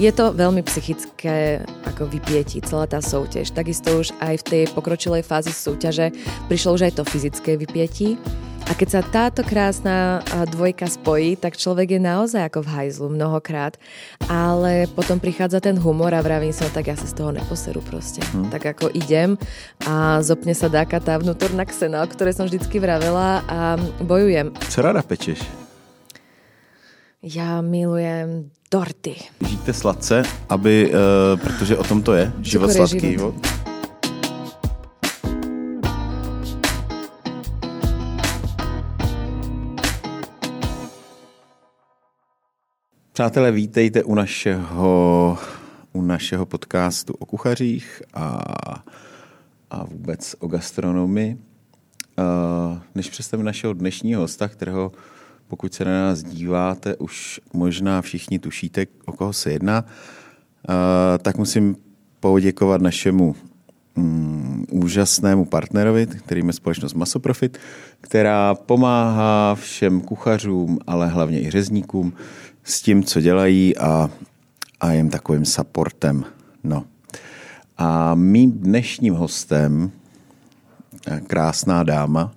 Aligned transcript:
Je 0.00 0.08
to 0.16 0.32
veľmi 0.32 0.64
psychické 0.64 1.60
ako 1.84 2.08
vypietí 2.08 2.64
celá 2.64 2.88
tá 2.88 3.04
súťaž. 3.04 3.52
Takisto 3.52 4.00
už 4.00 4.16
aj 4.24 4.40
v 4.40 4.44
tej 4.48 4.62
pokročilej 4.72 5.20
fázi 5.20 5.52
súťaže 5.52 6.16
prišlo 6.48 6.80
už 6.80 6.88
aj 6.88 6.92
to 6.96 7.04
fyzické 7.04 7.60
vypietí. 7.60 8.16
A 8.64 8.72
keď 8.72 8.88
sa 8.88 9.00
táto 9.04 9.44
krásna 9.44 10.24
dvojka 10.56 10.88
spojí, 10.88 11.36
tak 11.36 11.60
človek 11.60 11.98
je 11.98 12.00
naozaj 12.00 12.48
ako 12.48 12.64
v 12.64 12.72
hajzlu 12.72 13.12
mnohokrát. 13.12 13.76
Ale 14.24 14.88
potom 14.96 15.20
prichádza 15.20 15.60
ten 15.60 15.76
humor 15.76 16.16
a 16.16 16.24
vravím 16.24 16.56
no 16.56 16.72
tak 16.72 16.88
ja 16.88 16.96
sa 16.96 17.04
z 17.04 17.20
toho 17.20 17.36
neposeru 17.36 17.84
proste. 17.84 18.24
Hmm. 18.32 18.48
Tak 18.48 18.80
ako 18.80 18.88
idem 18.96 19.36
a 19.84 20.24
zopne 20.24 20.56
sa 20.56 20.72
dáka 20.72 20.96
tá 20.96 21.20
vnútorná 21.20 21.68
ksena, 21.68 22.00
o 22.00 22.08
ktorej 22.08 22.40
som 22.40 22.48
vždycky 22.48 22.80
vravela 22.80 23.44
a 23.44 23.76
bojujem. 24.00 24.56
Co 24.64 24.80
rada 24.80 25.04
pečeš? 25.04 25.59
Já 27.22 27.60
milujem 27.60 28.50
dorty. 28.70 29.14
Žijte 29.48 29.72
sladce, 29.72 30.22
aby, 30.48 30.92
uh, 30.92 31.40
protože 31.40 31.76
o 31.76 31.84
tom 31.84 32.02
to 32.02 32.12
je, 32.12 32.32
život 32.40 32.72
sladký. 32.72 33.00
Život. 33.00 33.34
Přátelé, 43.12 43.52
vítejte 43.52 44.04
u 44.04 44.14
našeho, 44.14 45.38
u 45.92 46.02
našeho 46.02 46.46
podcastu 46.46 47.14
o 47.18 47.26
kuchařích 47.26 48.02
a, 48.14 48.40
a 49.70 49.84
vůbec 49.84 50.36
o 50.38 50.46
gastronomii. 50.46 51.34
Uh, 51.34 52.78
než 52.94 53.10
představím 53.10 53.46
našeho 53.46 53.72
dnešního 53.72 54.20
hosta, 54.20 54.48
kterého 54.48 54.92
pokud 55.50 55.74
se 55.74 55.84
na 55.84 55.90
nás 55.90 56.22
díváte, 56.22 56.96
už 56.96 57.40
možná 57.52 58.02
všichni 58.02 58.38
tušíte, 58.38 58.86
o 59.06 59.12
koho 59.12 59.32
se 59.32 59.52
jedná, 59.52 59.84
tak 61.22 61.38
musím 61.38 61.76
poděkovat 62.20 62.80
našemu 62.80 63.36
mm, 63.96 64.64
úžasnému 64.70 65.44
partnerovi, 65.44 66.06
kterým 66.06 66.46
je 66.46 66.52
společnost 66.52 66.94
Masoprofit, 66.94 67.58
která 68.00 68.54
pomáhá 68.54 69.54
všem 69.54 70.00
kuchařům, 70.00 70.78
ale 70.86 71.08
hlavně 71.08 71.40
i 71.40 71.50
řezníkům 71.50 72.12
s 72.64 72.82
tím, 72.82 73.04
co 73.04 73.20
dělají 73.20 73.76
a, 73.76 74.10
a 74.80 74.92
jim 74.92 75.10
takovým 75.10 75.44
supportem. 75.44 76.24
No. 76.64 76.84
A 77.78 78.14
mým 78.14 78.52
dnešním 78.52 79.14
hostem, 79.14 79.90
krásná 81.26 81.82
dáma, 81.82 82.32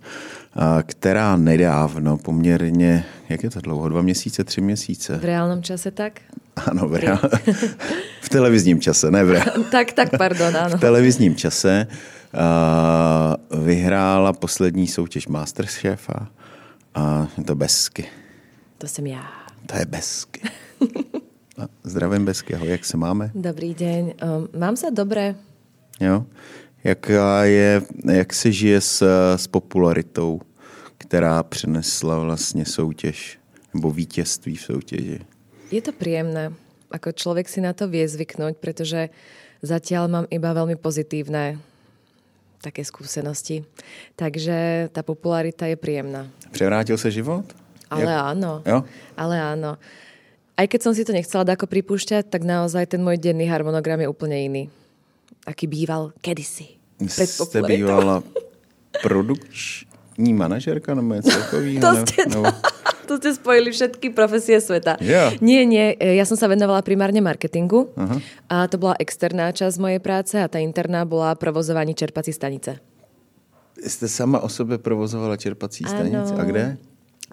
která 0.84 1.36
nedávno 1.38 2.18
poměrně, 2.18 3.06
jak 3.30 3.44
je 3.44 3.50
to 3.50 3.62
dlouho, 3.62 3.90
dva 3.90 4.02
měsíce, 4.02 4.44
tři 4.44 4.62
měsíce? 4.62 5.18
V 5.18 5.26
reálnom 5.26 5.64
čase 5.64 5.92
tak? 5.92 6.22
Ano, 6.56 6.88
v, 6.88 6.96
reál... 6.96 7.20
v 8.22 8.30
televizním 8.30 8.82
čase, 8.82 9.12
ne 9.12 9.24
v 9.24 9.32
reál... 9.32 9.46
tak, 9.72 9.92
tak, 9.94 10.10
pardon, 10.18 10.58
ano. 10.58 10.78
V 10.78 10.80
televizním 10.80 11.36
čase 11.36 11.88
uh, 12.34 13.66
vyhrála 13.66 14.34
poslední 14.34 14.88
soutěž 14.88 15.28
Masterchefa 15.28 16.28
a 16.96 17.28
je 17.38 17.44
to 17.44 17.56
Besky. 17.56 18.06
To 18.78 18.88
jsem 18.88 19.08
já. 19.08 19.26
To 19.66 19.78
je 19.78 19.86
Besky. 19.86 20.42
Zdravím 21.84 22.26
Beskyho, 22.26 22.66
jak 22.66 22.86
se 22.86 22.98
máme? 22.98 23.32
Dobrý 23.36 23.74
deň. 23.74 24.04
Um, 24.20 24.50
mám 24.60 24.76
sa 24.76 24.90
dobre. 24.90 25.36
Jo. 26.00 26.26
Jaká 26.84 27.44
je, 27.44 27.82
jak 28.14 28.34
se 28.34 28.52
žije 28.52 28.82
s, 28.82 29.08
s 29.36 29.48
popularitou, 29.48 30.42
která 30.98 31.44
přinesla 31.44 32.20
vlastně 32.20 32.66
soutěž 32.66 33.40
nebo 33.74 33.92
vítězství 33.92 34.56
v 34.56 34.62
soutěži? 34.62 35.20
Je 35.72 35.82
to 35.82 35.92
príjemné. 35.92 36.54
Ako 36.92 37.10
človek 37.10 37.50
si 37.50 37.58
na 37.58 37.74
to 37.74 37.90
vie 37.90 38.06
zvyknúť, 38.06 38.62
pretože 38.62 39.10
zatiaľ 39.66 40.06
mám 40.06 40.26
iba 40.30 40.54
veľmi 40.54 40.78
pozitívne 40.78 41.58
také 42.62 42.86
skúsenosti. 42.86 43.66
Takže 44.14 44.92
tá 44.94 45.02
popularita 45.02 45.66
je 45.66 45.74
príjemná. 45.74 46.30
Převrátil 46.52 46.98
se 46.98 47.10
život? 47.12 47.50
Ale 47.90 48.14
Jak? 48.14 48.26
áno. 48.38 48.62
Jo? 48.62 48.86
Ale 49.18 49.42
áno. 49.42 49.82
Aj 50.54 50.68
keď 50.70 50.80
som 50.86 50.94
si 50.94 51.02
to 51.02 51.18
nechcela 51.18 51.42
ako 51.50 51.66
pripúšťať, 51.66 52.30
tak 52.30 52.46
naozaj 52.46 52.94
ten 52.94 53.02
môj 53.02 53.18
denný 53.18 53.50
harmonogram 53.50 53.98
je 53.98 54.12
úplne 54.12 54.38
iný 54.38 54.64
aký 55.46 55.68
býval 55.68 56.12
kedysi. 56.22 56.66
Jste 57.08 57.62
bývala 57.62 58.24
produkční 59.02 60.34
manažerka 60.34 60.96
nebo 60.96 61.14
něco 61.14 61.30
takového? 61.30 61.82
to, 61.82 62.06
ste, 62.06 62.26
nebo... 62.30 62.44
to 63.08 63.18
ste 63.18 63.34
spojili 63.34 63.72
všetky 63.72 64.10
profesie 64.16 64.62
sveta. 64.62 64.96
Yeah. 65.04 65.36
Nie, 65.44 65.68
nie, 65.68 65.92
ja 66.00 66.24
som 66.24 66.40
sa 66.40 66.48
venovala 66.48 66.80
primárne 66.82 67.20
marketingu 67.20 67.92
uh-huh. 67.92 68.20
a 68.48 68.68
to 68.72 68.80
bola 68.80 68.96
externá 68.96 69.52
časť 69.52 69.76
mojej 69.76 70.00
práce 70.00 70.40
a 70.40 70.48
tá 70.48 70.64
interná 70.64 71.04
bola 71.04 71.36
provozovanie 71.36 71.94
čerpací 71.94 72.32
stanice. 72.34 72.80
Jste 73.84 74.08
sama 74.08 74.40
o 74.40 74.50
sebe 74.50 74.78
provozovala 74.78 75.38
čerpací 75.38 75.84
stanice? 75.84 76.34
A 76.40 76.44
kde? 76.44 76.78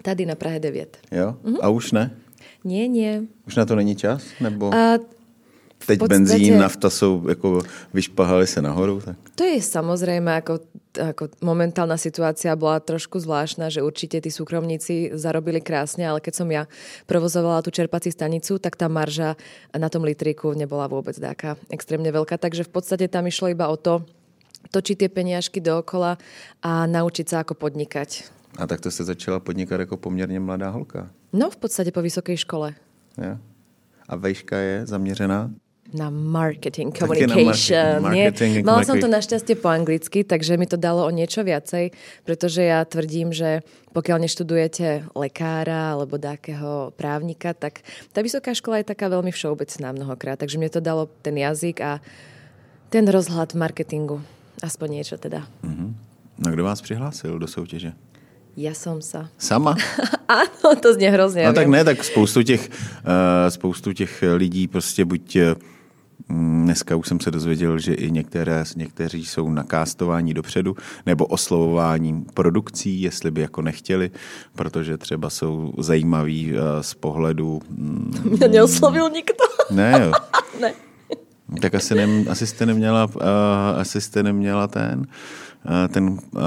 Tady 0.03 0.25
na 0.25 0.35
Prahe 0.35 0.59
9. 0.59 0.97
Jo? 1.11 1.37
Uh-huh. 1.43 1.59
A 1.61 1.69
už 1.69 1.91
ne? 1.91 2.11
Nie, 2.63 2.87
nie. 2.87 3.25
Už 3.47 3.55
na 3.55 3.65
to 3.65 3.75
není 3.75 3.95
čas? 3.95 4.23
Nebo... 4.41 4.73
A 4.73 4.99
Teď 5.85 5.99
podstate, 5.99 6.19
benzín, 6.19 6.57
nafta 6.57 6.89
jsou, 6.89 7.27
jako 7.27 7.61
vyšpahali 7.93 8.47
se 8.47 8.61
nahoru. 8.61 9.01
Tak. 9.05 9.17
To 9.35 9.43
je 9.43 9.61
samozrejme, 9.61 10.29
ako, 10.41 10.59
ako 10.93 11.23
momentálna 11.41 11.97
situácia 11.97 12.53
bola 12.55 12.79
trošku 12.79 13.17
zvláštna, 13.19 13.73
že 13.73 13.81
určite 13.81 14.21
tí 14.21 14.29
súkromníci 14.29 15.17
zarobili 15.17 15.61
krásne, 15.61 16.05
ale 16.05 16.21
keď 16.21 16.33
som 16.35 16.47
ja 16.51 16.69
provozovala 17.09 17.65
tú 17.65 17.73
čerpací 17.73 18.11
stanicu, 18.13 18.61
tak 18.61 18.77
tá 18.77 18.85
marža 18.85 19.33
na 19.73 19.89
tom 19.89 20.05
litriku 20.05 20.53
nebola 20.53 20.85
vôbec 20.85 21.17
taká 21.17 21.57
extrémne 21.73 22.13
veľká. 22.13 22.37
Takže 22.37 22.67
v 22.67 22.71
podstate 22.71 23.05
tam 23.09 23.25
išlo 23.25 23.49
iba 23.49 23.65
o 23.71 23.77
to, 23.79 24.05
točiť 24.69 24.95
tie 25.01 25.09
peniažky 25.09 25.57
dookola 25.57 26.21
a 26.61 26.85
naučiť 26.85 27.25
sa 27.25 27.41
ako 27.41 27.57
podnikať. 27.57 28.29
A 28.59 28.67
tak 28.67 28.83
to 28.83 28.91
ste 28.91 29.07
začala 29.07 29.39
podnikať 29.39 29.87
ako 29.87 29.95
pomerne 29.97 30.37
mladá 30.37 30.69
holka. 30.69 31.09
No, 31.31 31.47
v 31.47 31.57
podstate 31.57 31.95
po 31.95 32.03
vysokej 32.03 32.43
škole. 32.43 32.75
Ja. 33.15 33.39
A 34.11 34.13
vejška 34.19 34.57
je 34.59 34.75
zaměřená? 34.85 35.51
Na 35.91 36.07
marketing 36.09 36.95
communication. 36.95 37.99
Na 37.99 38.11
marketing, 38.11 38.63
Mala 38.63 38.87
som 38.87 38.95
to 38.95 39.11
našťastie 39.11 39.59
po 39.59 39.67
anglicky, 39.67 40.23
takže 40.23 40.55
mi 40.55 40.67
to 40.67 40.79
dalo 40.79 41.03
o 41.03 41.11
niečo 41.11 41.43
viacej, 41.43 41.91
pretože 42.23 42.63
ja 42.63 42.83
tvrdím, 42.87 43.35
že 43.35 43.63
pokiaľ 43.91 44.17
neštudujete 44.23 45.11
lekára 45.11 45.95
alebo 45.95 46.15
dákeho 46.15 46.95
právnika, 46.95 47.51
tak 47.51 47.83
tá 48.15 48.23
vysoká 48.23 48.55
škola 48.55 48.79
je 48.79 48.91
taká 48.95 49.11
veľmi 49.11 49.35
všeobecná 49.35 49.91
mnohokrát. 49.91 50.39
Takže 50.39 50.55
mne 50.55 50.71
to 50.71 50.79
dalo 50.79 51.11
ten 51.21 51.35
jazyk 51.35 51.77
a 51.83 51.99
ten 52.87 53.03
rozhľad 53.07 53.55
marketingu. 53.55 54.23
Aspoň 54.63 54.87
niečo 55.01 55.15
teda. 55.19 55.43
Uh-huh. 55.63 55.91
A 56.43 56.47
kdo 56.49 56.63
vás 56.63 56.81
přihlásil 56.81 57.39
do 57.39 57.47
soutěže? 57.47 57.93
Ja 58.59 58.75
som 58.75 58.99
sa. 58.99 59.31
Sama? 59.39 59.79
Áno, 60.27 60.75
to 60.75 60.93
znie 60.93 61.11
hrozně. 61.11 61.47
No 61.47 61.53
tak 61.53 61.67
ne, 61.67 61.83
tak 61.83 62.03
spoustu 62.03 62.43
těch, 62.43 62.69
uh, 62.69 63.49
spoustu 63.49 63.93
těch 63.93 64.23
lidí 64.35 64.67
prostě 64.67 65.05
buď 65.05 65.35
uh, 65.35 65.41
Dneska 66.29 66.95
už 66.95 67.07
jsem 67.07 67.19
se 67.19 67.31
dozvěděl, 67.31 67.79
že 67.79 67.93
i 67.93 68.11
některé, 68.11 68.63
někteří 68.75 69.25
jsou 69.25 69.49
nakástováni 69.49 70.33
dopředu 70.33 70.75
nebo 71.05 71.25
oslovováním 71.25 72.25
produkcí, 72.33 73.01
jestli 73.01 73.31
by 73.31 73.41
jako 73.41 73.61
nechtěli, 73.61 74.11
protože 74.55 74.97
třeba 74.97 75.29
jsou 75.29 75.73
zajímaví 75.77 76.53
uh, 76.53 76.59
z 76.81 76.93
pohledu... 76.93 77.61
Mm, 77.69 78.13
Mě 78.23 78.47
neoslovil 78.47 79.09
nikdo. 79.09 79.45
Ne, 79.71 79.93
jo. 80.01 80.11
ne. 80.61 80.73
Tak 81.61 81.75
asi, 81.75 81.95
ne, 81.95 82.07
asi, 82.29 82.47
jste 82.47 82.65
neměla, 82.65 83.05
uh, 83.05 83.21
asi 83.75 84.01
jste 84.01 84.23
neměla 84.23 84.67
ten 84.67 85.07
uh, 85.65 85.93
ten 85.93 86.07
uh, 86.07 86.39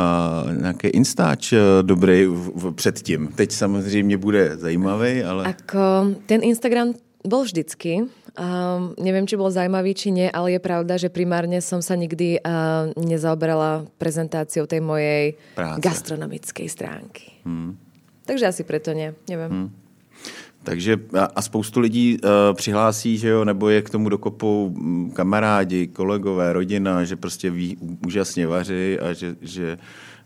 nějaký 0.60 0.88
instáč 0.88 1.52
uh, 1.52 1.58
dobrý 1.82 2.26
v, 2.26 2.52
v, 2.54 2.72
předtím. 2.72 3.28
Teď 3.34 3.52
samozřejmě 3.52 4.16
bude 4.16 4.56
zajímavý, 4.56 5.22
ale... 5.22 5.44
Ako, 5.44 6.14
ten 6.26 6.40
Instagram 6.44 6.94
bol 7.28 7.42
vždycky. 7.42 8.04
Uh, 8.34 8.90
neviem, 8.98 9.30
či 9.30 9.38
bol 9.38 9.46
zaujímavý, 9.46 9.94
či 9.94 10.10
nie, 10.10 10.26
ale 10.26 10.58
je 10.58 10.60
pravda, 10.60 10.98
že 10.98 11.06
primárne 11.06 11.62
som 11.62 11.78
sa 11.78 11.94
nikdy 11.94 12.42
uh, 12.42 12.90
nezaoberala 12.98 13.86
prezentáciou 13.94 14.66
tej 14.66 14.82
mojej 14.82 15.38
Práce. 15.54 15.78
gastronomickej 15.78 16.66
stránky. 16.66 17.30
Hmm. 17.46 17.78
Takže 18.26 18.50
asi 18.50 18.66
preto 18.66 18.90
nie, 18.90 19.14
neviem. 19.30 19.50
Hmm. 19.50 19.70
Takže 20.64 20.98
a 21.14 21.42
spoustu 21.42 21.80
lidí 21.80 22.18
uh, 22.18 22.56
přihlásí, 22.56 23.18
že 23.18 23.28
jo, 23.28 23.44
nebo 23.44 23.68
je 23.68 23.82
k 23.82 23.90
tomu 23.90 24.08
dokopou 24.08 24.70
mm, 24.70 25.10
kamarádi, 25.10 25.86
kolegové, 25.86 26.52
rodina, 26.52 27.04
že 27.04 27.16
prostě 27.16 27.50
ví 27.50 27.76
úžasně 28.06 28.46
vaří 28.46 28.98
a 28.98 29.12
že, 29.12 29.36
že, 29.40 29.78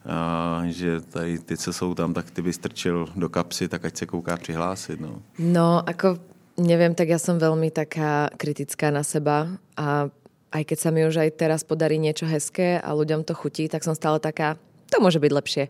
a, 0.07 0.63
že 0.67 1.01
tady 1.01 1.39
ty, 1.39 1.57
co 1.57 1.73
jsou 1.73 1.95
tam, 1.95 2.15
tak 2.15 2.31
ty 2.31 2.43
by 2.43 2.53
strčil 2.53 3.09
do 3.17 3.29
kapsy, 3.29 3.69
tak 3.69 3.85
ať 3.85 3.97
se 3.97 4.07
kouká 4.07 4.37
přihlásit. 4.37 5.01
No, 5.01 5.23
no 5.39 5.83
ako 5.89 6.19
neviem, 6.59 6.95
tak 6.95 7.09
ja 7.09 7.19
som 7.23 7.39
veľmi 7.39 7.71
taká 7.71 8.29
kritická 8.35 8.91
na 8.91 9.07
seba 9.07 9.59
a 9.79 10.11
aj 10.51 10.63
keď 10.65 10.79
sa 10.81 10.91
mi 10.91 11.07
už 11.07 11.23
aj 11.23 11.31
teraz 11.39 11.61
podarí 11.63 12.01
niečo 12.01 12.27
hezké 12.27 12.81
a 12.81 12.91
ľuďom 12.93 13.25
to 13.25 13.37
chutí, 13.37 13.69
tak 13.69 13.85
som 13.85 13.95
stále 13.95 14.19
taká, 14.19 14.57
to 14.89 14.99
môže 14.99 15.21
byť 15.21 15.33
lepšie. 15.33 15.65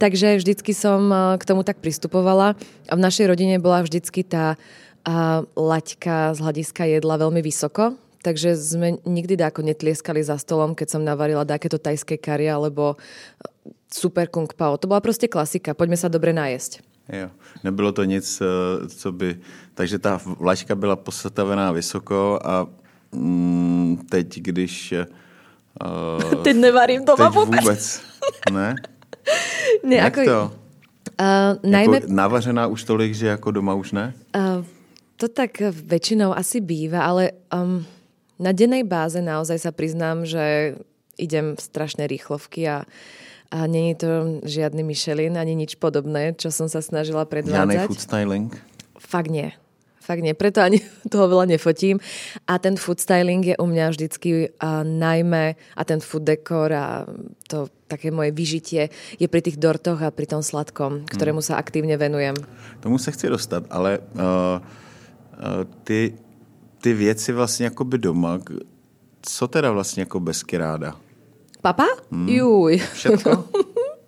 Takže 0.00 0.40
vždycky 0.40 0.72
som 0.74 1.00
eh, 1.08 1.38
k 1.38 1.46
tomu 1.46 1.62
tak 1.62 1.78
pristupovala 1.78 2.58
a 2.88 2.92
v 2.96 3.04
našej 3.04 3.30
rodine 3.30 3.62
bola 3.62 3.84
vždycky 3.86 4.26
tá 4.26 4.58
a 5.02 5.42
laťka 5.58 6.34
z 6.34 6.38
hľadiska 6.38 6.82
jedla 6.86 7.18
veľmi 7.18 7.42
vysoko, 7.42 7.98
takže 8.22 8.54
sme 8.54 9.02
nikdy 9.02 9.34
dáko 9.34 9.66
netlieskali 9.66 10.22
za 10.22 10.38
stolom, 10.38 10.78
keď 10.78 10.94
som 10.94 11.02
navarila 11.02 11.42
takéto 11.42 11.74
tajské 11.74 12.22
kari 12.22 12.46
alebo 12.46 12.94
super 13.90 14.30
kung 14.30 14.46
pao. 14.54 14.78
To 14.78 14.86
byla 14.86 15.00
prostě 15.00 15.28
klasika, 15.28 15.74
pojďme 15.74 15.96
se 15.96 16.08
dobře 16.08 16.32
najesť. 16.32 16.91
Jo, 17.12 17.28
nebylo 17.64 17.92
to 17.92 18.04
nic, 18.04 18.40
eh, 18.40 18.88
co 18.88 19.12
by... 19.12 19.38
Takže 19.74 19.98
ta 19.98 20.20
vlačka 20.24 20.74
byla 20.74 20.96
postavená 20.96 21.72
vysoko 21.72 22.38
a 22.44 22.66
mm, 23.12 23.96
teď, 24.10 24.40
když... 24.40 24.94
Uh, 25.84 26.42
teď 26.44 26.56
nevarím 26.56 27.04
doma 27.04 27.30
teď 27.30 27.34
vůbec. 27.34 27.60
vůbec. 27.60 28.02
Ne? 28.52 28.74
ne 29.84 29.96
Jak 29.96 30.16
jako, 30.16 30.30
to? 30.30 30.52
Uh, 31.20 31.70
najmä... 31.70 31.96
Jako 31.96 32.06
navařená 32.10 32.66
už 32.66 32.84
tolik, 32.84 33.14
že 33.14 33.26
jako 33.26 33.50
doma 33.50 33.74
už 33.74 33.92
ne? 33.92 34.14
Uh, 34.36 34.64
to 35.16 35.28
tak 35.30 35.62
väčšinou 35.70 36.34
asi 36.34 36.58
býva, 36.58 37.06
ale 37.06 37.38
um, 37.54 37.86
na 38.42 38.50
dennej 38.50 38.82
báze 38.82 39.22
naozaj 39.22 39.62
sa 39.62 39.70
priznám, 39.70 40.26
že 40.26 40.74
idem 41.14 41.54
strašné 41.54 42.10
rýchlovky 42.10 42.66
a 42.66 42.82
a 43.52 43.68
není 43.68 43.94
to 43.94 44.40
žiadny 44.48 44.80
Michelin 44.80 45.36
ani 45.36 45.52
nič 45.52 45.76
podobné, 45.76 46.32
čo 46.32 46.48
som 46.48 46.72
sa 46.72 46.80
snažila 46.80 47.28
predvádzať. 47.28 47.68
Žiadny 47.68 47.88
food 47.92 48.00
styling? 48.00 48.48
Fakt 48.96 49.28
nie. 49.28 49.52
Fakt 50.02 50.24
nie, 50.24 50.34
preto 50.34 50.58
ani 50.64 50.80
toho 51.12 51.28
veľa 51.28 51.52
nefotím. 51.52 52.00
A 52.48 52.56
ten 52.56 52.80
food 52.80 52.98
styling 52.98 53.44
je 53.44 53.56
u 53.60 53.66
mňa 53.68 53.86
vždycky 53.92 54.56
a 54.56 54.80
najmä, 54.82 55.54
a 55.76 55.82
ten 55.84 56.00
food 56.00 56.24
dekor 56.24 56.72
a 56.72 57.04
to 57.46 57.68
také 57.86 58.08
moje 58.08 58.32
vyžitie 58.32 58.88
je 59.20 59.26
pri 59.28 59.44
tých 59.44 59.60
dortoch 59.60 60.00
a 60.00 60.08
pri 60.08 60.24
tom 60.24 60.40
sladkom, 60.40 61.04
ktorému 61.12 61.44
sa 61.44 61.60
aktívne 61.60 62.00
venujem. 62.00 62.34
Tomu 62.80 62.98
se 62.98 63.12
chci 63.12 63.28
dostat, 63.28 63.68
ale 63.68 64.00
uh, 64.00 64.56
uh, 64.56 65.68
ty, 65.84 66.16
ty 66.80 66.92
věci 66.92 67.32
vlastně 67.32 67.70
by 67.84 67.98
doma, 67.98 68.40
co 69.22 69.48
teda 69.48 69.70
vlastně 69.70 70.02
jako 70.02 70.20
bezky 70.20 70.56
ráda? 70.56 70.96
Papa? 71.62 71.86
Hmm. 72.10 72.26
Juj. 72.26 72.78
Všetko? 72.78 73.30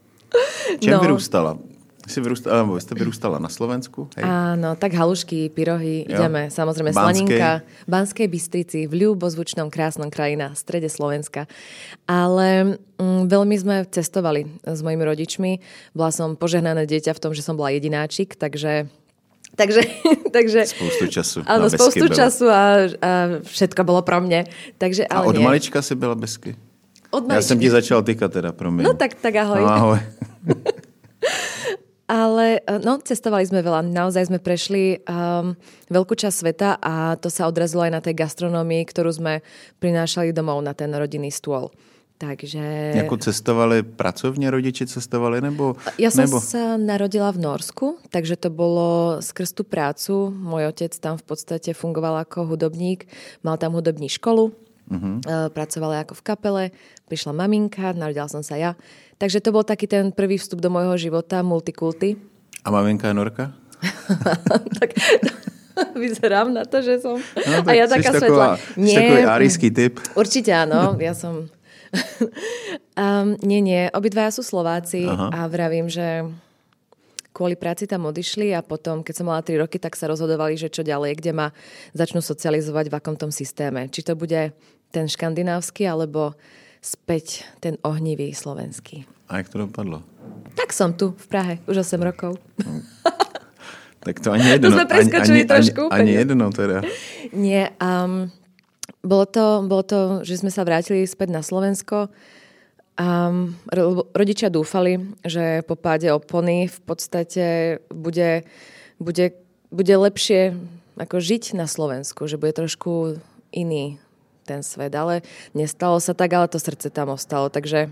Čem 0.83 0.93
no. 0.93 1.01
vyrůstala? 1.01 1.59
Jsi 2.07 2.21
vyrůstala, 2.21 2.57
alebo 2.57 2.81
jste 2.81 2.95
vyrůstala 2.99 3.39
na 3.39 3.49
Slovensku? 3.49 4.09
Hej. 4.17 4.25
Áno, 4.27 4.77
tak 4.77 4.93
halušky, 4.93 5.49
pyrohy, 5.49 6.05
jo. 6.05 6.19
ideme. 6.19 6.51
Samozrejme, 6.51 6.93
Banskej. 6.93 7.01
slaninka. 7.01 7.51
Banskej 7.89 8.29
Bystrici, 8.29 8.79
v 8.91 8.93
ľubozvučnom, 9.07 9.71
krásnom 9.71 10.11
krajina, 10.11 10.53
v 10.53 10.59
strede 10.59 10.91
Slovenska. 10.91 11.47
Ale 12.05 12.77
mm, 12.99 13.31
veľmi 13.31 13.57
sme 13.57 13.77
cestovali 13.89 14.51
s 14.67 14.81
mojimi 14.83 15.05
rodičmi. 15.07 15.53
Bola 15.95 16.11
som 16.11 16.37
požehnané 16.37 16.85
dieťa 16.91 17.15
v 17.15 17.23
tom, 17.23 17.33
že 17.33 17.41
som 17.47 17.57
bola 17.57 17.71
jedináčik, 17.71 18.35
takže 18.37 18.91
Takže, 19.55 19.87
takže, 20.35 20.67
spoustu 20.67 21.07
času. 21.07 21.39
Áno, 21.47 21.71
spoustu 21.71 22.11
času 22.11 22.51
a, 22.51 22.91
a 22.99 23.11
všetko 23.47 23.87
bolo 23.87 24.03
pro 24.03 24.19
mne. 24.19 24.51
Takže, 24.83 25.07
ale 25.07 25.25
a 25.25 25.29
od 25.31 25.39
nie. 25.39 25.47
malička 25.47 25.79
si 25.79 25.95
byla 25.95 26.19
besky? 26.19 26.59
Od 27.15 27.33
Já 27.33 27.43
jsem 27.43 27.59
ti 27.59 27.71
začal 27.71 28.03
týkat 28.03 28.33
teda, 28.33 28.53
promiň. 28.53 28.85
No 28.85 28.95
tak, 28.95 29.15
tak 29.15 29.35
ahoj. 29.37 29.61
No, 29.61 29.69
ahoj. 29.69 29.99
Ale 32.09 32.61
no, 32.85 33.01
cestovali 33.01 33.49
sme 33.49 33.65
veľa. 33.65 33.81
Naozaj 33.81 34.29
sme 34.29 34.37
prešli 34.37 35.01
um, 35.09 35.57
veľkú 35.89 36.13
časť 36.13 36.37
sveta 36.37 36.77
a 36.77 37.17
to 37.17 37.33
sa 37.33 37.49
odrazilo 37.49 37.81
aj 37.81 37.93
na 37.97 38.01
tej 38.05 38.13
gastronomii, 38.13 38.85
ktorú 38.85 39.09
sme 39.09 39.41
prinášali 39.81 40.37
domov 40.37 40.61
na 40.61 40.77
ten 40.77 40.93
rodinný 40.93 41.33
stôl. 41.33 41.73
Takže... 42.19 42.93
Jako 42.95 43.17
cestovali 43.17 43.83
pracovně 43.83 44.51
rodiči 44.51 44.87
cestovali, 44.87 45.41
nebo... 45.41 45.75
Ja 45.99 46.15
som 46.15 46.31
nebo... 46.31 46.39
sa 46.41 46.79
narodila 46.79 47.35
v 47.35 47.43
Norsku, 47.43 47.99
takže 48.07 48.37
to 48.39 48.55
bolo 48.55 49.19
skrz 49.19 49.51
tú 49.51 49.67
prácu. 49.67 50.31
Môj 50.31 50.71
otec 50.71 50.95
tam 51.03 51.19
v 51.19 51.25
podstate 51.27 51.75
fungoval 51.75 52.23
ako 52.23 52.55
hudobník, 52.55 53.11
mal 53.43 53.59
tam 53.59 53.75
hudobní 53.75 54.07
školu, 54.07 54.55
uh-huh. 54.91 55.49
pracovala 55.53 56.05
ako 56.05 56.19
v 56.19 56.23
kapele, 56.23 56.65
prišla 57.09 57.33
maminka, 57.33 57.97
narodila 57.97 58.29
som 58.29 58.45
sa 58.45 58.57
ja. 58.57 58.73
Takže 59.17 59.41
to 59.41 59.55
bol 59.55 59.63
taký 59.63 59.87
ten 59.87 60.11
prvý 60.11 60.37
vstup 60.37 60.59
do 60.59 60.69
môjho 60.69 60.99
života, 60.99 61.41
multikulty. 61.47 62.19
A 62.65 62.69
maminka 62.73 63.09
je 63.09 63.15
Norka? 63.15 63.45
tak 64.81 64.91
vyzerám 66.03 66.55
na 66.55 66.65
to, 66.65 66.83
že 66.83 67.03
som... 67.03 67.19
No, 67.19 67.57
a 67.67 67.73
ja 67.75 67.87
taká 67.91 68.15
svetla. 68.15 68.59
Nie, 68.79 68.99
takový 68.99 69.23
arijský 69.27 69.69
typ. 69.75 69.99
Určite 70.15 70.55
áno, 70.55 70.95
ja 71.07 71.15
som 71.15 71.51
um, 72.99 73.29
nie, 73.43 73.61
nie. 73.63 73.91
Obidvaja 73.95 74.35
sú 74.35 74.43
Slováci 74.43 75.07
Aha. 75.07 75.31
a 75.31 75.39
vravím, 75.51 75.87
že 75.91 76.27
kvôli 77.35 77.59
práci 77.59 77.91
tam 77.91 78.07
odišli 78.07 78.55
a 78.55 78.63
potom, 78.63 79.03
keď 79.03 79.15
som 79.15 79.27
mala 79.27 79.43
3 79.43 79.59
roky, 79.59 79.83
tak 79.83 79.99
sa 79.99 80.07
rozhodovali, 80.07 80.55
že 80.55 80.71
čo 80.71 80.87
ďalej, 80.87 81.19
kde 81.19 81.33
ma 81.35 81.47
začnú 81.91 82.23
socializovať 82.23 82.91
v 82.91 82.95
akom 82.95 83.19
tom 83.19 83.35
systéme. 83.35 83.91
Či 83.91 84.07
to 84.07 84.15
bude 84.15 84.55
ten 84.95 85.11
škandinávsky, 85.11 85.91
alebo 85.91 86.39
späť 86.79 87.43
ten 87.59 87.75
ohnivý 87.83 88.31
slovenský. 88.31 89.03
A 89.27 89.43
jak 89.43 89.51
to 89.51 89.67
dopadlo? 89.67 90.07
Tak 90.55 90.71
som 90.71 90.95
tu 90.95 91.19
v 91.19 91.27
Prahe, 91.27 91.55
už 91.67 91.83
8 91.83 91.99
rokov. 91.99 92.39
tak 94.07 94.23
to 94.23 94.31
ani 94.31 94.55
jedno. 94.55 94.71
To 94.71 94.77
sme 94.79 94.87
preskočili 94.87 95.41
ani, 95.43 95.51
trošku. 95.51 95.83
Ani, 95.91 96.01
ani 96.01 96.13
jedno 96.23 96.47
teda. 96.55 96.79
Nie, 97.35 97.75
um, 97.83 98.31
bolo 99.03 99.27
to, 99.27 99.67
bolo 99.67 99.83
to, 99.83 100.01
že 100.23 100.45
sme 100.45 100.55
sa 100.55 100.63
vrátili 100.63 101.03
späť 101.09 101.35
na 101.35 101.43
Slovensko 101.43 102.13
a 102.95 103.09
rodičia 104.15 104.55
dúfali, 104.55 105.03
že 105.27 105.67
po 105.67 105.75
páde 105.75 106.15
opony 106.15 106.71
v 106.71 106.79
podstate 106.87 107.45
bude, 107.91 108.47
bude, 109.03 109.35
bude 109.75 109.95
lepšie 109.99 110.55
ako 110.95 111.19
žiť 111.19 111.59
na 111.59 111.67
Slovensku, 111.67 112.31
že 112.31 112.39
bude 112.39 112.55
trošku 112.55 113.19
iný 113.51 113.99
ten 114.45 114.61
svet, 114.61 114.93
ale 114.93 115.25
nestalo 115.57 115.97
sa 115.99 116.13
tak, 116.13 116.31
ale 116.37 116.47
to 116.47 116.61
srdce 116.61 116.93
tam 116.93 117.17
ostalo, 117.17 117.49
takže 117.49 117.89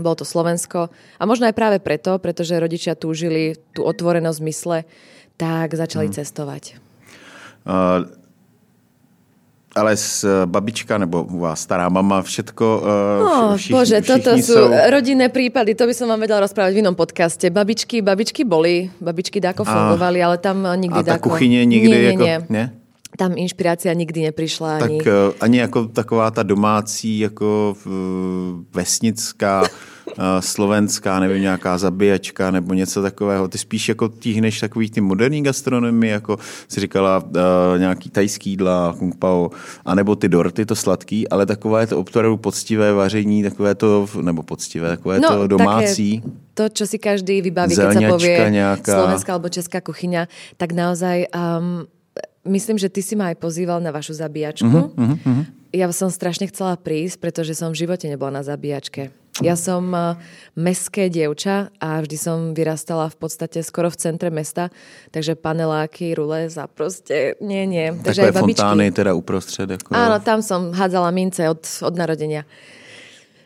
bolo 0.00 0.16
to 0.18 0.26
Slovensko 0.26 0.90
a 1.20 1.22
možno 1.22 1.46
aj 1.46 1.54
práve 1.54 1.78
preto, 1.78 2.18
pretože 2.18 2.58
rodičia 2.58 2.98
túžili 2.98 3.54
tú 3.76 3.86
otvorenosť 3.86 4.40
mysle, 4.42 4.78
tak 5.38 5.76
začali 5.76 6.10
hmm. 6.10 6.16
cestovať. 6.18 6.64
Uh, 7.64 8.08
ale 9.74 9.98
s 9.98 10.22
eh, 10.22 10.46
babička 10.46 10.94
nebo 11.02 11.26
u 11.26 11.42
vás 11.42 11.58
stará 11.58 11.90
mama, 11.90 12.22
všetko 12.22 12.62
uh, 12.62 12.84
oh, 12.86 13.52
všichni, 13.58 13.74
Bože, 13.74 13.98
všichni 13.98 14.06
toto 14.06 14.30
sú 14.38 14.70
rodinné 14.70 15.26
prípady, 15.34 15.74
to 15.74 15.90
by 15.90 15.94
som 15.94 16.06
vám 16.06 16.22
vedela 16.22 16.46
rozprávať 16.46 16.78
v 16.78 16.80
inom 16.86 16.94
podcaste. 16.94 17.50
Babičky, 17.50 17.98
babičky 17.98 18.46
boli, 18.46 18.86
babičky 19.02 19.42
dáko 19.42 19.66
fungovali, 19.66 20.22
ale 20.22 20.38
tam 20.38 20.62
nikdy 20.62 21.02
a 21.02 21.18
dáko... 21.18 21.26
A 21.26 21.32
kuchyně 21.34 21.66
nikdy 21.66 21.90
nie, 21.90 21.98
nie. 21.98 22.16
Nie? 22.16 22.38
nie? 22.48 22.66
Tam 23.14 23.38
inšpirácia 23.38 23.94
nikdy 23.94 24.22
neprišla. 24.22 24.78
Tak 24.78 24.90
ani, 24.90 25.00
uh, 25.02 25.32
ani 25.40 25.58
jako 25.58 25.84
taková 25.86 26.30
ta 26.30 26.42
domácí, 26.42 27.18
jako 27.18 27.74
vesnická 28.74 29.62
slovenská, 30.40 31.20
nevím, 31.20 31.42
nějaká 31.42 31.78
zabíjačka 31.78 32.50
nebo 32.50 32.74
něco 32.74 33.02
takového. 33.02 33.48
Ty 33.48 33.58
spíš 33.58 33.88
jako 33.88 34.08
tíhneš 34.08 34.60
takový 34.60 34.90
ty 34.90 35.00
moderní 35.00 35.42
gastronomii, 35.42 36.12
jako 36.12 36.36
si 36.68 36.80
říkala 36.80 37.22
nějaký 37.78 38.10
tajský 38.10 38.50
jídla, 38.50 38.94
kung 38.98 39.16
pao, 39.16 39.50
anebo 39.84 40.16
ty 40.16 40.28
dorty, 40.28 40.66
to 40.66 40.76
sladký, 40.76 41.28
ale 41.28 41.46
takové 41.46 41.82
je 41.82 41.86
to 41.86 41.98
opravdu 41.98 42.36
poctivé 42.36 42.92
vaření, 42.92 43.42
takové 43.42 43.74
to, 43.74 44.08
nebo 44.22 44.42
poctivé, 44.42 44.88
takové 44.88 45.20
no, 45.20 45.28
to 45.28 45.46
domácí. 45.46 46.20
Také 46.20 46.44
to, 46.54 46.70
čo 46.70 46.86
si 46.86 47.02
každý 47.02 47.42
vybaví, 47.42 47.74
keď 47.74 47.98
sa 47.98 48.02
povie 48.14 48.38
nejaká... 48.54 48.94
slovenská 48.94 49.30
alebo 49.34 49.50
česká 49.50 49.82
kuchyňa, 49.82 50.30
tak 50.54 50.70
naozaj 50.70 51.26
um, 51.34 51.90
myslím, 52.44 52.76
že 52.78 52.92
ty 52.92 53.00
si 53.00 53.16
ma 53.16 53.32
aj 53.32 53.40
pozýval 53.40 53.80
na 53.80 53.90
vašu 53.90 54.14
zabíjačku. 54.14 54.68
Uh-huh, 54.68 55.16
uh-huh. 55.16 55.44
Ja 55.74 55.90
som 55.90 56.12
strašne 56.12 56.46
chcela 56.46 56.78
prísť, 56.78 57.18
pretože 57.18 57.58
som 57.58 57.74
v 57.74 57.82
živote 57.82 58.06
nebola 58.06 58.38
na 58.38 58.42
zabíjačke. 58.46 59.10
Ja 59.42 59.58
som 59.58 59.90
uh, 59.90 60.14
mestské 60.54 61.10
dievča 61.10 61.74
a 61.82 61.98
vždy 61.98 62.14
som 62.14 62.38
vyrastala 62.54 63.10
v 63.10 63.18
podstate 63.18 63.66
skoro 63.66 63.90
v 63.90 63.98
centre 63.98 64.30
mesta, 64.30 64.70
takže 65.10 65.34
paneláky, 65.34 66.14
rulez 66.14 66.54
a 66.54 66.70
proste 66.70 67.34
nie, 67.42 67.66
nie. 67.66 67.90
Takže 67.98 68.22
Takové 68.22 68.30
aj 68.30 68.36
babičky. 68.38 68.62
fontány 68.62 68.86
teda 68.94 69.10
uprostred. 69.18 69.74
Ako... 69.74 69.90
Áno, 69.90 70.22
tam 70.22 70.38
som 70.38 70.70
hádzala 70.70 71.10
mince 71.10 71.50
od, 71.50 71.66
od 71.82 71.94
narodenia. 71.98 72.46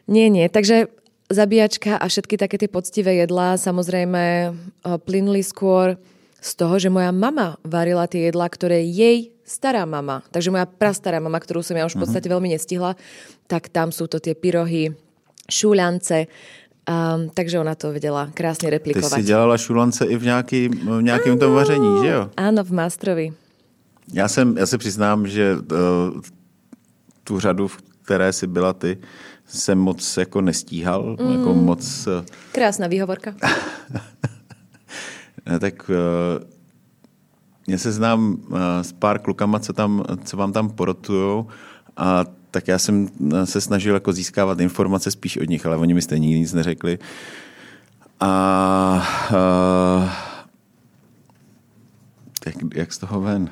Nie, 0.05 0.29
nie. 0.29 0.45
Takže 0.53 0.93
zabíjačka 1.33 1.97
a 1.97 2.05
všetky 2.05 2.37
také 2.37 2.61
tie 2.61 2.69
poctivé 2.69 3.25
jedlá 3.25 3.57
samozrejme 3.57 4.53
uh, 4.53 5.01
plynuli 5.01 5.41
skôr 5.41 5.97
z 6.41 6.51
toho, 6.55 6.79
že 6.79 6.91
moja 6.91 7.11
mama 7.11 7.59
varila 7.67 8.07
tie 8.07 8.31
jedlá, 8.31 8.47
ktoré 8.47 8.83
jej 8.87 9.35
stará 9.43 9.89
mama, 9.89 10.23
takže 10.31 10.53
moja 10.53 10.69
prastará 10.69 11.19
mama, 11.19 11.41
ktorú 11.41 11.65
som 11.65 11.75
ja 11.75 11.89
už 11.89 11.97
v 11.97 12.07
podstate 12.07 12.29
veľmi 12.29 12.53
nestihla, 12.53 12.95
tak 13.51 13.73
tam 13.73 13.91
sú 13.91 14.07
to 14.07 14.21
tie 14.23 14.37
pyrohy, 14.37 14.95
šúľance, 15.49 16.29
Um, 16.89 17.31
takže 17.35 17.61
ona 17.61 17.75
to 17.75 17.93
vedela 17.93 18.31
krásně 18.35 18.71
replikovat. 18.71 19.13
Ty 19.13 19.21
si 19.21 19.27
dělala 19.27 19.59
šulance 19.59 20.07
i 20.07 20.17
v, 20.17 20.25
nějaký, 20.25 20.69
v 20.69 21.03
nějakém 21.03 21.33
ano, 21.33 21.41
tom 21.41 21.53
vaření, 21.53 22.01
že 22.03 22.09
jo? 22.09 22.31
Ano, 22.37 22.65
v 22.65 22.73
Mástrovi. 22.73 23.33
Já, 24.13 24.29
jsem, 24.29 24.57
já 24.57 24.67
se 24.67 24.79
přiznám, 24.79 25.27
že 25.27 25.55
uh, 25.55 26.21
tu 27.25 27.41
řadu, 27.41 27.69
v 27.69 27.77
které 28.03 28.33
si 28.33 28.47
byla 28.47 28.73
ty, 28.73 28.99
jsem 29.47 29.79
moc 29.79 30.17
jako 30.17 30.41
nestíhal. 30.41 31.17
Mm. 31.21 31.33
Jako 31.33 31.55
moc... 31.55 32.07
Uh... 32.07 32.25
Krásná 32.53 32.87
výhovorka. 32.87 33.35
tak 35.59 35.91
uh, 35.91 35.95
já 37.69 37.79
se 37.79 37.93
znám 37.93 38.39
uh, 38.49 38.59
s 38.83 38.93
pár 38.93 39.19
klukama, 39.19 39.59
co, 39.59 39.73
tam, 39.73 40.05
co 40.25 40.37
vám 40.37 40.53
tam 40.53 40.71
porotujou 40.71 41.47
a 41.97 42.25
tak 42.51 42.69
já 42.69 42.79
jsem 42.79 43.09
se 43.45 43.61
snažil 43.61 43.95
jako 43.95 44.13
získávat 44.13 44.61
informace 44.61 45.11
spíš 45.11 45.37
od 45.37 45.49
nich, 45.49 45.67
ale 45.67 45.77
oni 45.77 45.95
mi 45.95 46.03
stejně 46.03 46.39
nic 46.39 46.53
neřekli. 46.53 46.99
A 48.21 49.09
uh, 49.31 50.09
jak, 52.47 52.55
jak 52.75 52.93
z 52.93 52.99
toho 52.99 53.21
ven? 53.21 53.43
uh, 53.43 53.49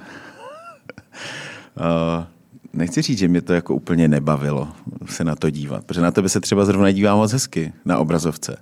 nechci 2.73 3.03
říct, 3.03 3.19
že 3.19 3.29
mě 3.29 3.43
to 3.43 3.53
jako 3.53 3.75
úplně 3.75 4.09
nebavilo 4.09 4.69
se 5.07 5.25
na 5.25 5.37
to 5.37 5.51
dívat, 5.51 5.85
protože 5.85 6.01
na 6.01 6.11
tebe 6.11 6.29
se 6.29 6.41
třeba 6.41 6.65
zrovna 6.65 6.91
dívám 6.91 7.19
moc 7.19 7.33
hezky 7.33 7.73
na 7.85 7.99
obrazovce. 7.99 8.57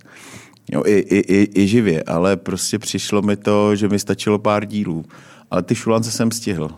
Jo, 0.73 0.83
i, 0.87 0.93
i, 0.93 1.19
i, 1.19 1.61
I 1.63 1.67
živě, 1.69 2.03
ale 2.03 2.37
prostě 2.37 2.79
přišlo 2.79 3.23
mi 3.23 3.37
to, 3.37 3.77
že 3.77 3.89
mi 3.89 3.99
stačilo 3.99 4.39
pár 4.39 4.65
dílů. 4.65 5.05
Ale 5.51 5.63
ty 5.63 5.75
šulance 5.75 6.11
jsem 6.11 6.31
stihl. 6.31 6.71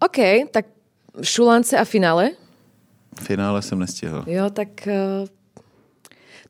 OK, 0.00 0.16
tak 0.50 0.66
šulance 1.22 1.78
a 1.78 1.84
finále? 1.84 2.30
Finále 3.22 3.62
jsem 3.62 3.78
nestihl. 3.78 4.24
Jo, 4.26 4.50
tak 4.50 4.68
uh, 4.86 5.28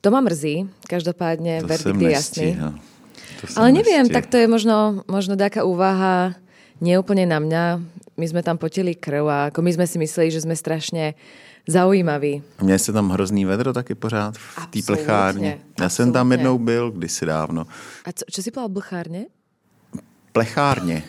to 0.00 0.10
ma 0.10 0.20
mrzí. 0.20 0.68
Každopádne 0.88 1.60
To 1.60 1.66
verdikt 1.66 2.02
je 2.02 2.10
jasný. 2.10 2.48
Ale 3.56 3.72
neviem, 3.72 4.04
nestihl. 4.04 4.14
tak 4.14 4.26
to 4.26 4.36
je 4.36 4.46
možno, 4.48 5.02
možno 5.08 5.36
taká 5.36 5.64
úvaha 5.64 6.34
neúplne 6.80 7.26
na 7.26 7.40
mňa. 7.40 7.62
My 8.18 8.26
sme 8.26 8.42
tam 8.42 8.58
potili 8.58 8.94
krv 8.94 9.24
a 9.30 9.38
ako 9.48 9.62
my 9.62 9.70
sme 9.74 9.86
si 9.86 9.96
mysleli, 9.98 10.28
že 10.30 10.42
sme 10.42 10.54
strašne 10.58 11.14
zaujímaví. 11.68 12.42
Měli 12.62 12.78
jste 12.78 12.92
tam 12.92 13.10
hrozný 13.10 13.44
vedro 13.44 13.72
taky 13.72 13.94
pořád 13.94 14.34
v 14.34 14.54
té 14.56 14.62
Absolutně, 14.62 14.82
plechárně. 14.86 15.58
Já 15.80 15.88
jsem 15.88 16.12
tam 16.12 16.26
absolutně. 16.26 16.34
jednou 16.34 16.58
byl 16.58 16.90
kdysi 16.90 17.26
dávno. 17.26 17.66
A 18.04 18.12
co, 18.12 18.24
čo 18.30 18.40
si 18.42 18.50
povedal 18.50 18.68
blchárne? 18.68 19.26
Plechárně. 20.32 21.02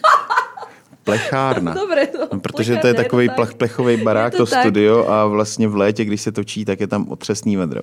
Plechárna. 1.04 1.74
Dobre, 1.74 2.08
no, 2.20 2.28
No, 2.34 2.40
protože 2.40 2.76
to 2.78 2.88
je 2.88 2.94
takový 2.94 3.28
tak. 3.28 3.36
plech, 3.36 3.54
plechový 3.54 3.98
barák, 4.04 4.34
Je 4.34 4.38
to, 4.38 4.46
to 4.46 4.52
tak. 4.52 4.62
studio 4.62 5.08
a 5.08 5.26
vlastně 5.26 5.68
v 5.68 5.76
létě, 5.76 6.06
když 6.06 6.22
se 6.22 6.32
točí, 6.32 6.66
tak 6.66 6.80
je 6.80 6.88
tam 6.88 7.10
otřesný 7.10 7.56
vedro. 7.58 7.82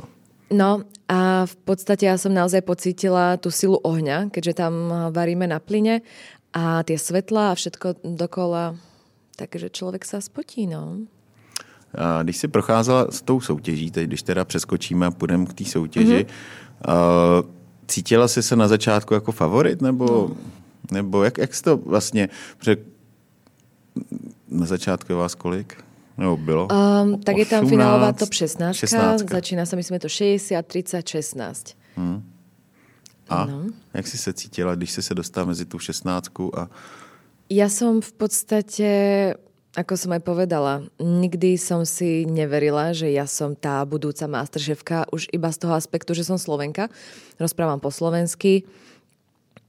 No 0.50 0.82
a 1.10 1.42
v 1.46 1.56
podstate 1.66 2.06
ja 2.06 2.14
som 2.14 2.30
naozaj 2.30 2.62
pocítila 2.62 3.34
tú 3.34 3.50
silu 3.50 3.82
ohňa, 3.82 4.30
keďže 4.30 4.62
tam 4.62 4.74
varíme 5.10 5.42
na 5.42 5.58
plyne 5.58 6.06
a 6.54 6.86
tie 6.86 6.94
svetla 6.94 7.50
a 7.50 7.58
všetko 7.58 7.98
dokola. 8.14 8.78
Takže 9.34 9.74
človek 9.74 10.06
sa 10.06 10.22
spotí, 10.22 10.70
no. 10.70 11.02
A 11.96 12.22
když 12.22 12.36
si 12.36 12.48
procházela 12.48 13.06
s 13.10 13.22
tou 13.22 13.40
soutěží, 13.40 13.90
teď 13.90 14.06
když 14.06 14.22
teda 14.22 14.44
přeskočíme 14.44 15.06
a 15.06 15.10
půjdeme 15.10 15.46
k 15.46 15.52
té 15.52 15.64
soutěži, 15.64 16.26
mm-hmm. 16.26 17.40
uh, 17.42 17.50
cítila 17.88 18.28
jsi 18.28 18.42
se 18.42 18.56
na 18.56 18.68
začátku 18.68 19.14
jako 19.14 19.32
favorit, 19.32 19.82
nebo, 19.82 20.06
no. 20.06 20.36
nebo 20.90 21.24
jak, 21.24 21.38
jak 21.38 21.54
jsi 21.54 21.62
to 21.62 21.76
vlastně, 21.76 22.28
protože 22.58 22.76
na 24.48 24.66
začátku 24.66 25.12
je 25.12 25.16
vás 25.16 25.34
kolik? 25.34 25.84
Nebo 26.18 26.36
bylo? 26.36 26.68
Um, 27.02 27.20
tak 27.20 27.36
je 27.36 27.46
tam 27.46 27.64
18, 27.64 27.70
finálová 27.70 28.12
top 28.12 28.32
16. 28.32 28.76
16. 28.76 29.30
Začína 29.30 29.66
sa, 29.66 29.76
myslím, 29.76 29.94
je 29.94 30.00
to 30.00 30.08
60, 30.08 30.66
30, 30.66 31.08
16. 31.08 31.76
A 33.28 33.46
no. 33.46 33.64
jak 33.94 34.06
jsi 34.06 34.18
se 34.18 34.32
cítila, 34.32 34.74
když 34.74 34.90
jsi 34.90 35.02
se 35.02 35.14
dostala 35.14 35.46
mezi 35.46 35.64
tu 35.64 35.78
16 35.78 36.28
a 36.56 36.68
Ja 37.46 37.70
som 37.70 38.02
v 38.02 38.10
podstate, 38.18 38.90
ako 39.76 39.92
som 39.94 40.16
aj 40.16 40.24
povedala, 40.24 40.80
nikdy 40.96 41.60
som 41.60 41.84
si 41.84 42.24
neverila, 42.24 42.96
že 42.96 43.12
ja 43.12 43.28
som 43.28 43.52
tá 43.52 43.84
budúca 43.84 44.24
masterchefka, 44.24 45.04
už 45.12 45.28
iba 45.36 45.52
z 45.52 45.68
toho 45.68 45.76
aspektu, 45.76 46.16
že 46.16 46.24
som 46.24 46.40
Slovenka, 46.40 46.88
rozprávam 47.36 47.76
po 47.76 47.92
slovensky. 47.92 48.64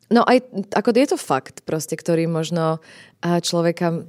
No 0.08 0.24
aj, 0.24 0.48
ako 0.72 0.90
je 0.96 1.10
to 1.12 1.20
fakt 1.20 1.68
proste, 1.68 2.00
ktorý 2.00 2.32
možno 2.32 2.80
a 3.20 3.44
človeka 3.44 4.08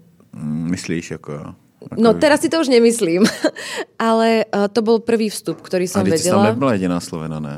myslíš 0.71 1.11
jako 1.19 1.33
jo? 1.33 1.47
Jako, 1.83 1.95
No 2.03 2.15
teraz 2.15 2.43
si 2.43 2.51
to 2.51 2.61
už 2.61 2.69
nemyslím, 2.69 3.23
ale 4.11 4.47
uh, 4.51 4.67
to 4.67 4.83
bol 4.83 4.99
prvý 4.99 5.31
vstup, 5.31 5.63
ktorý 5.63 5.87
a 5.87 5.91
som 5.91 6.03
teď 6.03 6.15
jsi 6.15 6.31
tam 6.31 6.43
vedela. 6.43 6.55
nebyla 6.55 6.73
jediná 6.75 6.99
Slovena, 7.01 7.39
ne? 7.39 7.57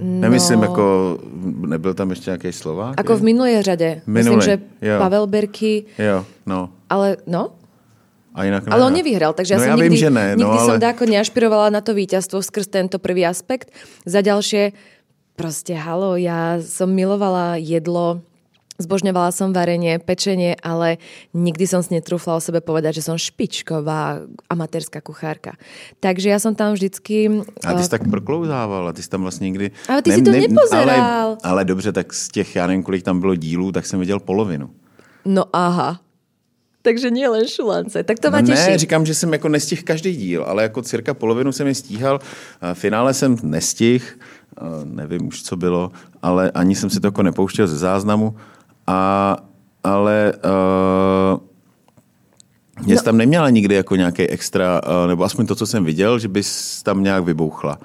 No, 0.00 0.20
Nemyslím 0.20 0.62
jako, 0.62 1.18
nebyl 1.66 1.94
tam 1.94 2.10
ještě 2.10 2.30
nějaký 2.30 2.52
Slovák? 2.52 3.00
Ako 3.00 3.16
v 3.16 3.22
minulej 3.22 3.62
řade. 3.62 3.88
Myslím, 4.06 4.14
Minulej, 4.14 4.44
že 4.44 4.58
jo. 4.82 4.98
Pavel 4.98 5.26
Berky, 5.26 5.84
Jo, 5.98 6.24
no. 6.46 6.68
ale 6.90 7.16
no, 7.26 7.50
A 8.36 8.44
jinak 8.44 8.68
Ale 8.68 8.84
on 8.84 8.92
ne. 8.92 9.00
nevyhral, 9.00 9.32
takže 9.32 9.54
ja 9.54 9.58
no, 9.58 9.64
som 9.64 9.70
já 9.70 9.76
nikdy, 9.76 9.88
vím, 9.88 9.98
že 9.98 10.10
ne, 10.10 10.26
nikdy 10.36 10.44
no, 10.44 10.60
ale... 10.60 10.68
som 10.68 10.76
dáko 10.76 11.02
neašpirovala 11.08 11.72
na 11.72 11.80
to 11.80 11.96
víťazstvo 11.96 12.44
skrz 12.44 12.68
tento 12.68 13.00
prvý 13.00 13.24
aspekt. 13.24 13.72
Za 14.04 14.20
ďalšie, 14.20 14.76
proste 15.40 15.72
halo, 15.72 16.20
ja 16.20 16.60
som 16.60 16.92
milovala 16.92 17.56
jedlo, 17.56 18.20
zbožňovala 18.78 19.32
som 19.32 19.52
varenie, 19.52 19.98
pečenie, 19.98 20.56
ale 20.60 21.00
nikdy 21.32 21.64
som 21.66 21.82
si 21.82 21.96
netrúfla 21.96 22.36
o 22.36 22.40
sebe 22.40 22.60
povedať, 22.60 23.00
že 23.00 23.06
som 23.08 23.16
špičková 23.16 24.24
amatérska 24.48 25.00
kuchárka. 25.00 25.56
Takže 26.00 26.28
ja 26.28 26.38
som 26.38 26.54
tam 26.54 26.76
vždycky... 26.76 27.42
A 27.64 27.74
ty 27.74 27.80
eh, 27.80 27.84
jsi 27.84 27.90
tak 27.90 28.08
proklouzávala, 28.10 28.92
ty 28.92 29.02
jsi 29.02 29.08
tam 29.08 29.22
vlastně 29.22 29.44
nikdy... 29.44 29.70
Ale 29.88 30.02
ty 30.02 30.12
si 30.12 30.22
to 30.22 30.30
nepozeral. 30.30 31.00
Ale, 31.00 31.36
ale 31.42 31.64
dobře, 31.64 31.92
tak 31.92 32.12
z 32.12 32.28
těch, 32.28 32.56
já 32.56 32.66
nevím, 32.66 32.82
kolik 32.82 33.02
tam 33.02 33.20
bylo 33.20 33.34
dílů, 33.34 33.72
tak 33.72 33.86
jsem 33.86 34.00
viděl 34.00 34.20
polovinu. 34.20 34.70
No 35.24 35.44
aha. 35.52 36.00
Takže 36.86 37.10
nie 37.10 37.26
len 37.26 37.50
šulance. 37.50 37.98
Tak 38.06 38.22
to 38.22 38.30
ma 38.30 38.40
no 38.40 38.46
teší. 38.46 38.70
ne, 38.70 38.78
říkám, 38.78 39.06
že 39.06 39.14
jsem 39.14 39.32
jako 39.32 39.48
nestihl 39.48 39.82
každý 39.84 40.16
díl, 40.16 40.44
ale 40.46 40.62
jako 40.62 40.82
cirka 40.82 41.14
polovinu 41.14 41.52
jsem 41.52 41.66
je 41.66 41.74
stíhal. 41.74 42.20
V 42.74 42.78
finále 42.78 43.14
jsem 43.14 43.36
nestihl, 43.42 44.04
a 44.56 44.64
nevím 44.84 45.26
už, 45.26 45.42
co 45.42 45.56
bylo, 45.56 45.90
ale 46.22 46.50
ani 46.50 46.74
jsem 46.74 46.90
si 46.90 47.00
to 47.00 47.06
jako 47.06 47.22
nepouštěl 47.22 47.66
ze 47.66 47.78
záznamu. 47.78 48.36
A, 48.86 49.36
ale 49.84 50.32
uh, 50.44 51.40
mě 52.84 52.94
no. 52.94 53.02
tam 53.02 53.16
neměla 53.16 53.50
nikdy 53.50 53.74
jako 53.74 53.96
nějaký 53.96 54.22
extra, 54.22 54.80
uh, 54.82 55.08
nebo 55.08 55.24
aspoň 55.24 55.46
to, 55.46 55.54
co 55.54 55.66
jsem 55.66 55.84
viděl, 55.84 56.18
že 56.18 56.28
bys 56.28 56.82
tam 56.82 57.02
nějak 57.02 57.24
vybouchla. 57.24 57.78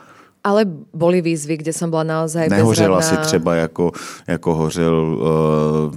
Ale 0.44 0.66
boli 0.94 1.22
výzvy, 1.22 1.58
kde 1.62 1.70
som 1.70 1.94
bola 1.94 2.02
naozaj 2.04 2.50
Nehořela 2.50 2.98
bezradná. 2.98 3.24
si 3.24 3.28
třeba 3.30 3.56
jako, 3.56 3.92
jako 4.28 4.56
hořel 4.56 4.98
uh, 4.98 5.96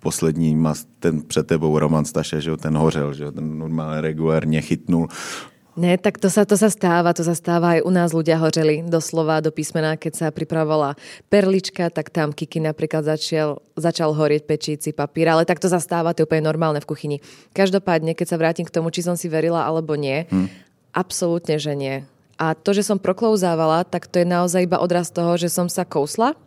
poslední 0.00 0.56
ten 0.98 1.22
před 1.22 1.46
tebou 1.46 1.78
Roman 1.78 2.04
Staše, 2.04 2.40
že 2.40 2.50
jo, 2.50 2.56
ten 2.56 2.76
hořel, 2.76 3.12
že 3.12 3.24
jo, 3.24 3.32
ten 3.32 3.58
normálně 3.58 4.00
regulárně 4.00 4.60
chytnul. 4.60 5.08
Ne, 5.74 5.98
tak 5.98 6.22
to 6.22 6.30
sa, 6.30 6.46
to 6.46 6.54
sa 6.54 6.70
stáva, 6.70 7.10
to 7.10 7.26
sa 7.26 7.34
stáva 7.34 7.74
aj 7.74 7.80
u 7.82 7.90
nás 7.90 8.14
ľudia 8.14 8.38
horeli 8.38 8.86
doslova 8.86 9.42
do 9.42 9.50
písmena, 9.50 9.98
keď 9.98 10.12
sa 10.14 10.26
pripravovala 10.30 10.94
perlička, 11.26 11.90
tak 11.90 12.14
tam 12.14 12.30
Kiki 12.30 12.62
napríklad 12.62 13.02
začal, 13.02 13.58
začal 13.74 14.14
horieť 14.14 14.46
pečíci 14.46 14.94
papír, 14.94 15.26
ale 15.26 15.42
tak 15.42 15.58
to 15.58 15.66
sa 15.66 15.82
stáva, 15.82 16.14
to 16.14 16.22
je 16.22 16.26
úplne 16.30 16.46
normálne 16.46 16.78
v 16.78 16.86
kuchyni. 16.86 17.16
Každopádne, 17.50 18.14
keď 18.14 18.26
sa 18.30 18.38
vrátim 18.38 18.62
k 18.62 18.70
tomu, 18.70 18.94
či 18.94 19.02
som 19.02 19.18
si 19.18 19.26
verila 19.26 19.66
alebo 19.66 19.98
nie, 19.98 20.30
hmm. 20.30 20.46
absolútne, 20.94 21.58
že 21.58 21.74
nie. 21.74 22.06
A 22.38 22.54
to, 22.54 22.70
že 22.70 22.86
som 22.86 23.02
proklouzávala, 23.02 23.82
tak 23.82 24.06
to 24.06 24.22
je 24.22 24.26
naozaj 24.26 24.62
iba 24.62 24.78
odraz 24.78 25.10
toho, 25.10 25.34
že 25.34 25.50
som 25.50 25.66
sa 25.66 25.82
kousla 25.82 26.38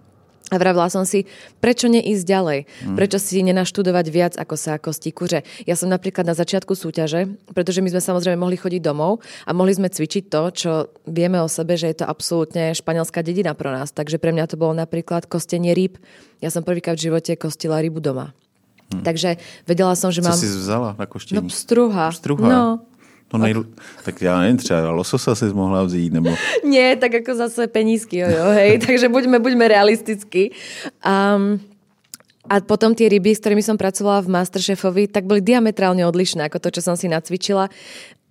a 0.47 0.55
vravila 0.55 0.87
som 0.87 1.03
si, 1.03 1.27
prečo 1.59 1.91
neísť 1.91 2.23
ďalej? 2.23 2.59
Prečo 2.95 3.17
si 3.19 3.43
nenaštudovať 3.43 4.05
viac, 4.07 4.33
ako 4.39 4.55
sa 4.55 4.79
kostí 4.79 5.11
kuře? 5.11 5.43
Ja 5.67 5.75
som 5.75 5.91
napríklad 5.91 6.23
na 6.23 6.31
začiatku 6.31 6.71
súťaže, 6.71 7.27
pretože 7.51 7.83
my 7.83 7.91
sme 7.91 7.99
samozrejme 7.99 8.39
mohli 8.39 8.55
chodiť 8.55 8.79
domov 8.79 9.19
a 9.43 9.51
mohli 9.51 9.75
sme 9.75 9.91
cvičiť 9.91 10.31
to, 10.31 10.41
čo 10.55 10.71
vieme 11.03 11.43
o 11.43 11.51
sebe, 11.51 11.75
že 11.75 11.91
je 11.91 11.99
to 11.99 12.05
absolútne 12.07 12.71
španielská 12.71 13.19
dedina 13.19 13.51
pro 13.51 13.75
nás. 13.75 13.91
Takže 13.91 14.23
pre 14.23 14.31
mňa 14.31 14.47
to 14.47 14.55
bolo 14.55 14.71
napríklad 14.71 15.27
kostenie 15.27 15.75
rýb. 15.75 15.99
Ja 16.39 16.47
som 16.47 16.63
prvýkrát 16.63 16.95
v 16.95 17.11
živote 17.11 17.35
kostila 17.35 17.83
rybu 17.83 17.99
doma. 17.99 18.31
Takže 18.87 19.35
vedela 19.67 19.99
som, 19.99 20.15
že 20.15 20.23
Co 20.23 20.29
mám... 20.31 20.37
jsi 20.39 20.47
vzala 20.47 20.95
na 20.99 21.05
koštění? 21.05 21.41
No 21.41 21.47
pstruha. 21.47 22.11
Pstruha. 22.11 22.47
No, 22.47 22.79
To 23.27 23.37
nejl... 23.37 23.65
Tak 24.03 24.21
já 24.21 24.39
nevím, 24.39 24.57
třeba 24.57 24.91
lososa 24.91 25.35
si 25.35 25.45
mohla 25.45 25.83
vzít, 25.83 26.13
nebo... 26.13 26.29
Nie, 26.63 26.95
tak 26.95 27.15
ako 27.15 27.35
zase 27.35 27.67
penízky, 27.67 28.17
jo, 28.17 28.29
jo, 28.29 28.45
hej. 28.55 28.79
Takže 28.87 29.09
buďme, 29.09 29.39
buďme 29.39 29.67
realistickí. 29.67 30.51
Um, 31.03 31.59
a 32.47 32.63
potom 32.63 32.95
tie 32.95 33.11
ryby, 33.11 33.35
s 33.35 33.43
ktorými 33.43 33.59
som 33.59 33.75
pracovala 33.75 34.23
v 34.23 34.31
Masterchefovi, 34.31 35.11
tak 35.11 35.27
boli 35.27 35.43
diametrálne 35.43 36.07
odlišné 36.07 36.47
ako 36.47 36.63
to, 36.63 36.69
čo 36.79 36.81
som 36.81 36.95
si 36.95 37.11
nacvičila. 37.11 37.67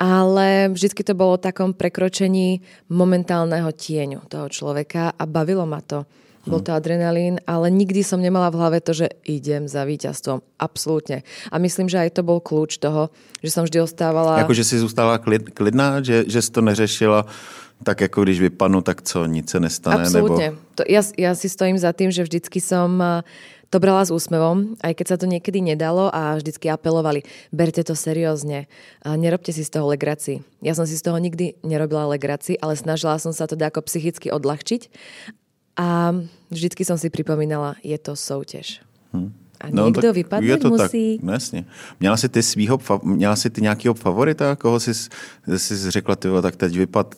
Ale 0.01 0.73
vždycky 0.73 1.05
to 1.05 1.17
bolo 1.17 1.37
o 1.37 1.41
takom 1.41 1.77
prekročení 1.77 2.61
momentálneho 2.89 3.73
tieňu 3.73 4.25
toho 4.29 4.49
človeka 4.49 5.13
a 5.13 5.25
bavilo 5.29 5.65
ma 5.69 5.85
to. 5.85 6.09
Bol 6.47 6.63
to 6.63 6.73
adrenalín, 6.73 7.43
ale 7.47 7.71
nikdy 7.71 8.07
som 8.07 8.23
nemala 8.23 8.55
v 8.55 8.59
hlave 8.63 8.79
to, 8.81 8.95
že 8.95 9.07
idem 9.27 9.67
za 9.67 9.83
víťazstvom. 9.83 10.43
Absolútne. 10.63 11.27
A 11.51 11.59
myslím, 11.59 11.91
že 11.91 11.99
aj 11.99 12.17
to 12.17 12.23
bol 12.23 12.39
kľúč 12.39 12.79
toho, 12.79 13.11
že 13.43 13.51
som 13.51 13.67
vždy 13.67 13.83
ostávala... 13.83 14.39
Jako, 14.39 14.55
že 14.55 14.65
jsi 14.65 14.79
zůstala 14.79 15.19
klid, 15.19 15.51
klidná, 15.51 16.03
že, 16.03 16.25
že 16.27 16.43
jsi 16.43 16.51
to 16.51 16.61
neřešila 16.61 17.27
tak 17.83 18.01
jako 18.01 18.23
když 18.23 18.41
vypadnu, 18.41 18.81
tak 18.81 19.03
co, 19.03 19.27
nic 19.27 19.51
se 19.51 19.61
nestane? 19.61 20.05
Absolútne. 20.09 20.45
Nebo... 20.49 20.81
To, 20.81 20.83
ja, 20.89 21.05
ja 21.19 21.37
si 21.37 21.49
stojím 21.49 21.77
za 21.77 21.93
tým, 21.93 22.09
že 22.09 22.25
vždycky 22.25 22.57
som 22.57 22.97
to 23.69 23.83
brala 23.83 24.07
s 24.07 24.15
úsmevom, 24.15 24.79
aj 24.81 24.95
keď 24.95 25.07
sa 25.07 25.17
to 25.19 25.27
niekedy 25.27 25.59
nedalo 25.59 26.09
a 26.09 26.39
vždycky 26.39 26.71
apelovali, 26.71 27.27
berte 27.51 27.83
to 27.83 27.99
seriózne, 27.99 28.71
a 29.03 29.09
nerobte 29.19 29.51
si 29.51 29.67
z 29.67 29.71
toho 29.77 29.91
legraci. 29.91 30.47
Ja 30.63 30.73
som 30.73 30.87
si 30.87 30.95
z 30.95 31.03
toho 31.03 31.19
nikdy 31.19 31.59
nerobila 31.67 32.07
legraci, 32.07 32.55
ale 32.57 32.79
snažila 32.79 33.19
som 33.19 33.35
sa 33.35 33.51
to 33.51 33.59
ako 33.59 33.83
psychicky 33.85 34.31
odľahčiť 34.31 34.89
a 35.77 36.15
vždycky 36.51 36.85
som 36.85 36.99
si 36.99 37.11
pripomínala, 37.11 37.75
je 37.83 37.99
to 37.99 38.17
soutěž. 38.17 38.81
Hm. 39.13 39.33
A 39.61 39.67
no, 39.71 39.87
někdo 39.87 40.13
vypadnout 40.13 40.49
je 40.49 40.57
to 40.57 40.69
musí. 40.69 41.19
Tak, 41.19 41.31
jasně. 41.33 41.65
Měla 42.01 42.17
jsi 42.17 42.29
ty 42.29 42.43
svýho, 42.43 42.79
měla 43.03 43.37
jsi 43.37 43.51
ty 43.51 43.63
nějakého 43.63 43.95
favorita, 43.95 44.57
koho 44.57 44.81
jsi, 44.81 44.95
jsi 45.57 45.91
řekla, 45.91 46.17
ty, 46.17 46.29
tak 46.43 46.57
teď 46.57 46.77
vypad, 46.77 47.15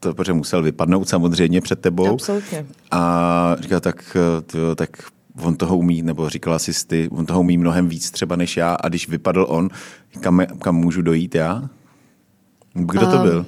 to, 0.00 0.14
protože 0.14 0.32
musel 0.32 0.62
vypadnout 0.62 1.08
samozřejmě 1.08 1.60
před 1.60 1.80
tebou. 1.80 2.12
Absolutně. 2.12 2.66
A 2.90 3.56
říkala, 3.60 3.80
tak, 3.80 4.16
tyjo, 4.46 4.74
tak 4.74 4.90
on 5.42 5.56
toho 5.56 5.78
umí, 5.78 6.02
nebo 6.02 6.28
říkala 6.28 6.58
si 6.58 6.86
ty, 6.86 7.08
on 7.12 7.26
toho 7.26 7.40
umí 7.40 7.58
mnohem 7.58 7.88
víc 7.88 8.10
třeba 8.10 8.36
než 8.36 8.56
já 8.56 8.74
a 8.74 8.88
když 8.88 9.08
vypadl 9.08 9.46
on, 9.48 9.68
kam, 10.20 10.46
kam 10.62 10.76
můžu 10.76 11.02
dojít 11.02 11.34
já? 11.34 11.68
Kdo 12.74 13.06
to 13.06 13.18
byl? 13.18 13.38
Um, 13.38 13.46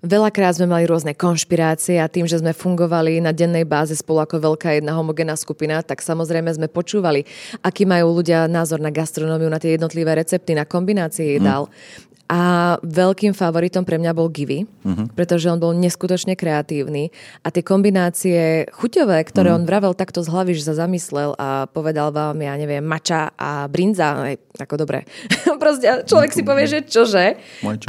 Veľakrát 0.00 0.56
sme 0.56 0.64
mali 0.64 0.88
rôzne 0.88 1.12
konšpirácie 1.12 2.00
a 2.00 2.08
tým, 2.08 2.24
že 2.24 2.40
sme 2.40 2.56
fungovali 2.56 3.20
na 3.20 3.36
dennej 3.36 3.68
báze 3.68 3.92
spolu 3.92 4.24
ako 4.24 4.40
veľká 4.40 4.80
jedna 4.80 4.96
homogénna 4.96 5.36
skupina, 5.36 5.84
tak 5.84 6.00
samozrejme 6.00 6.48
sme 6.56 6.72
počúvali, 6.72 7.28
aký 7.60 7.84
majú 7.84 8.16
ľudia 8.16 8.48
názor 8.48 8.80
na 8.80 8.88
gastronómiu, 8.88 9.52
na 9.52 9.60
tie 9.60 9.76
jednotlivé 9.76 10.16
recepty, 10.16 10.56
na 10.56 10.64
kombinácie 10.64 11.36
jedál. 11.36 11.68
Mm. 11.68 12.10
A 12.30 12.40
veľkým 12.86 13.34
favoritom 13.34 13.82
pre 13.82 13.98
mňa 13.98 14.14
bol 14.14 14.30
Givy, 14.30 14.62
uh-huh. 14.62 15.10
pretože 15.18 15.50
on 15.50 15.58
bol 15.58 15.74
neskutočne 15.74 16.38
kreatívny 16.38 17.10
a 17.42 17.50
tie 17.50 17.58
kombinácie 17.58 18.70
chuťové, 18.70 19.18
ktoré 19.26 19.50
uh-huh. 19.50 19.58
on 19.58 19.66
vravel 19.66 19.98
takto 19.98 20.22
z 20.22 20.30
hlavy, 20.30 20.54
že 20.54 20.70
sa 20.70 20.86
zamyslel 20.86 21.34
a 21.34 21.66
povedal 21.66 22.14
vám, 22.14 22.38
ja 22.38 22.54
neviem, 22.54 22.86
mača 22.86 23.34
a 23.34 23.66
brinza, 23.66 24.30
aj, 24.30 24.62
ako 24.62 24.74
dobre. 24.78 25.10
Proste 25.62 26.06
človek 26.06 26.30
si 26.30 26.46
povie, 26.46 26.70
že 26.70 26.86
čože. 26.86 27.34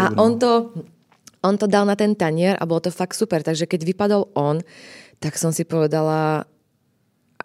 A 0.02 0.18
on 0.18 0.42
to, 0.42 0.74
on 1.44 1.58
to 1.58 1.68
dal 1.68 1.86
na 1.86 1.98
ten 1.98 2.16
tanier 2.16 2.58
a 2.62 2.66
bolo 2.66 2.80
to 2.80 2.92
fakt 2.94 3.18
super. 3.18 3.44
Takže 3.44 3.66
keď 3.66 3.82
vypadol 3.86 4.30
on, 4.34 4.62
tak 5.20 5.38
som 5.38 5.54
si 5.54 5.66
povedala, 5.66 6.46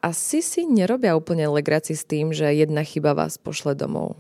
asi 0.00 0.44
si 0.44 0.68
nerobia 0.68 1.16
úplne 1.16 1.48
legraci 1.48 1.96
s 1.96 2.04
tým, 2.04 2.32
že 2.32 2.48
jedna 2.52 2.84
chyba 2.84 3.16
vás 3.16 3.40
pošle 3.40 3.74
domov 3.74 4.16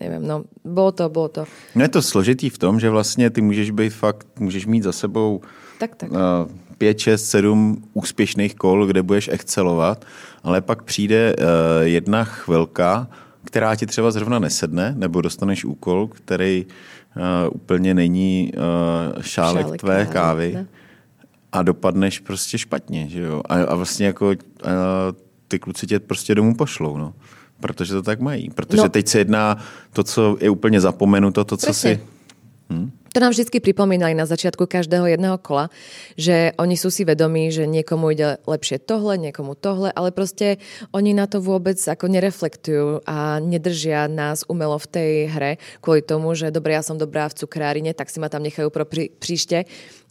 nevím, 0.00 0.26
no, 0.26 0.44
bylo 0.64 0.92
to, 0.92 1.08
bylo 1.08 1.28
to. 1.28 1.44
No 1.74 1.82
je 1.82 1.88
to 1.88 2.02
složitý 2.02 2.50
v 2.50 2.58
tom, 2.58 2.80
že 2.80 2.90
vlastně 2.90 3.30
ty 3.30 3.40
můžeš 3.40 3.70
být 3.70 3.90
fakt, 3.90 4.26
můžeš 4.38 4.66
mít 4.66 4.82
za 4.82 4.92
sebou 4.92 5.40
tak, 5.78 5.94
tak. 5.94 6.10
Uh, 6.10 6.18
pět, 6.78 6.98
šest, 6.98 7.24
sedm 7.24 7.82
úspěšných 7.94 8.54
kol, 8.54 8.86
kde 8.86 9.02
budeš 9.02 9.28
excelovat, 9.32 10.04
ale 10.42 10.60
pak 10.60 10.82
přijde 10.82 11.36
uh, 11.36 11.44
jedna 11.82 12.24
chvilka, 12.24 13.08
která 13.44 13.76
ti 13.76 13.86
třeba 13.86 14.10
zrovna 14.10 14.38
nesedne, 14.38 14.94
nebo 14.96 15.20
dostaneš 15.20 15.64
úkol, 15.64 16.08
který 16.08 16.66
úplně 17.52 17.94
není 17.94 18.52
uh, 18.56 19.22
šálek, 19.22 19.66
šálek 19.66 19.80
tvé 19.80 20.06
kávy, 20.06 20.12
kávy 20.12 20.52
ne? 20.52 20.66
a 21.52 21.62
dopadneš 21.62 22.18
prostě 22.18 22.58
špatně, 22.58 23.08
že 23.08 23.22
jo? 23.22 23.42
A, 23.48 23.54
a 23.54 23.74
vlastně 23.74 24.06
jako 24.06 24.26
uh, 24.26 24.34
ty 25.48 25.58
kluci 25.58 25.86
tě 25.86 26.00
prostě 26.00 26.34
domů 26.34 26.54
pošlou, 26.54 26.96
no. 26.96 27.14
Protože 27.60 27.94
to 27.94 28.02
tak 28.02 28.20
mají. 28.20 28.50
Protože 28.50 28.82
no. 28.82 28.88
teď 28.88 29.08
se 29.08 29.18
jedná 29.18 29.56
to, 29.92 30.04
co 30.04 30.36
je 30.40 30.50
úplně 30.50 30.80
zapomenuto, 30.80 31.44
to, 31.44 31.56
co 31.56 31.66
Presne. 31.66 31.94
si... 31.94 32.00
Hm? 32.72 32.90
To 33.16 33.24
nám 33.24 33.32
vždy 33.32 33.48
pripomínali 33.64 34.12
na 34.12 34.28
začiatku 34.28 34.68
každého 34.68 35.08
jedného 35.08 35.40
kola, 35.40 35.72
že 36.20 36.52
oni 36.60 36.76
sú 36.76 36.92
si 36.92 37.08
vedomí, 37.08 37.48
že 37.48 37.64
niekomu 37.64 38.12
ide 38.12 38.36
lepšie 38.44 38.84
tohle, 38.84 39.16
niekomu 39.16 39.56
tohle, 39.56 39.88
ale 39.96 40.12
proste 40.12 40.60
oni 40.92 41.16
na 41.16 41.24
to 41.24 41.40
vôbec 41.40 41.80
ako 41.80 42.04
nereflektujú 42.04 43.08
a 43.08 43.40
nedržia 43.40 44.12
nás 44.12 44.44
umelo 44.44 44.76
v 44.76 44.90
tej 44.92 45.12
hre 45.32 45.52
kvôli 45.80 46.04
tomu, 46.04 46.36
že 46.36 46.52
dobre, 46.52 46.76
ja 46.76 46.84
som 46.84 47.00
dobrá 47.00 47.32
v 47.32 47.36
cukrárine, 47.40 47.96
tak 47.96 48.12
si 48.12 48.20
ma 48.20 48.28
tam 48.28 48.44
nechajú 48.44 48.68
pro 48.68 48.84
prí, 48.84 49.08
príšte. 49.08 49.64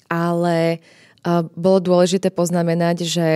Ale 0.10 0.82
uh, 1.22 1.46
bolo 1.54 1.78
dôležité 1.78 2.34
poznamenať, 2.34 2.98
že 3.06 3.28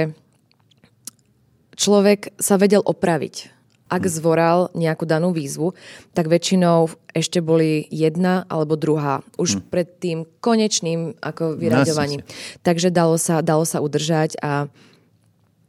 človek 1.77 2.33
sa 2.41 2.57
vedel 2.57 2.81
opraviť 2.81 3.60
ak 3.91 4.07
zvoral 4.07 4.71
nejakú 4.71 5.03
danú 5.03 5.35
výzvu, 5.35 5.75
tak 6.15 6.31
väčšinou 6.31 6.87
ešte 7.11 7.43
boli 7.43 7.91
jedna 7.91 8.47
alebo 8.47 8.79
druhá. 8.79 9.19
Už 9.35 9.59
hmm. 9.59 9.63
pred 9.67 9.87
tým 9.99 10.23
konečným 10.39 11.19
ako 11.19 11.59
vyraďovaním. 11.59 12.23
Takže 12.63 12.87
dalo 12.87 13.19
sa, 13.19 13.43
dalo 13.43 13.67
sa 13.67 13.83
udržať 13.83 14.39
a 14.39 14.71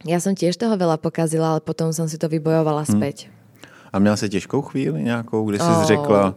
ja 0.07 0.19
som 0.23 0.39
tiež 0.39 0.55
toho 0.55 0.79
veľa 0.79 1.03
pokazila, 1.03 1.59
ale 1.59 1.61
potom 1.63 1.91
som 1.91 2.07
si 2.07 2.15
to 2.15 2.31
vybojovala 2.31 2.87
hmm. 2.87 2.93
späť. 2.95 3.17
A 3.93 3.99
měla 3.99 4.17
se 4.17 4.29
těžkou 4.29 4.63
chvíli 4.63 5.03
nějakou, 5.03 5.45
kde 5.45 5.59
jsi 5.59 5.65
oh. 5.65 5.85
řekla, 5.85 6.35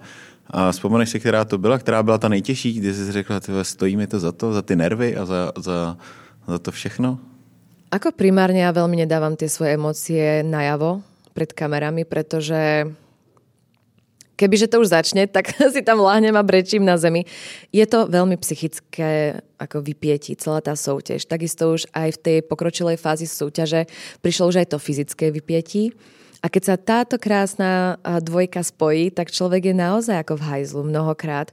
a 0.50 0.72
vzpomeneš 0.72 1.10
si, 1.10 1.20
která 1.20 1.46
to 1.46 1.58
byla, 1.58 1.78
která 1.78 2.04
byla 2.04 2.18
ta 2.18 2.28
nejtěžší, 2.28 2.74
kdy 2.74 2.94
jsi 2.94 3.12
řekla, 3.12 3.42
stojí 3.62 3.98
mi 3.98 4.08
to 4.08 4.20
za 4.20 4.32
to, 4.32 4.54
za 4.54 4.62
ty 4.62 4.76
nervy 4.76 5.16
a 5.16 5.26
za, 5.26 5.52
za, 5.58 5.98
za 6.48 6.60
to 6.60 6.72
všechno? 6.72 7.18
Ako 7.96 8.12
primárne 8.12 8.60
ja 8.60 8.76
veľmi 8.76 9.08
nedávam 9.08 9.40
tie 9.40 9.48
svoje 9.48 9.80
emócie 9.80 10.44
najavo, 10.44 11.00
pred 11.36 11.52
kamerami, 11.52 12.08
pretože 12.08 12.88
kebyže 14.40 14.72
to 14.72 14.80
už 14.80 14.92
začne, 14.92 15.28
tak 15.28 15.52
si 15.76 15.84
tam 15.84 16.00
láhnem 16.00 16.36
a 16.36 16.44
brečím 16.44 16.88
na 16.88 16.96
zemi. 16.96 17.28
Je 17.76 17.84
to 17.84 18.08
veľmi 18.08 18.40
psychické 18.40 19.44
ako 19.60 19.84
vypietí 19.84 20.36
celá 20.40 20.64
tá 20.64 20.76
súťaž. 20.76 21.28
Takisto 21.28 21.76
už 21.76 21.92
aj 21.92 22.20
v 22.20 22.22
tej 22.24 22.38
pokročilej 22.48 23.00
fázi 23.00 23.28
súťaže 23.28 23.88
prišlo 24.24 24.52
už 24.52 24.64
aj 24.64 24.68
to 24.76 24.78
fyzické 24.80 25.32
vypietí. 25.32 25.92
A 26.46 26.50
keď 26.54 26.62
sa 26.62 26.76
táto 26.78 27.18
krásna 27.18 27.98
dvojka 28.22 28.62
spojí, 28.62 29.10
tak 29.10 29.34
človek 29.34 29.74
je 29.74 29.76
naozaj 29.82 30.22
ako 30.22 30.38
v 30.38 30.46
hajzlu 30.46 30.82
mnohokrát. 30.86 31.50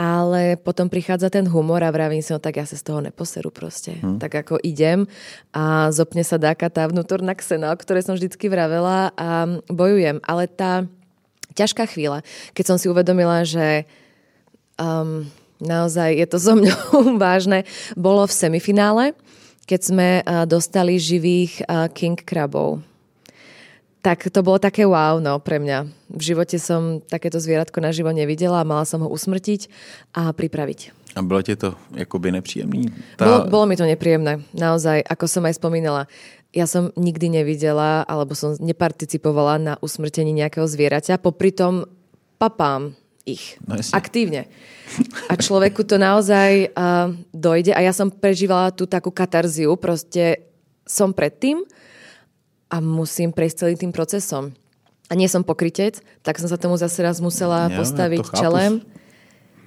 Ale 0.00 0.56
potom 0.56 0.88
prichádza 0.88 1.28
ten 1.28 1.44
humor 1.44 1.84
a 1.84 1.92
vravím 1.92 2.24
si, 2.24 2.32
no 2.32 2.40
tak 2.40 2.56
ja 2.56 2.64
sa 2.64 2.72
z 2.72 2.88
toho 2.88 3.04
neposeru 3.04 3.52
proste. 3.52 4.00
Hmm. 4.00 4.16
Tak 4.16 4.48
ako 4.48 4.56
idem 4.64 5.04
a 5.52 5.92
zopne 5.92 6.24
sa 6.24 6.40
dáka 6.40 6.72
tá 6.72 6.88
vnútorná 6.88 7.36
ksena, 7.36 7.68
o 7.68 7.76
ktorej 7.76 8.08
som 8.08 8.16
vždycky 8.16 8.48
vravela 8.48 9.12
a 9.12 9.60
bojujem. 9.68 10.24
Ale 10.24 10.48
tá 10.48 10.88
ťažká 11.52 11.84
chvíľa, 11.92 12.24
keď 12.56 12.64
som 12.64 12.76
si 12.80 12.88
uvedomila, 12.88 13.44
že 13.44 13.84
um, 14.80 15.28
naozaj 15.60 16.16
je 16.16 16.24
to 16.24 16.40
so 16.40 16.56
mňou 16.56 17.12
vážne, 17.20 17.68
bolo 17.92 18.24
v 18.24 18.32
semifinále, 18.32 19.04
keď 19.68 19.80
sme 19.84 20.08
dostali 20.48 20.96
živých 20.96 21.60
king 21.92 22.16
krabov 22.16 22.80
tak 24.00 24.32
to 24.32 24.40
bolo 24.40 24.56
také 24.56 24.88
wow 24.88 25.20
no, 25.20 25.36
pre 25.40 25.60
mňa. 25.60 25.88
V 26.08 26.22
živote 26.32 26.56
som 26.56 27.04
takéto 27.04 27.36
zvieratko 27.36 27.84
naživo 27.84 28.08
nevidela 28.12 28.64
a 28.64 28.68
mala 28.68 28.88
som 28.88 29.04
ho 29.04 29.08
usmrtiť 29.12 29.68
a 30.16 30.32
pripraviť. 30.32 30.96
A 31.14 31.22
bylo 31.22 31.42
ti 31.42 31.56
to 31.56 31.74
jakoby 31.94 32.32
nepříjemný? 32.32 32.86
Tá... 33.18 33.24
Bolo, 33.26 33.38
bolo 33.50 33.64
mi 33.66 33.76
to 33.76 33.84
nepríjemné. 33.84 34.46
Naozaj, 34.54 35.02
ako 35.04 35.26
som 35.26 35.42
aj 35.44 35.58
spomínala, 35.58 36.06
ja 36.54 36.66
som 36.66 36.94
nikdy 36.94 37.30
nevidela 37.30 38.06
alebo 38.06 38.34
som 38.34 38.54
neparticipovala 38.58 39.54
na 39.58 39.74
usmrtení 39.82 40.30
nejakého 40.34 40.66
zvieraťa, 40.66 41.22
popri 41.22 41.50
tom 41.54 41.86
papám 42.38 42.94
ich 43.28 43.60
no 43.62 43.76
aktívne. 43.92 44.48
A 45.30 45.38
človeku 45.38 45.86
to 45.86 46.00
naozaj 46.00 46.72
uh, 46.72 47.14
dojde 47.30 47.76
a 47.76 47.84
ja 47.84 47.92
som 47.94 48.10
prežívala 48.10 48.74
tú 48.74 48.88
takú 48.88 49.12
katarziu, 49.14 49.76
proste 49.78 50.42
som 50.82 51.14
predtým, 51.14 51.62
a 52.70 52.78
musím 52.78 53.34
prejsť 53.34 53.66
celým 53.66 53.78
tým 53.78 53.92
procesom. 53.92 54.54
A 55.10 55.18
nie 55.18 55.26
som 55.26 55.42
pokrytec, 55.42 55.98
tak 56.22 56.38
som 56.38 56.46
sa 56.46 56.54
tomu 56.54 56.78
zase 56.78 57.02
raz 57.02 57.18
musela 57.18 57.66
ja, 57.66 57.74
postaviť 57.82 58.30
ja 58.30 58.34
čelem. 58.38 58.72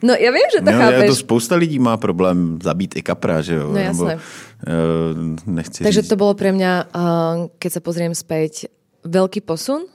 No 0.04 0.16
ja 0.16 0.32
viem, 0.36 0.50
že 0.52 0.60
to 0.64 0.72
no, 0.72 0.80
chápeš. 0.80 1.08
to 1.12 1.16
spousta 1.20 1.56
lidí 1.56 1.80
má 1.80 1.96
problém 2.00 2.60
zabít 2.64 2.96
i 3.00 3.02
kapra, 3.04 3.40
že 3.44 3.56
jo? 3.56 3.72
No 3.72 3.80
jasné. 3.80 4.16
Nebo, 4.16 4.24
uh, 4.68 5.48
nechci 5.48 5.84
Takže 5.84 6.02
říct. 6.02 6.12
to 6.12 6.16
bolo 6.16 6.34
pre 6.36 6.52
mňa, 6.52 6.72
uh, 6.92 7.48
keď 7.60 7.72
sa 7.72 7.82
pozriem 7.84 8.12
späť, 8.16 8.68
veľký 9.04 9.44
posun 9.44 9.88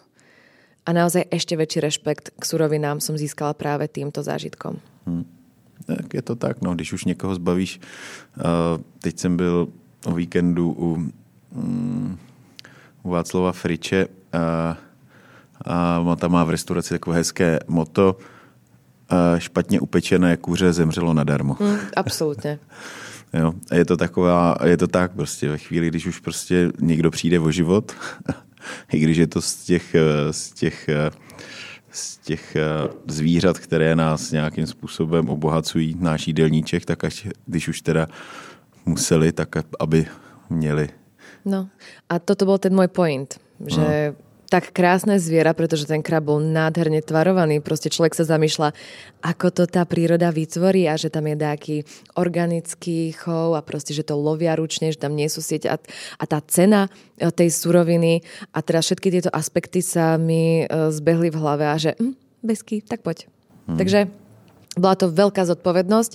a 0.84 0.90
naozaj 0.92 1.28
ešte 1.28 1.56
väčší 1.56 1.80
rešpekt 1.80 2.36
k 2.36 2.42
surovinám 2.44 3.00
som 3.00 3.20
získala 3.20 3.52
práve 3.52 3.88
týmto 3.88 4.24
zážitkom. 4.24 4.80
Hmm. 5.04 5.24
Tak 5.88 6.12
je 6.12 6.22
to 6.24 6.36
tak, 6.36 6.60
no, 6.60 6.76
když 6.76 6.92
už 6.92 7.04
někoho 7.04 7.34
zbavíš. 7.36 7.80
Uh, 8.36 8.80
teď 9.00 9.18
jsem 9.18 9.36
byl 9.36 9.68
o 10.04 10.12
víkendu 10.12 10.72
u... 10.72 10.88
Um, 11.56 12.18
u 13.02 13.10
Václava 13.10 13.52
Friče 13.52 14.06
a, 14.32 14.76
a 15.64 16.16
tam 16.16 16.32
má 16.32 16.44
v 16.44 16.50
restauraci 16.50 16.94
takové 16.94 17.16
hezké 17.16 17.58
moto 17.68 18.16
a 19.08 19.38
špatně 19.38 19.80
upečené 19.80 20.36
kuře 20.36 20.72
zemřelo 20.72 21.14
nadarmo. 21.14 21.56
Mm, 21.60 21.76
absolutně. 21.96 22.58
jo, 23.34 23.52
a 23.70 23.74
je 23.74 23.84
to 23.84 23.96
taková, 23.96 24.56
je 24.64 24.76
to 24.76 24.86
tak 24.86 25.12
prostě 25.12 25.48
ve 25.48 25.58
chvíli, 25.58 25.88
když 25.88 26.06
už 26.06 26.20
prostě 26.20 26.70
někdo 26.80 27.10
přijde 27.10 27.40
o 27.40 27.50
život, 27.50 27.92
i 28.92 28.98
když 28.98 29.16
je 29.16 29.26
to 29.26 29.42
z 29.42 29.54
těch, 29.54 29.96
z 30.30 30.52
těch, 30.52 30.88
z 31.90 32.16
těch 32.16 32.56
zvířat, 33.06 33.58
které 33.58 33.96
nás 33.96 34.30
nějakým 34.30 34.66
způsobem 34.66 35.28
obohacují, 35.28 35.96
náš 36.00 36.26
jídelníček, 36.26 36.84
tak 36.84 37.04
až 37.04 37.28
když 37.46 37.68
už 37.68 37.80
teda 37.80 38.06
museli, 38.86 39.32
tak 39.32 39.48
aby 39.80 40.06
měli 40.50 40.88
No 41.48 41.72
a 42.12 42.20
toto 42.20 42.44
bol 42.44 42.60
ten 42.60 42.76
môj 42.76 42.92
point, 42.92 43.40
že 43.56 44.12
no. 44.12 44.16
tak 44.52 44.76
krásne 44.76 45.16
zviera, 45.16 45.56
pretože 45.56 45.88
ten 45.88 46.04
krab 46.04 46.28
bol 46.28 46.44
nádherne 46.44 47.00
tvarovaný. 47.00 47.64
Proste 47.64 47.88
človek 47.88 48.12
sa 48.12 48.28
zamýšľa, 48.28 48.76
ako 49.24 49.48
to 49.48 49.64
tá 49.64 49.88
príroda 49.88 50.28
vytvorí 50.28 50.84
a 50.84 51.00
že 51.00 51.08
tam 51.08 51.24
je 51.24 51.40
nejaký 51.40 51.76
organický 52.20 53.16
chov 53.16 53.56
a 53.56 53.64
proste, 53.64 53.96
že 53.96 54.04
to 54.04 54.20
lovia 54.20 54.52
ručne, 54.60 54.92
že 54.92 55.00
tam 55.00 55.16
nie 55.16 55.32
sú 55.32 55.40
sieť 55.40 55.72
a, 55.72 55.80
a 56.20 56.24
tá 56.28 56.44
cena 56.44 56.92
e, 57.16 57.32
tej 57.32 57.48
suroviny 57.48 58.20
a 58.52 58.60
teraz 58.60 58.92
všetky 58.92 59.08
tieto 59.08 59.32
aspekty 59.32 59.80
sa 59.80 60.20
mi 60.20 60.64
e, 60.64 60.92
zbehli 60.92 61.32
v 61.32 61.40
hlave 61.40 61.64
a 61.64 61.76
že 61.80 61.96
hm, 61.96 62.12
besky, 62.44 62.84
tak 62.84 63.00
poď. 63.00 63.24
Hmm. 63.64 63.80
Takže 63.80 64.12
bola 64.76 64.94
to 65.00 65.08
veľká 65.08 65.48
zodpovednosť 65.48 66.12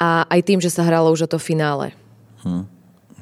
a 0.00 0.24
aj 0.30 0.40
tým, 0.46 0.60
že 0.62 0.72
sa 0.72 0.86
hralo 0.86 1.10
už 1.10 1.26
o 1.26 1.30
to 1.30 1.38
finále. 1.42 1.92
Hmm. 2.42 2.66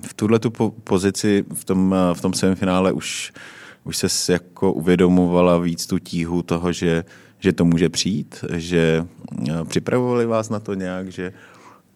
V 0.03 0.15
tuhle 0.15 0.39
tu 0.39 0.51
pozici 0.85 1.45
v 1.55 1.65
tom, 1.65 1.95
e, 1.95 2.15
v 2.15 2.21
tom 2.21 2.33
semifinále 2.33 2.93
už 2.93 3.33
už 3.87 3.97
se 3.97 4.33
jako 4.33 4.73
uvědomovala 4.73 5.59
víc 5.59 5.87
tu 5.87 5.99
tíhu 5.99 6.43
toho, 6.43 6.73
že, 6.73 7.05
že 7.39 7.53
to 7.53 7.65
může 7.65 7.89
přijít, 7.89 8.45
že 8.55 9.07
eh, 9.49 9.65
připravovali 9.65 10.27
vás 10.27 10.49
na 10.51 10.61
to 10.61 10.75
nějak, 10.75 11.09
že... 11.09 11.33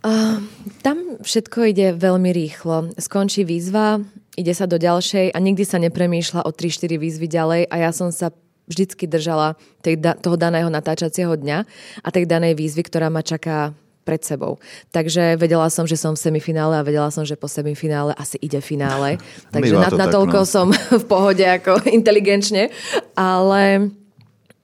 Uh, 0.00 0.40
tam 0.80 1.20
všetko 1.20 1.76
ide 1.76 1.92
veľmi 1.92 2.32
rýchlo. 2.32 2.88
Skončí 2.96 3.44
výzva, 3.44 4.00
ide 4.32 4.56
sa 4.56 4.64
do 4.64 4.80
ďalšej 4.80 5.36
a 5.36 5.38
nikdy 5.44 5.60
sa 5.68 5.76
nepremýšľa 5.76 6.48
o 6.48 6.50
3-4 6.56 6.96
výzvy 6.96 7.28
ďalej 7.28 7.62
a 7.68 7.74
ja 7.76 7.92
som 7.92 8.08
sa 8.08 8.32
vždycky 8.64 9.04
držala 9.04 9.60
tej, 9.84 10.00
toho 10.00 10.40
daného 10.40 10.72
natáčacieho 10.72 11.36
dňa 11.36 11.58
a 12.00 12.08
tej 12.08 12.24
danej 12.24 12.56
výzvy, 12.56 12.80
ktorá 12.80 13.12
ma 13.12 13.20
čaká 13.20 13.76
pred 14.10 14.26
sebou. 14.26 14.58
Takže 14.90 15.38
vedela 15.38 15.70
som, 15.70 15.86
že 15.86 15.94
som 15.94 16.18
v 16.18 16.22
semifinále 16.26 16.74
a 16.74 16.82
vedela 16.82 17.14
som, 17.14 17.22
že 17.22 17.38
po 17.38 17.46
semifinále 17.46 18.10
asi 18.18 18.42
ide 18.42 18.58
finále. 18.58 19.22
Takže 19.54 19.78
na, 19.78 19.86
na 19.94 20.06
toľko 20.10 20.42
no. 20.42 20.48
som 20.50 20.66
v 21.02 21.04
pohode 21.06 21.46
ako 21.46 21.86
inteligenčne. 21.98 22.74
Ale 23.14 23.94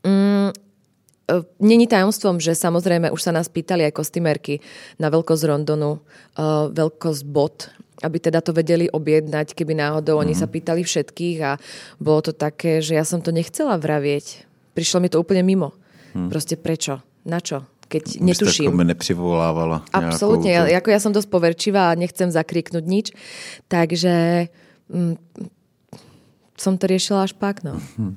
mm, 0.02 0.50
e, 1.30 1.34
Není 1.62 1.86
tajomstvom, 1.86 2.42
že 2.42 2.58
samozrejme 2.58 3.14
už 3.14 3.22
sa 3.22 3.30
nás 3.30 3.46
pýtali 3.46 3.86
aj 3.86 3.94
kostymerky 3.94 4.58
na 4.98 5.06
veľkosť 5.14 5.42
rondonu, 5.46 6.02
uh, 6.38 6.70
veľkosť 6.70 7.22
bot, 7.26 7.70
aby 8.02 8.18
teda 8.18 8.38
to 8.42 8.54
vedeli 8.54 8.86
objednať, 8.90 9.54
keby 9.54 9.74
náhodou 9.74 10.18
mm. 10.18 10.22
oni 10.22 10.34
sa 10.38 10.46
pýtali 10.46 10.86
všetkých 10.86 11.38
a 11.42 11.58
bolo 11.98 12.30
to 12.30 12.32
také, 12.34 12.78
že 12.78 12.98
ja 12.98 13.02
som 13.02 13.22
to 13.22 13.34
nechcela 13.34 13.78
vravieť. 13.78 14.46
Prišlo 14.74 15.02
mi 15.02 15.10
to 15.10 15.18
úplne 15.18 15.42
mimo. 15.42 15.74
Mm. 16.14 16.30
Proste 16.30 16.54
prečo? 16.54 17.02
Na 17.26 17.42
čo? 17.42 17.66
Keď 17.88 18.20
netuším. 18.20 18.74
Už 18.74 18.84
nepřivolávala. 18.84 19.86
Absolutne, 19.92 20.50
ja, 20.50 20.62
ako 20.78 20.88
ja 20.90 21.00
som 21.00 21.14
dosť 21.14 21.28
poverčivá 21.30 21.94
a 21.94 21.98
nechcem 21.98 22.30
zakriknúť 22.30 22.84
nič, 22.84 23.06
takže 23.70 24.46
mm, 24.90 25.14
som 26.58 26.74
to 26.78 26.84
riešila 26.90 27.26
až 27.26 27.32
pak, 27.34 27.62
no. 27.62 27.78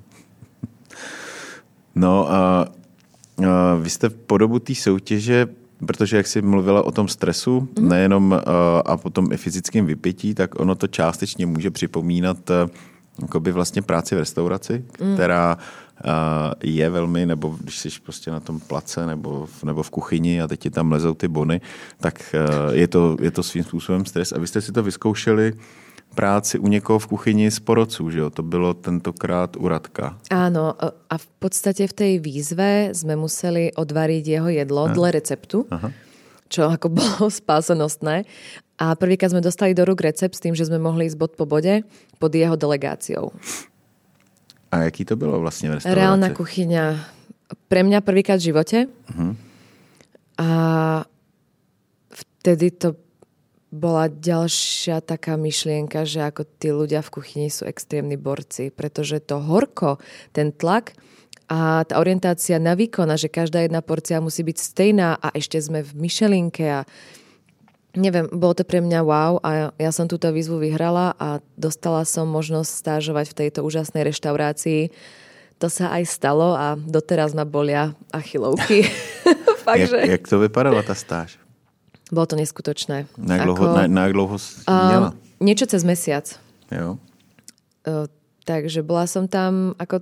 No 1.99 2.31
a, 2.31 2.69
a 3.43 3.75
vy 3.75 3.89
jste 3.89 4.09
po 4.09 4.37
dobu 4.37 4.59
té 4.59 4.75
soutěže 4.75 5.47
protože 5.85 6.17
jak 6.17 6.27
jsi 6.27 6.41
mluvila 6.41 6.85
o 6.85 6.91
tom 6.91 7.07
stresu, 7.07 7.59
mm-hmm. 7.59 7.87
nejenom 7.87 8.33
a, 8.33 8.39
a 8.79 8.97
potom 8.97 9.31
i 9.31 9.37
fyzickém 9.37 9.85
vypětí, 9.85 10.33
tak 10.33 10.59
ono 10.59 10.75
to 10.75 10.87
částečně 10.87 11.45
může 11.45 11.71
připomínat 11.71 12.37
jakoby 13.21 13.51
vlastně 13.51 13.81
práci 13.81 14.15
v 14.15 14.17
restauraci, 14.17 14.85
mm. 15.01 15.13
která 15.13 15.57
je 16.63 16.89
velmi, 16.89 17.25
nebo 17.25 17.57
když 17.61 17.77
jsi 17.77 17.89
prostě 18.03 18.31
na 18.31 18.39
tom 18.39 18.59
place 18.59 19.05
nebo, 19.05 19.45
v, 19.45 19.63
nebo 19.63 19.83
v 19.83 19.89
kuchyni 19.89 20.41
a 20.41 20.47
teď 20.47 20.59
ti 20.59 20.69
tam 20.69 20.91
lezou 20.91 21.13
ty 21.13 21.27
bony, 21.27 21.61
tak 21.99 22.35
je 22.71 22.87
to, 22.87 23.17
je 23.21 23.31
to 23.31 23.43
svým 23.43 23.63
způsobem 23.63 24.05
stres. 24.05 24.31
A 24.31 24.39
vy 24.39 24.47
jste 24.47 24.61
si 24.61 24.71
to 24.71 24.83
vyzkoušeli 24.83 25.53
práci 26.15 26.59
u 26.59 26.67
někoho 26.67 26.99
v 26.99 27.07
kuchyni 27.07 27.51
z 27.51 27.59
porodců, 27.59 28.09
že 28.09 28.19
jo? 28.19 28.29
To 28.29 28.43
bylo 28.43 28.73
tentokrát 28.73 29.55
u 29.55 29.67
Radka. 29.67 30.17
Áno, 30.31 30.73
a 31.09 31.15
v 31.17 31.27
podstate 31.39 31.87
v 31.87 31.93
tej 31.93 32.13
výzve 32.19 32.91
sme 32.93 33.15
museli 33.15 33.71
odvariť 33.73 34.23
jeho 34.25 34.49
jedlo 34.49 34.89
a. 34.89 34.93
dle 34.93 35.11
receptu, 35.11 35.69
Aha. 35.69 35.93
čo 36.49 36.67
ako 36.75 36.89
bolo 36.89 37.29
spásonosné. 37.29 38.25
A 38.79 38.95
prvýkrát 38.95 39.35
sme 39.35 39.43
dostali 39.43 39.75
do 39.75 39.83
rúk 39.83 40.01
recept 40.01 40.39
s 40.39 40.43
tým, 40.43 40.55
že 40.55 40.65
sme 40.65 40.79
mohli 40.79 41.05
ísť 41.05 41.19
bod 41.19 41.35
po 41.35 41.43
bode 41.43 41.83
pod 42.15 42.31
jeho 42.31 42.55
delegáciou. 42.55 43.35
A 44.71 44.77
jaký 44.77 45.05
to 45.05 45.15
bylo 45.15 45.39
vlastně 45.39 45.69
v 45.69 45.73
restauraci? 45.73 45.99
Reálna 45.99 46.29
kuchyňa. 46.29 46.85
Pre 47.67 47.81
mňa 47.83 47.99
prvýkrát 48.01 48.37
v 48.37 48.47
živote. 48.53 48.77
Uh-huh. 49.09 49.33
A 50.37 50.49
vtedy 52.13 52.71
to 52.71 52.93
bola 53.69 54.09
ďalšia 54.09 55.01
taká 55.01 55.37
myšlienka, 55.37 56.05
že 56.05 56.25
ako 56.25 56.45
tí 56.57 56.73
ľudia 56.73 57.05
v 57.05 57.09
kuchyni 57.21 57.49
sú 57.53 57.69
extrémni 57.69 58.17
borci, 58.17 58.73
pretože 58.73 59.21
to 59.21 59.37
horko, 59.41 60.01
ten 60.33 60.49
tlak 60.49 60.97
a 61.49 61.85
tá 61.85 62.01
orientácia 62.01 62.57
na 62.61 62.73
výkon 62.73 63.09
a 63.09 63.17
že 63.17 63.29
každá 63.29 63.61
jedna 63.65 63.81
porcia 63.81 64.21
musí 64.21 64.41
byť 64.45 64.57
stejná 64.57 65.17
a 65.17 65.33
ešte 65.33 65.61
sme 65.61 65.85
v 65.85 65.91
myšelinke 65.97 66.65
a 66.65 66.81
neviem, 67.97 68.29
bolo 68.29 68.53
to 68.53 68.63
pre 68.67 68.81
mňa 68.81 68.99
wow 69.01 69.41
a 69.41 69.73
ja 69.73 69.91
som 69.93 70.05
túto 70.05 70.29
výzvu 70.29 70.61
vyhrala 70.61 71.17
a 71.17 71.41
dostala 71.57 72.05
som 72.05 72.29
možnosť 72.29 72.69
stážovať 72.69 73.25
v 73.33 73.37
tejto 73.45 73.59
úžasnej 73.65 74.05
reštaurácii. 74.05 74.93
To 75.59 75.67
sa 75.67 75.91
aj 75.91 76.03
stalo 76.07 76.55
a 76.55 76.77
doteraz 76.77 77.33
ma 77.33 77.43
bolia 77.43 77.97
achilovky. 78.13 78.85
Fakt, 79.65 79.79
jak, 79.79 79.89
že... 79.89 79.99
jak 80.19 80.23
to 80.27 80.37
vypadala 80.39 80.81
tá 80.85 80.95
stáž? 80.95 81.37
Bolo 82.09 82.25
to 82.25 82.35
neskutočné. 82.37 83.05
Na 83.21 83.37
dlouho, 83.45 83.63
Ako, 83.69 83.77
na, 83.77 83.83
na 83.85 84.05
dlouho 84.09 84.37
uh, 84.65 85.13
Niečo 85.37 85.69
cez 85.69 85.85
mesiac. 85.85 86.25
Jo. 86.73 86.97
Uh, 87.85 88.09
takže 88.49 88.81
bola 88.81 89.05
som 89.05 89.29
tam 89.29 89.77
ako 89.77 90.01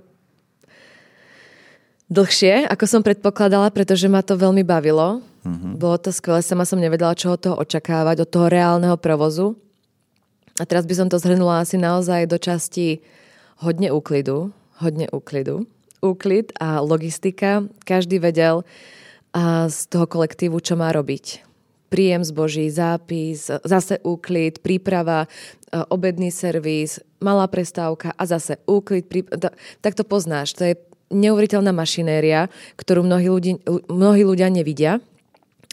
dlhšie, 2.08 2.64
ako 2.64 2.84
som 2.88 3.04
predpokladala, 3.04 3.68
pretože 3.68 4.08
ma 4.08 4.24
to 4.24 4.40
veľmi 4.40 4.64
bavilo. 4.64 5.20
Mm-hmm. 5.48 5.80
Bolo 5.80 5.96
to 5.96 6.12
skvelé, 6.12 6.44
sama 6.44 6.68
som 6.68 6.76
nevedela, 6.76 7.16
čo 7.16 7.32
od 7.32 7.40
toho 7.40 7.56
očakávať, 7.56 8.20
od 8.20 8.28
toho 8.28 8.52
reálneho 8.52 9.00
provozu. 9.00 9.56
A 10.60 10.68
teraz 10.68 10.84
by 10.84 10.92
som 10.92 11.08
to 11.08 11.16
zhrnula 11.16 11.64
asi 11.64 11.80
naozaj 11.80 12.28
do 12.28 12.36
časti 12.36 13.00
hodne 13.64 13.88
úklidu, 13.88 14.52
hodne 14.84 15.08
úklidu. 15.08 15.64
Úklid 16.04 16.52
a 16.60 16.84
logistika. 16.84 17.64
Každý 17.82 18.20
vedel 18.20 18.62
a 19.32 19.66
z 19.72 19.78
toho 19.88 20.04
kolektívu, 20.04 20.60
čo 20.60 20.76
má 20.76 20.92
robiť. 20.92 21.46
Príjem 21.88 22.20
zboží, 22.20 22.68
zápis, 22.68 23.48
zase 23.48 23.96
úklid, 24.04 24.60
príprava, 24.60 25.24
obedný 25.88 26.28
servis, 26.28 27.00
malá 27.16 27.48
prestávka 27.48 28.12
a 28.12 28.22
zase 28.28 28.60
úklid. 28.68 29.08
Príprava. 29.08 29.56
Tak 29.80 29.96
to 29.96 30.04
poznáš. 30.04 30.52
To 30.60 30.68
je 30.68 30.76
neuveriteľná 31.08 31.72
mašinéria, 31.72 32.52
ktorú 32.76 33.08
mnohí, 33.08 33.28
ľudí, 33.32 33.52
mnohí 33.88 34.22
ľudia 34.28 34.52
nevidia, 34.52 35.00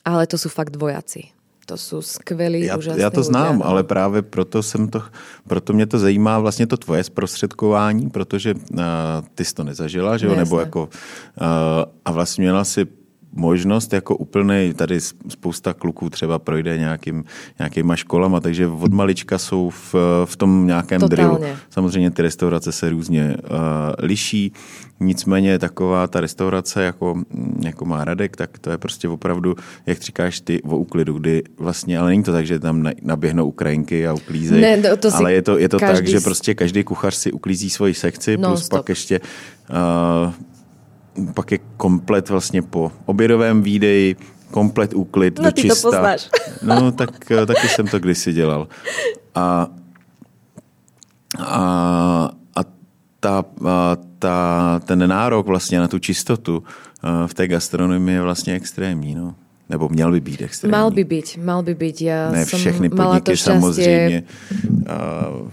ale 0.06 0.28
to 0.30 0.38
sú 0.38 0.50
fakt 0.50 0.76
vojaci. 0.78 1.34
To 1.66 1.78
jsou 1.78 2.02
skvělí, 2.02 2.66
já, 2.66 2.78
úžasní 2.78 3.02
Já 3.02 3.10
to 3.10 3.24
znám, 3.24 3.58
ľudia. 3.58 3.66
ale 3.66 3.84
právě 3.84 4.22
proto, 4.22 4.64
jsem 4.64 4.88
to, 4.88 5.02
proto 5.48 5.74
mě 5.74 5.86
to 5.86 6.00
zajímá 6.00 6.40
vlastně 6.40 6.68
to 6.68 6.78
tvoje 6.78 7.04
zprostředkování, 7.04 8.10
protože 8.10 8.54
uh, 8.54 8.80
ty 9.36 9.46
jsi 9.46 9.54
to 9.54 9.64
nezažila, 9.64 10.18
že 10.18 10.26
jo? 10.26 10.36
Nebo 10.36 10.60
jako, 10.60 10.84
uh, 10.84 10.90
a 12.06 12.12
vlastně 12.12 12.42
měla 12.42 12.64
si 12.64 12.86
možnost 13.36 13.94
jako 13.94 14.16
úplný, 14.16 14.74
tady 14.76 15.00
spousta 15.30 15.74
kluků 15.74 16.10
třeba 16.10 16.40
projde 16.40 16.78
nějakým, 16.78 17.24
nějakýma 17.60 17.96
školama, 17.96 18.40
takže 18.40 18.68
od 18.68 18.94
malička 18.94 19.38
jsou 19.38 19.70
v, 19.70 19.96
v 20.26 20.36
tom 20.36 20.68
nějakém 20.68 21.02
Totálně. 21.02 21.38
drillu. 21.38 21.56
Samozřejmě 21.70 22.12
ty 22.12 22.22
restaurace 22.22 22.72
se 22.72 22.90
různě 22.90 23.38
uh, 23.44 23.58
liší, 24.00 24.52
nicméně 25.00 25.60
taková 25.60 26.08
ta 26.08 26.22
restaurace, 26.22 26.84
jako, 26.84 27.22
jako 27.64 27.86
má 27.86 28.06
Radek, 28.06 28.36
tak 28.36 28.60
to 28.60 28.72
je 28.72 28.78
prostě 28.78 29.08
opravdu, 29.08 29.56
jak 29.86 30.02
říkáš 30.02 30.42
ty, 30.42 30.62
o 30.62 30.78
úklidu, 30.78 31.14
kdy 31.14 31.44
vlastně, 31.58 32.00
ale 32.00 32.10
není 32.10 32.24
to 32.24 32.32
tak, 32.32 32.46
že 32.46 32.60
tam 32.60 32.90
naběhnou 33.02 33.48
Ukrajinky 33.48 34.08
a 34.08 34.14
uklízejí, 34.14 34.62
ne, 34.62 34.78
to, 34.78 34.98
to 34.98 35.16
ale 35.16 35.34
je 35.34 35.42
to, 35.42 35.58
je 35.58 35.70
to 35.70 35.80
tak, 35.80 36.08
že 36.08 36.20
prostě 36.20 36.54
každý 36.54 36.84
kuchař 36.84 37.16
si 37.16 37.32
uklízí 37.32 37.70
svoji 37.70 37.94
sekci, 37.94 38.38
no, 38.38 38.50
plus 38.50 38.66
stop. 38.66 38.80
pak 38.80 38.90
ještě 38.90 39.20
uh, 39.70 40.34
pak 41.34 41.52
je 41.52 41.60
komplet 41.78 42.30
vlastně 42.30 42.62
po 42.62 42.92
obědovém 43.06 43.62
výdeji, 43.62 44.16
komplet 44.52 44.94
úklid 44.94 45.40
no, 45.40 45.46
do 45.46 45.52
čista. 45.52 45.76
to 45.76 45.82
poznáš. 45.82 46.30
No, 46.64 46.92
tak 46.92 47.32
eh, 47.32 47.46
taky 47.46 47.68
jsem 47.68 47.88
to 47.88 48.00
kdysi 48.00 48.34
dělal. 48.34 48.68
A, 49.36 49.68
a, 51.40 52.32
a 52.56 52.62
ta, 53.20 53.44
a 53.68 53.98
ta, 54.20 54.80
ten 54.86 55.10
nárok 55.10 55.48
vlastně 55.48 55.80
na 55.80 55.88
tu 55.88 56.00
čistotu 56.00 56.64
eh, 56.64 57.28
v 57.28 57.34
té 57.34 57.48
gastronomii 57.48 58.16
je 58.16 58.22
vlastně 58.22 58.54
extrémní. 58.54 59.16
No. 59.16 59.36
Nebo 59.70 59.90
měl 59.90 60.12
by 60.12 60.20
být 60.20 60.42
extrémní. 60.42 60.72
Mal 60.72 60.92
by 60.92 61.04
být, 61.04 61.38
mal 61.44 61.64
by 61.64 61.76
být. 61.76 62.02
Já 62.02 62.32
ne 62.32 62.46
všechny 62.46 62.90
podniky 62.90 63.38
samozřejmě 63.38 64.24
uh, 64.62 65.50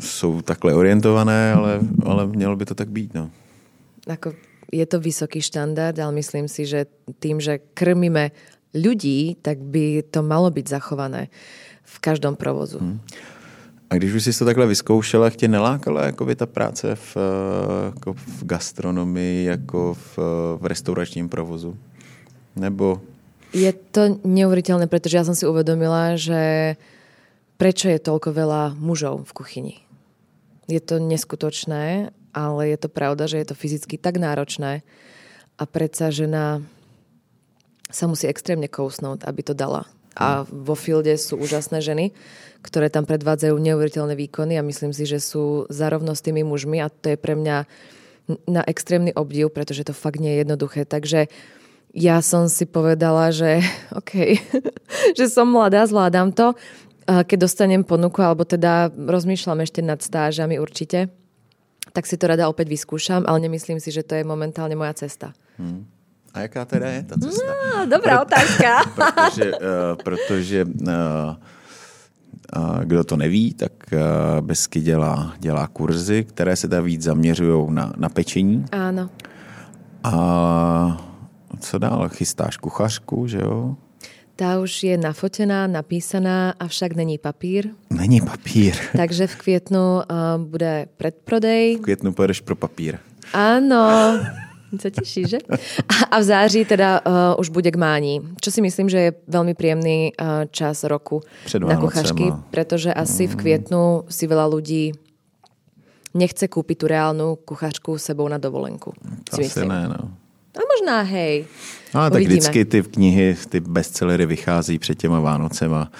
jsou 0.00 0.42
takhle 0.42 0.74
orientované, 0.74 1.52
ale, 1.52 1.80
ale 2.04 2.26
mělo 2.26 2.56
by 2.56 2.64
to 2.64 2.74
tak 2.74 2.88
být. 2.88 3.14
No. 3.14 3.30
Ako 4.10 4.32
je 4.72 4.86
to 4.88 4.96
vysoký 5.00 5.44
štandard, 5.44 5.94
ale 6.00 6.16
myslím 6.16 6.48
si, 6.48 6.64
že 6.64 6.88
tým, 7.20 7.38
že 7.38 7.60
krmíme 7.76 8.32
ľudí, 8.72 9.36
tak 9.44 9.60
by 9.60 10.00
to 10.08 10.24
malo 10.24 10.48
byť 10.48 10.64
zachované 10.64 11.28
v 11.84 11.96
každom 12.00 12.40
provozu. 12.40 12.80
Hmm. 12.80 13.00
A 13.92 13.94
když 13.94 14.12
už 14.12 14.24
jsi 14.24 14.38
to 14.38 14.44
takhle 14.44 14.66
vyzkoušela, 14.66 15.30
tě 15.30 15.48
nelákala 15.48 16.04
jako 16.04 16.24
by 16.24 16.34
ta 16.34 16.46
práce 16.46 16.94
v, 16.94 17.16
eh, 17.16 17.84
jako 17.84 18.12
v 18.14 18.44
gastronomii, 18.44 19.44
jako 19.44 19.94
v, 19.94 20.18
v 20.60 20.66
restauračním 20.66 21.28
provozu? 21.28 21.76
Nebo... 22.56 23.00
Je 23.52 23.72
to 23.72 24.16
neuveriteľné, 24.24 24.88
pretože 24.88 25.20
ja 25.20 25.28
som 25.28 25.36
si 25.36 25.44
uvedomila, 25.44 26.16
že 26.16 26.72
prečo 27.60 27.92
je 27.92 28.00
toľko 28.00 28.32
veľa 28.32 28.72
mužov 28.80 29.28
v 29.28 29.32
kuchyni. 29.36 29.76
Je 30.72 30.80
to 30.80 30.96
neskutočné, 30.96 32.16
ale 32.32 32.72
je 32.72 32.78
to 32.80 32.88
pravda, 32.88 33.28
že 33.28 33.38
je 33.40 33.46
to 33.52 33.56
fyzicky 33.56 34.00
tak 34.00 34.16
náročné 34.16 34.82
a 35.60 35.62
predsa 35.68 36.08
žena 36.08 36.64
sa 37.92 38.08
musí 38.08 38.24
extrémne 38.24 38.66
kousnúť, 38.66 39.28
aby 39.28 39.40
to 39.44 39.52
dala. 39.52 39.84
A 40.12 40.44
vo 40.44 40.76
fielde 40.76 41.16
sú 41.16 41.40
úžasné 41.40 41.80
ženy, 41.80 42.12
ktoré 42.60 42.92
tam 42.92 43.08
predvádzajú 43.08 43.56
neuveriteľné 43.56 44.12
výkony 44.16 44.60
a 44.60 44.64
myslím 44.64 44.92
si, 44.92 45.08
že 45.08 45.20
sú 45.20 45.64
zarovno 45.72 46.12
s 46.12 46.24
tými 46.24 46.44
mužmi 46.44 46.84
a 46.84 46.92
to 46.92 47.16
je 47.16 47.18
pre 47.20 47.32
mňa 47.32 47.64
na 48.48 48.62
extrémny 48.68 49.10
obdiv, 49.16 49.50
pretože 49.50 49.88
to 49.88 49.96
fakt 49.96 50.20
nie 50.20 50.36
je 50.36 50.40
jednoduché. 50.44 50.84
Takže 50.84 51.32
ja 51.92 52.20
som 52.24 52.48
si 52.48 52.68
povedala, 52.68 53.32
že 53.32 53.64
OK, 53.98 54.40
že 55.18 55.26
som 55.32 55.48
mladá, 55.48 55.84
zvládam 55.88 56.32
to. 56.32 56.56
Keď 57.02 57.34
dostanem 57.34 57.82
ponuku, 57.82 58.22
alebo 58.22 58.46
teda 58.46 58.94
rozmýšľam 58.94 59.66
ešte 59.66 59.82
nad 59.82 59.98
stážami 59.98 60.62
určite, 60.62 61.10
tak 61.92 62.08
si 62.08 62.16
to 62.16 62.26
rada 62.26 62.48
opäť 62.48 62.72
vyskúšam, 62.72 63.22
ale 63.28 63.38
nemyslím 63.44 63.78
si, 63.80 63.92
že 63.92 64.02
to 64.02 64.16
je 64.16 64.24
momentálne 64.24 64.74
moja 64.74 64.96
cesta. 64.96 65.36
Hmm. 65.60 65.84
A 66.32 66.48
jaká 66.48 66.64
teda 66.64 66.88
je 66.88 67.02
ta 67.02 67.16
cesta? 67.20 67.44
No, 67.44 67.86
dobrá 67.86 68.24
Pro, 68.24 68.24
otázka. 68.24 68.70
protože 68.96 69.52
uh, 69.52 69.60
protože 70.04 70.64
uh, 70.64 70.88
uh, 72.56 72.80
kdo 72.84 73.04
to 73.04 73.16
neví, 73.16 73.54
tak 73.54 73.72
uh, 73.92 74.40
Besky 74.40 74.80
dělá, 74.80 75.34
dělá 75.38 75.66
kurzy, 75.66 76.24
které 76.24 76.56
se 76.56 76.68
tam 76.68 76.84
víc 76.84 77.02
zaměřují 77.02 77.74
na, 77.74 77.92
na 77.96 78.08
pečení. 78.08 78.64
Áno. 78.72 79.10
A 80.04 80.12
co 81.60 81.78
dál? 81.78 82.08
Chystáš 82.08 82.56
kuchařku, 82.56 83.26
že 83.26 83.38
jo? 83.38 83.76
Tá 84.42 84.58
už 84.58 84.90
je 84.90 84.98
nafotená, 84.98 85.70
napísaná, 85.70 86.58
avšak 86.58 86.98
není 86.98 87.14
papír. 87.14 87.70
Není 87.94 88.20
papír. 88.20 88.74
Takže 88.96 89.26
v 89.26 89.36
květnu 89.36 90.02
uh, 90.02 90.02
bude 90.42 90.86
predprodej. 90.96 91.76
V 91.78 91.80
květnu 91.80 92.12
pojedeš 92.12 92.40
pro 92.40 92.58
papír. 92.58 92.98
Áno. 93.30 94.18
sa 94.80 94.90
teší, 94.90 95.28
že? 95.30 95.38
A 96.10 96.18
v 96.18 96.24
září 96.24 96.64
teda 96.64 97.00
uh, 97.06 97.38
už 97.38 97.54
bude 97.54 97.70
k 97.70 97.76
mání, 97.76 98.34
čo 98.40 98.50
si 98.50 98.58
myslím, 98.64 98.88
že 98.88 98.98
je 98.98 99.10
veľmi 99.30 99.54
príjemný 99.54 100.10
uh, 100.16 100.48
čas 100.50 100.82
roku 100.84 101.22
Před 101.44 101.62
na 101.62 101.76
kuchařky, 101.76 102.32
pretože 102.50 102.90
asi 102.94 103.30
v 103.30 103.36
kvietnu 103.36 104.10
si 104.10 104.26
veľa 104.26 104.48
ľudí 104.48 104.96
nechce 106.18 106.48
kúpiť 106.48 106.76
tú 106.82 106.86
reálnu 106.90 107.36
kuchařku 107.46 107.94
sebou 107.98 108.28
na 108.28 108.42
dovolenku. 108.42 108.90
To 109.30 109.38
asi 109.38 109.68
ne, 109.68 109.88
no. 109.88 110.21
A 110.56 110.60
možná 110.60 111.02
hej. 111.02 111.46
No, 111.94 112.10
tak 112.10 112.22
vždycky 112.22 112.64
ty 112.64 112.82
knihy, 112.82 113.36
ty 113.48 113.60
bestsellery 113.60 114.26
vychází 114.26 114.78
před 114.78 114.94
těma 114.98 115.20
Vánocema 115.20 115.90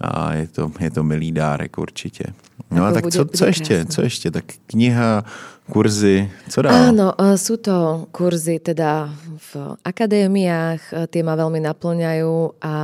a 0.00 0.34
je 0.34 0.46
to, 0.48 0.72
je 0.80 0.90
to 0.90 1.02
milý 1.02 1.32
dárek 1.32 1.78
určitě. 1.78 2.24
No 2.70 2.84
a 2.84 2.92
tak 2.92 3.06
co, 3.06 3.24
co 3.24 3.46
ještě? 3.46 3.84
Co 3.84 4.02
ještě? 4.02 4.30
Tak 4.30 4.44
kniha, 4.66 5.24
kurzy, 5.72 6.30
co 6.48 6.62
dál? 6.62 6.74
Áno, 6.74 7.14
e, 7.18 7.38
sú 7.38 7.56
to 7.56 8.06
kurzy 8.12 8.58
teda 8.58 9.08
v 9.36 9.76
akadémiách, 9.84 10.80
e, 10.92 11.06
tie 11.08 11.22
ma 11.22 11.38
veľmi 11.38 11.60
naplňajú 11.62 12.60
a 12.60 12.74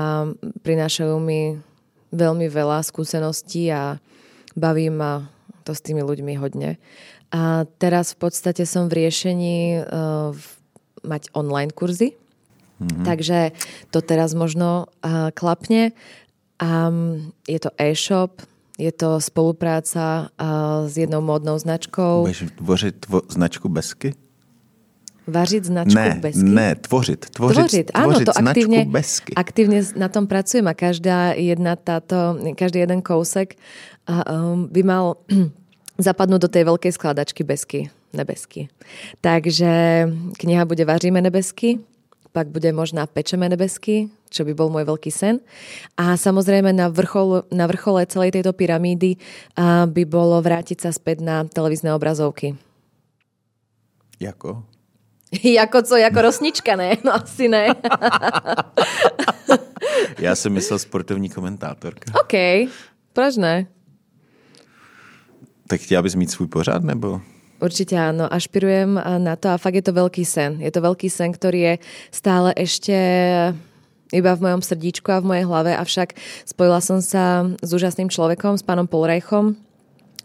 prinášajú 0.62 1.16
mi 1.20 1.60
veľmi 2.12 2.46
veľa 2.48 2.80
skúseností 2.82 3.68
a 3.68 3.98
baví 4.56 4.90
ma 4.90 5.28
to 5.64 5.74
s 5.74 5.84
tými 5.84 6.02
ľuďmi 6.02 6.34
hodne. 6.40 6.80
A 7.30 7.68
teraz 7.78 8.16
v 8.16 8.26
podstate 8.26 8.66
som 8.66 8.90
v 8.90 9.06
riešení 9.06 9.86
uh, 9.86 10.34
mať 11.02 11.32
online 11.32 11.72
kurzy, 11.72 12.12
mm-hmm. 12.80 13.04
takže 13.04 13.52
to 13.90 14.00
teraz 14.00 14.34
možno 14.34 14.90
uh, 15.04 15.30
klapne. 15.34 15.92
Um, 16.60 17.32
je 17.48 17.56
to 17.56 17.72
e-shop, 17.80 18.44
je 18.80 18.92
to 18.92 19.20
spolupráca 19.20 20.32
uh, 20.36 20.88
s 20.88 20.96
jednou 20.96 21.20
módnou 21.20 21.58
značkou. 21.60 22.24
Budeš 22.24 22.44
tvořit 22.56 23.06
tvo- 23.06 23.24
značku 23.28 23.68
Besky? 23.68 24.14
Vařiť 25.30 25.64
značku 25.64 25.94
ne, 25.94 26.18
Besky? 26.20 26.42
Ne, 26.42 26.74
tvořit. 26.74 27.30
Tvořit, 27.30 27.56
tvořit. 27.56 27.86
Áno, 27.94 28.08
tvořit 28.10 28.26
to 28.26 28.34
aktívne, 28.34 28.84
Besky. 28.84 29.32
aktívne 29.36 29.78
na 29.96 30.08
tom 30.08 30.26
pracujem 30.26 30.66
a 30.66 30.74
každá 30.74 31.36
jedna 31.36 31.76
táto, 31.76 32.40
každý 32.56 32.82
jeden 32.82 33.04
kousek 33.04 33.54
uh, 34.08 34.24
um, 34.26 34.66
by 34.66 34.82
mal 34.82 35.20
zapadnúť 36.06 36.40
do 36.40 36.50
tej 36.50 36.64
veľkej 36.66 36.92
skladačky 36.96 37.44
Besky, 37.44 37.92
nebesky. 38.12 38.68
Takže 39.20 39.70
kniha 40.38 40.64
bude 40.64 40.84
Vaříme 40.84 41.20
nebesky, 41.20 41.78
pak 42.32 42.48
bude 42.48 42.72
možná 42.72 43.06
Pečeme 43.06 43.48
nebesky, 43.48 44.08
čo 44.30 44.46
by 44.46 44.54
bol 44.54 44.70
môj 44.70 44.86
veľký 44.86 45.10
sen. 45.10 45.42
A 45.98 46.14
samozrejme 46.14 46.70
na, 46.70 46.86
vrchol, 46.86 47.42
na 47.50 47.66
vrchole 47.66 48.06
celej 48.06 48.38
tejto 48.38 48.54
pyramídy 48.54 49.18
by 49.86 50.02
bolo 50.06 50.38
vrátiť 50.38 50.86
sa 50.86 50.90
späť 50.94 51.26
na 51.26 51.42
televízne 51.44 51.90
obrazovky. 51.90 52.54
Jako? 54.20 54.62
Jako 55.42 55.82
co? 55.82 55.96
Jako 55.96 56.22
rosnička, 56.22 56.76
ne? 56.76 56.96
No 57.04 57.14
asi 57.14 57.48
ne. 57.48 57.66
Já 60.18 60.34
jsem 60.34 60.52
myslel 60.52 60.78
sportovní 60.78 61.28
komentátorka. 61.28 62.12
OK, 62.20 62.32
proč 63.12 63.36
ne? 63.36 63.66
Tak 65.66 65.80
chtěla 65.80 66.02
bys 66.02 66.14
mít 66.14 66.30
svůj 66.30 66.48
pořád, 66.48 66.82
nebo? 66.82 67.20
Určite 67.60 67.92
áno, 67.92 68.24
ašpirujem 68.24 68.96
na 69.20 69.36
to 69.36 69.52
a 69.52 69.60
fakt 69.60 69.76
je 69.76 69.84
to 69.84 69.92
veľký 69.92 70.24
sen. 70.24 70.56
Je 70.64 70.72
to 70.72 70.80
veľký 70.80 71.12
sen, 71.12 71.28
ktorý 71.36 71.60
je 71.60 71.74
stále 72.08 72.56
ešte 72.56 72.96
iba 74.10 74.32
v 74.34 74.42
mojom 74.42 74.62
srdíčku 74.64 75.12
a 75.12 75.22
v 75.22 75.28
mojej 75.28 75.44
hlave, 75.46 75.76
avšak 75.76 76.18
spojila 76.48 76.82
som 76.82 76.98
sa 76.98 77.46
s 77.62 77.70
úžasným 77.70 78.10
človekom, 78.10 78.58
s 78.58 78.66
pánom 78.66 78.88
Polrejchom, 78.90 79.54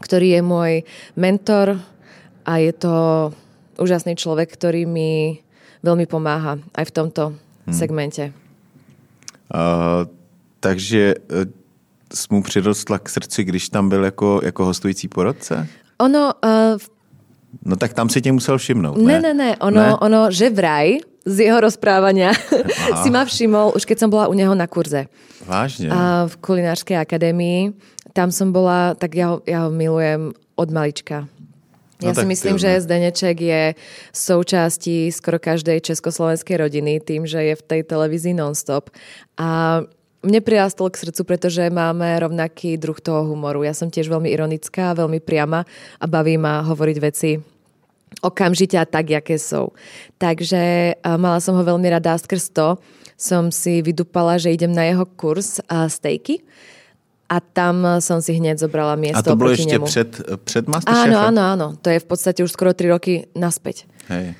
ktorý 0.02 0.40
je 0.40 0.42
môj 0.42 0.72
mentor 1.14 1.78
a 2.48 2.54
je 2.58 2.74
to 2.74 2.96
úžasný 3.78 4.18
človek, 4.18 4.50
ktorý 4.50 4.88
mi 4.90 5.44
veľmi 5.86 6.10
pomáha 6.10 6.58
aj 6.74 6.86
v 6.90 6.96
tomto 6.96 7.24
hmm. 7.36 7.76
segmente. 7.76 8.34
Uh, 9.54 10.10
takže 10.60 11.22
uh, 11.30 11.46
mu 12.32 12.42
přirostla 12.42 13.00
k 13.00 13.10
srdci, 13.10 13.44
když 13.44 13.70
tam 13.70 13.90
byl 13.90 14.04
jako, 14.04 14.42
jako 14.44 14.66
hostující 14.66 15.08
porodce? 15.08 15.68
Ono 15.98 16.34
uh, 16.34 16.78
v 16.78 16.95
No 17.66 17.76
tak 17.76 17.94
tam 17.94 18.10
si 18.10 18.22
tě 18.22 18.32
musel 18.32 18.58
všimnout, 18.58 18.98
ne? 18.98 19.04
Ne, 19.04 19.20
ne, 19.22 19.34
ne. 19.34 19.58
Ono, 19.58 19.82
ne? 19.82 19.96
ono 19.96 20.32
že 20.32 20.50
vraj 20.50 21.00
z 21.26 21.50
jeho 21.50 21.60
rozprávania 21.60 22.34
si 23.02 23.10
ma 23.10 23.26
všimol, 23.26 23.74
už 23.74 23.86
keď 23.86 23.98
som 24.06 24.10
bola 24.14 24.30
u 24.30 24.34
neho 24.38 24.54
na 24.54 24.70
kurze. 24.70 25.10
Vážne? 25.46 25.90
A 25.90 26.30
v 26.30 26.36
kulinárskej 26.38 26.98
akadémii. 27.02 27.74
Tam 28.14 28.32
som 28.32 28.54
bola, 28.54 28.94
tak 28.96 29.18
ja 29.18 29.36
ho, 29.36 29.38
ja 29.44 29.68
ho 29.68 29.70
milujem 29.74 30.32
od 30.56 30.70
malička. 30.72 31.28
No 32.04 32.12
ja 32.12 32.14
si 32.16 32.28
myslím, 32.28 32.60
že 32.60 32.84
Zdeneček 32.84 33.38
je 33.40 33.64
součástí 34.12 35.12
skoro 35.16 35.40
každej 35.40 35.80
československej 35.80 36.60
rodiny 36.60 37.00
tým, 37.00 37.24
že 37.24 37.40
je 37.40 37.54
v 37.56 37.64
tej 37.64 37.82
televízii 37.88 38.36
non-stop. 38.36 38.92
A 39.40 39.82
mne 40.26 40.42
prirastol 40.42 40.90
k 40.90 41.06
srdcu, 41.06 41.22
pretože 41.24 41.70
máme 41.70 42.18
rovnaký 42.18 42.82
druh 42.82 42.98
toho 42.98 43.30
humoru. 43.30 43.62
Ja 43.62 43.78
som 43.78 43.94
tiež 43.94 44.10
veľmi 44.10 44.34
ironická, 44.34 44.98
veľmi 44.98 45.22
priama 45.22 45.70
a 46.02 46.06
baví 46.10 46.42
ma 46.42 46.66
hovoriť 46.66 46.98
veci 46.98 47.38
okamžite 48.26 48.80
a 48.80 48.90
tak, 48.90 49.12
aké 49.12 49.38
sú. 49.38 49.70
Takže 50.18 50.96
mala 51.20 51.38
som 51.44 51.54
ho 51.54 51.64
veľmi 51.68 51.86
rada 51.92 52.16
a 52.16 52.22
skrz 52.22 52.50
to 52.56 52.82
som 53.16 53.48
si 53.52 53.80
vydupala, 53.80 54.36
že 54.36 54.52
idem 54.52 54.72
na 54.72 54.88
jeho 54.88 55.06
kurz 55.08 55.64
a 55.72 55.88
stejky 55.88 56.44
a 57.26 57.42
tam 57.42 58.00
som 58.00 58.22
si 58.22 58.38
hneď 58.38 58.62
zobrala 58.62 58.94
miesto 58.96 59.20
A 59.20 59.30
to 59.34 59.40
bolo 59.40 59.52
ešte 59.52 59.76
nemu. 59.76 59.86
před, 59.86 60.10
před 60.46 60.64
Masterchefem? 60.68 61.12
Áno, 61.12 61.18
áno, 61.18 61.42
áno. 61.42 61.68
To 61.82 61.90
je 61.90 62.00
v 62.00 62.08
podstate 62.08 62.40
už 62.46 62.52
skoro 62.54 62.76
3 62.76 62.92
roky 62.92 63.26
naspäť. 63.34 63.90
Hej. 64.08 64.38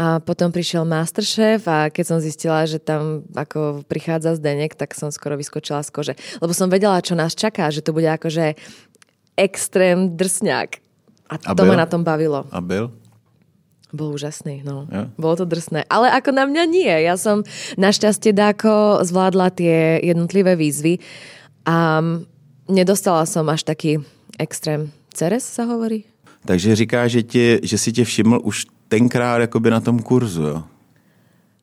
A 0.00 0.16
potom 0.16 0.48
prišiel 0.48 0.88
Masterchef 0.88 1.68
a 1.68 1.92
keď 1.92 2.04
som 2.08 2.24
zistila, 2.24 2.64
že 2.64 2.80
tam 2.80 3.20
ako 3.36 3.84
prichádza 3.84 4.40
Zdenek, 4.40 4.72
tak 4.72 4.96
som 4.96 5.12
skoro 5.12 5.36
vyskočila 5.36 5.84
z 5.84 5.90
kože. 5.92 6.14
Lebo 6.40 6.56
som 6.56 6.72
vedela, 6.72 7.04
čo 7.04 7.12
nás 7.12 7.36
čaká, 7.36 7.68
že 7.68 7.84
to 7.84 7.92
bude 7.92 8.08
akože 8.08 8.56
extrém 9.36 10.16
drsňák. 10.16 10.80
A, 11.28 11.52
to 11.52 11.62
byl? 11.68 11.76
ma 11.76 11.76
na 11.76 11.86
tom 11.86 12.00
bavilo. 12.00 12.48
A 12.48 12.64
byl? 12.64 12.88
Bol 13.92 14.16
úžasný, 14.16 14.62
no. 14.64 14.88
Ja. 14.88 15.10
Bolo 15.18 15.36
to 15.36 15.44
drsné. 15.44 15.84
Ale 15.90 16.08
ako 16.14 16.30
na 16.32 16.46
mňa 16.46 16.64
nie. 16.64 16.94
Ja 17.04 17.18
som 17.20 17.42
našťastie 17.76 18.32
dáko 18.32 19.02
zvládla 19.04 19.50
tie 19.52 20.00
jednotlivé 20.00 20.54
výzvy 20.56 21.02
a 21.66 22.00
nedostala 22.70 23.26
som 23.26 23.44
až 23.52 23.66
taký 23.66 24.00
extrém. 24.38 24.94
Ceres 25.12 25.44
sa 25.44 25.66
hovorí? 25.68 26.08
Takže 26.46 26.76
říká, 26.76 27.08
že, 27.08 27.22
tě, 27.22 27.60
že 27.62 27.78
si 27.78 27.92
tě 27.92 28.04
všiml 28.04 28.40
už 28.42 28.66
tenkrát 28.90 29.38
jakoby 29.46 29.70
na 29.70 29.80
tom 29.80 30.02
kurzu, 30.02 30.42
jo? 30.42 30.60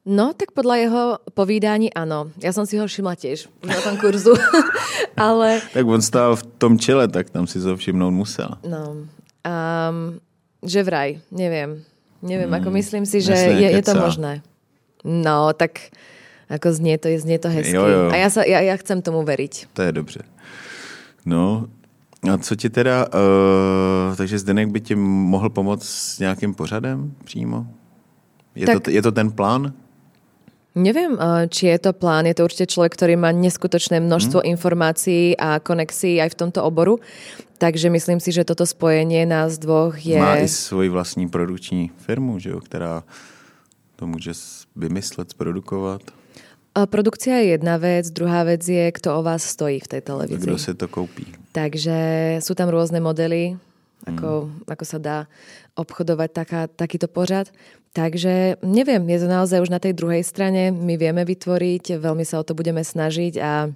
No, 0.07 0.31
tak 0.31 0.55
podľa 0.55 0.75
jeho 0.87 1.03
povídání 1.35 1.91
áno. 1.91 2.31
Ja 2.39 2.55
som 2.55 2.63
si 2.63 2.79
ho 2.79 2.87
všimla 2.87 3.19
tiež, 3.19 3.51
už 3.59 3.67
na 3.67 3.81
tom 3.83 3.99
kurzu. 3.99 4.39
Ale... 5.19 5.59
Tak 5.75 5.83
on 5.83 5.99
stál 5.99 6.39
v 6.39 6.47
tom 6.55 6.79
čele, 6.79 7.11
tak 7.11 7.27
tam 7.27 7.43
si 7.43 7.59
to 7.59 7.75
všimnout 7.75 8.15
musel. 8.15 8.55
No, 8.63 9.03
um, 9.43 10.15
že 10.63 10.79
vraj, 10.87 11.19
neviem. 11.27 11.83
Neviem, 12.23 12.47
hmm. 12.47 12.59
ako 12.63 12.69
myslím 12.79 13.03
si, 13.03 13.19
že 13.19 13.35
je, 13.35 13.67
je 13.67 13.83
to 13.83 13.99
možné. 13.99 14.39
No, 15.03 15.51
tak 15.51 15.91
ako 16.47 16.71
znie 16.71 16.95
to, 16.95 17.11
znie 17.11 17.35
to 17.35 17.51
hezky. 17.51 17.75
Jo, 17.75 17.85
jo. 17.85 18.01
A 18.07 18.15
ja, 18.15 18.31
sa, 18.31 18.47
ja, 18.47 18.63
ja 18.63 18.79
chcem 18.79 19.03
tomu 19.03 19.27
veriť. 19.27 19.75
To 19.75 19.81
je 19.83 19.91
dobře. 19.91 20.21
No, 21.27 21.67
a 22.29 22.37
co 22.37 22.55
ti 22.55 22.69
teda, 22.69 23.07
uh, 23.07 24.15
takže 24.15 24.39
Zdenek 24.39 24.67
by 24.67 24.79
ti 24.81 24.95
mohl 24.95 25.49
pomoct 25.49 25.83
s 25.83 26.19
nějakým 26.19 26.53
pořadem 26.53 27.13
přímo? 27.23 27.67
Je, 28.55 28.65
tak, 28.65 28.79
to, 28.83 28.89
je 28.89 29.01
to 29.01 29.11
ten 29.11 29.31
plán? 29.31 29.73
Neviem, 30.77 31.17
eh, 31.17 31.49
či 31.49 31.73
je 31.73 31.89
to 31.89 31.91
plán. 31.93 32.29
Je 32.29 32.37
to 32.37 32.45
určite 32.45 32.69
človek, 32.69 32.93
ktorý 32.93 33.17
má 33.17 33.33
neskutočné 33.33 33.97
množstvo 33.97 34.45
hmm. 34.45 34.49
informácií 34.53 35.33
a 35.33 35.57
konexí 35.57 36.21
aj 36.21 36.37
v 36.37 36.39
tomto 36.45 36.61
oboru. 36.61 37.01
Takže 37.57 37.89
myslím 37.89 38.21
si, 38.21 38.29
že 38.29 38.45
toto 38.45 38.69
spojenie 38.69 39.25
nás 39.25 39.57
dvoch 39.57 39.97
je... 39.97 40.21
Má 40.21 40.37
i 40.37 40.45
svoji 40.45 40.89
vlastní 40.89 41.25
produkční 41.25 41.89
firmu, 41.97 42.37
že 42.37 42.53
jo, 42.53 42.61
která 42.61 43.03
to 43.95 44.05
může 44.07 44.31
vymyslet, 44.75 45.33
zprodukovat. 45.33 46.01
Produkcia 46.85 47.41
je 47.41 47.57
jedna 47.57 47.81
vec, 47.81 48.13
druhá 48.13 48.45
vec 48.45 48.61
je, 48.61 48.91
kto 48.93 49.17
o 49.17 49.25
vás 49.25 49.41
stojí 49.41 49.81
v 49.81 49.87
tej 49.87 50.01
televízii. 50.01 50.45
Kto 50.45 50.57
si 50.61 50.73
to 50.77 50.85
koupí. 50.87 51.25
Takže 51.57 51.97
sú 52.45 52.53
tam 52.53 52.69
rôzne 52.69 53.01
modely, 53.01 53.57
ako, 54.05 54.45
mm. 54.45 54.69
ako 54.69 54.83
sa 54.85 54.97
dá 55.01 55.17
obchodovať 55.73 56.29
taká, 56.29 56.61
takýto 56.69 57.09
pořad. 57.09 57.49
Takže 57.97 58.61
neviem, 58.61 59.01
je 59.09 59.25
to 59.25 59.27
naozaj 59.27 59.65
už 59.65 59.73
na 59.73 59.81
tej 59.81 59.97
druhej 59.97 60.21
strane. 60.21 60.69
My 60.69 61.01
vieme 61.01 61.25
vytvoriť, 61.25 61.97
veľmi 61.97 62.21
sa 62.21 62.37
o 62.37 62.45
to 62.45 62.53
budeme 62.53 62.85
snažiť 62.85 63.41
a 63.41 63.73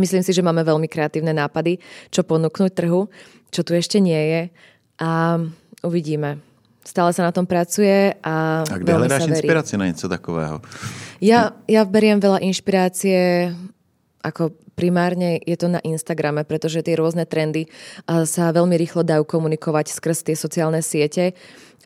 myslím 0.00 0.24
si, 0.24 0.32
že 0.32 0.40
máme 0.40 0.64
veľmi 0.64 0.88
kreatívne 0.88 1.36
nápady, 1.36 1.76
čo 2.08 2.24
ponúknuť 2.24 2.72
trhu, 2.72 3.12
čo 3.52 3.60
tu 3.68 3.76
ešte 3.76 4.00
nie 4.00 4.16
je 4.16 4.42
a 5.04 5.36
uvidíme. 5.84 6.40
Stále 6.80 7.12
sa 7.12 7.28
na 7.28 7.36
tom 7.36 7.44
pracuje 7.44 8.16
a 8.24 8.64
A 8.64 8.80
kde 8.80 8.96
hledáš 8.96 9.28
inspiraci 9.28 9.76
na 9.76 9.92
niečo 9.92 10.08
takového? 10.08 10.64
Ja, 11.20 11.52
ja 11.68 11.84
beriem 11.84 12.16
veľa 12.16 12.40
inšpirácie 12.40 13.52
ako 14.20 14.52
primárne 14.76 15.40
je 15.44 15.56
to 15.56 15.68
na 15.68 15.80
Instagrame, 15.84 16.44
pretože 16.44 16.84
tie 16.84 16.96
rôzne 16.96 17.24
trendy 17.24 17.68
sa 18.04 18.52
veľmi 18.52 18.76
rýchlo 18.76 19.04
dajú 19.04 19.24
komunikovať 19.24 19.92
skrz 19.92 20.18
tie 20.28 20.36
sociálne 20.36 20.80
siete. 20.84 21.36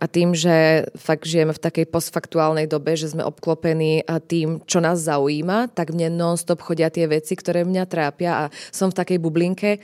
A 0.03 0.11
tým, 0.11 0.35
že 0.35 0.87
fakt 0.99 1.23
žijeme 1.23 1.55
v 1.55 1.63
takej 1.63 1.87
postfaktuálnej 1.87 2.67
dobe, 2.67 2.99
že 2.99 3.15
sme 3.15 3.23
obklopení 3.23 4.03
tým, 4.27 4.67
čo 4.67 4.83
nás 4.83 4.99
zaujíma, 5.07 5.71
tak 5.71 5.95
mne 5.95 6.11
non-stop 6.19 6.67
chodia 6.67 6.91
tie 6.91 7.07
veci, 7.07 7.39
ktoré 7.39 7.63
mňa 7.63 7.85
trápia 7.87 8.31
a 8.35 8.45
som 8.75 8.91
v 8.91 8.99
takej 8.99 9.19
bublinke 9.23 9.79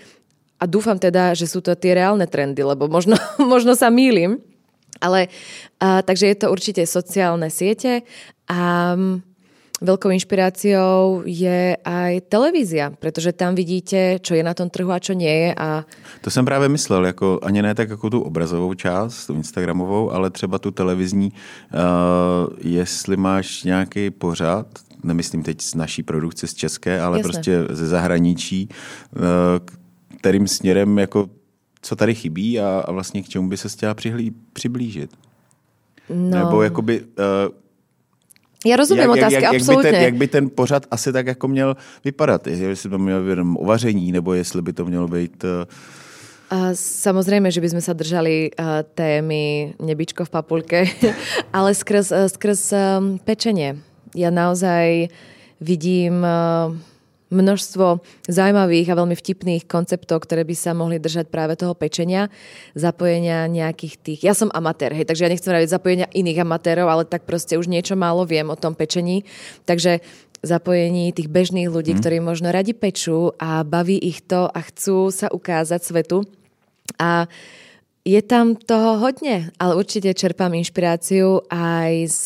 a 0.59 0.65
dúfam 0.67 0.99
teda, 0.99 1.33
že 1.33 1.47
sú 1.47 1.63
to 1.63 1.79
tie 1.79 1.95
reálne 1.95 2.27
trendy, 2.27 2.61
lebo 2.61 2.91
možno, 2.91 3.17
možno 3.39 3.79
sa 3.79 3.89
mýlim. 3.89 4.43
Ale 4.99 5.31
a, 5.79 6.03
takže 6.03 6.27
je 6.27 6.37
to 6.37 6.47
určite 6.53 6.83
sociálne 6.85 7.49
siete 7.49 8.03
a 8.51 8.93
Veľkou 9.81 10.13
inšpiráciou 10.13 11.25
je 11.25 11.73
aj 11.81 12.13
televízia, 12.29 12.93
pretože 12.93 13.33
tam 13.33 13.57
vidíte, 13.57 14.21
čo 14.21 14.37
je 14.37 14.45
na 14.45 14.53
tom 14.53 14.69
trhu 14.69 14.93
a 14.93 15.01
čo 15.01 15.17
nie 15.17 15.33
je. 15.49 15.51
A... 15.57 15.85
To 16.21 16.31
jsem 16.31 16.45
právě 16.45 16.69
myslel, 16.69 17.07
jako, 17.07 17.41
ani 17.43 17.63
ne 17.63 17.75
tak 17.75 17.91
jako 17.91 18.11
tu 18.11 18.21
obrazovou 18.21 18.75
část, 18.75 19.27
tu 19.27 19.35
Instagramovou, 19.35 20.13
ale 20.13 20.31
třeba 20.31 20.59
tu 20.59 20.71
televizní, 20.71 21.33
uh, 21.33 21.79
jestli 22.61 23.17
máš 23.17 23.65
nějaký 23.65 24.11
pořad, 24.11 24.67
nemyslím 25.05 25.43
teď 25.43 25.61
z 25.61 25.75
naší 25.75 26.03
produkce 26.03 26.47
z 26.47 26.55
České, 26.55 27.01
ale 27.01 27.19
Jasne. 27.19 27.33
prostě 27.33 27.65
ze 27.71 27.87
zahraničí, 27.87 28.69
uh, 28.69 29.23
kterým 30.19 30.49
směrem 30.49 30.99
jako 30.99 31.29
co 31.83 31.97
tady 31.97 32.15
chybí 32.15 32.61
a, 32.61 32.85
a 32.85 32.93
vlastně 32.93 33.23
k 33.23 33.29
čemu 33.29 33.49
by 33.49 33.57
se 33.57 33.69
chtěla 33.69 33.95
přiblížit. 34.53 35.11
No. 36.15 36.39
Nebo 36.39 36.63
jakoby, 36.63 37.01
uh, 37.01 37.07
já 38.67 38.77
rozumím 38.77 39.03
jak, 39.03 39.11
otázky, 39.11 39.35
jak, 39.35 39.43
jak, 39.43 39.55
absolutně. 39.55 39.89
Jak 39.89 39.93
by, 39.93 39.97
ten, 39.97 40.05
jak 40.05 40.15
by 40.15 40.29
ten 40.29 40.51
pořad 40.51 40.87
asi 40.91 41.13
tak 41.13 41.27
jako 41.27 41.49
měl 41.49 41.77
vypadat? 42.05 42.47
Jestli 42.47 42.89
by 42.89 42.93
to 42.93 42.99
mělo 42.99 43.23
být 43.23 43.39
o 43.57 43.65
vaření, 43.65 44.13
nebo 44.13 44.35
jestli 44.35 44.63
by 44.63 44.73
to 44.73 44.85
mělo 44.85 45.09
být... 45.09 45.45
Uh... 45.45 45.51
A 46.51 46.75
samozrejme, 46.75 47.47
že 47.55 47.63
by 47.63 47.69
sme 47.71 47.79
sa 47.79 47.95
držali 47.95 48.51
uh, 48.51 48.83
témy 48.83 49.79
nebičko 49.79 50.27
v 50.27 50.35
papulke, 50.35 50.83
ale 51.57 51.71
skrz, 51.79 52.11
uh, 52.11 52.27
skrz 52.27 52.75
um, 52.75 53.23
pečenie. 53.23 53.79
Ja 54.19 54.35
naozaj 54.35 55.15
vidím 55.63 56.27
uh, 56.27 56.75
množstvo 57.31 58.03
zaujímavých 58.27 58.91
a 58.91 58.99
veľmi 58.99 59.17
vtipných 59.17 59.65
konceptov, 59.71 60.27
ktoré 60.27 60.43
by 60.43 60.55
sa 60.59 60.75
mohli 60.75 60.99
držať 60.99 61.31
práve 61.31 61.55
toho 61.55 61.79
pečenia, 61.79 62.29
zapojenia 62.75 63.47
nejakých 63.47 63.95
tých... 63.99 64.21
Ja 64.27 64.35
som 64.35 64.51
amatér, 64.51 64.93
hej, 64.93 65.07
takže 65.07 65.25
ja 65.27 65.33
nechcem 65.33 65.55
hovoriť 65.55 65.71
zapojenia 65.71 66.07
iných 66.11 66.43
amatérov, 66.43 66.91
ale 66.91 67.03
tak 67.07 67.25
proste 67.25 67.57
už 67.57 67.71
niečo 67.71 67.95
málo 67.95 68.27
viem 68.27 68.51
o 68.51 68.59
tom 68.59 68.75
pečení. 68.75 69.23
Takže 69.65 70.03
zapojení 70.43 71.13
tých 71.13 71.29
bežných 71.29 71.69
ľudí, 71.71 71.95
hmm. 71.95 72.01
ktorí 72.01 72.17
možno 72.19 72.51
radi 72.51 72.73
pečú 72.73 73.37
a 73.37 73.63
baví 73.63 73.97
ich 74.01 74.25
to 74.25 74.49
a 74.49 74.61
chcú 74.65 75.13
sa 75.13 75.29
ukázať 75.31 75.81
svetu. 75.85 76.25
A 76.99 77.31
je 78.01 78.21
tam 78.25 78.57
toho 78.57 78.97
hodne, 78.97 79.53
ale 79.61 79.73
určite 79.77 80.09
čerpám 80.17 80.57
inšpiráciu 80.57 81.45
aj 81.53 81.93
z 82.09 82.23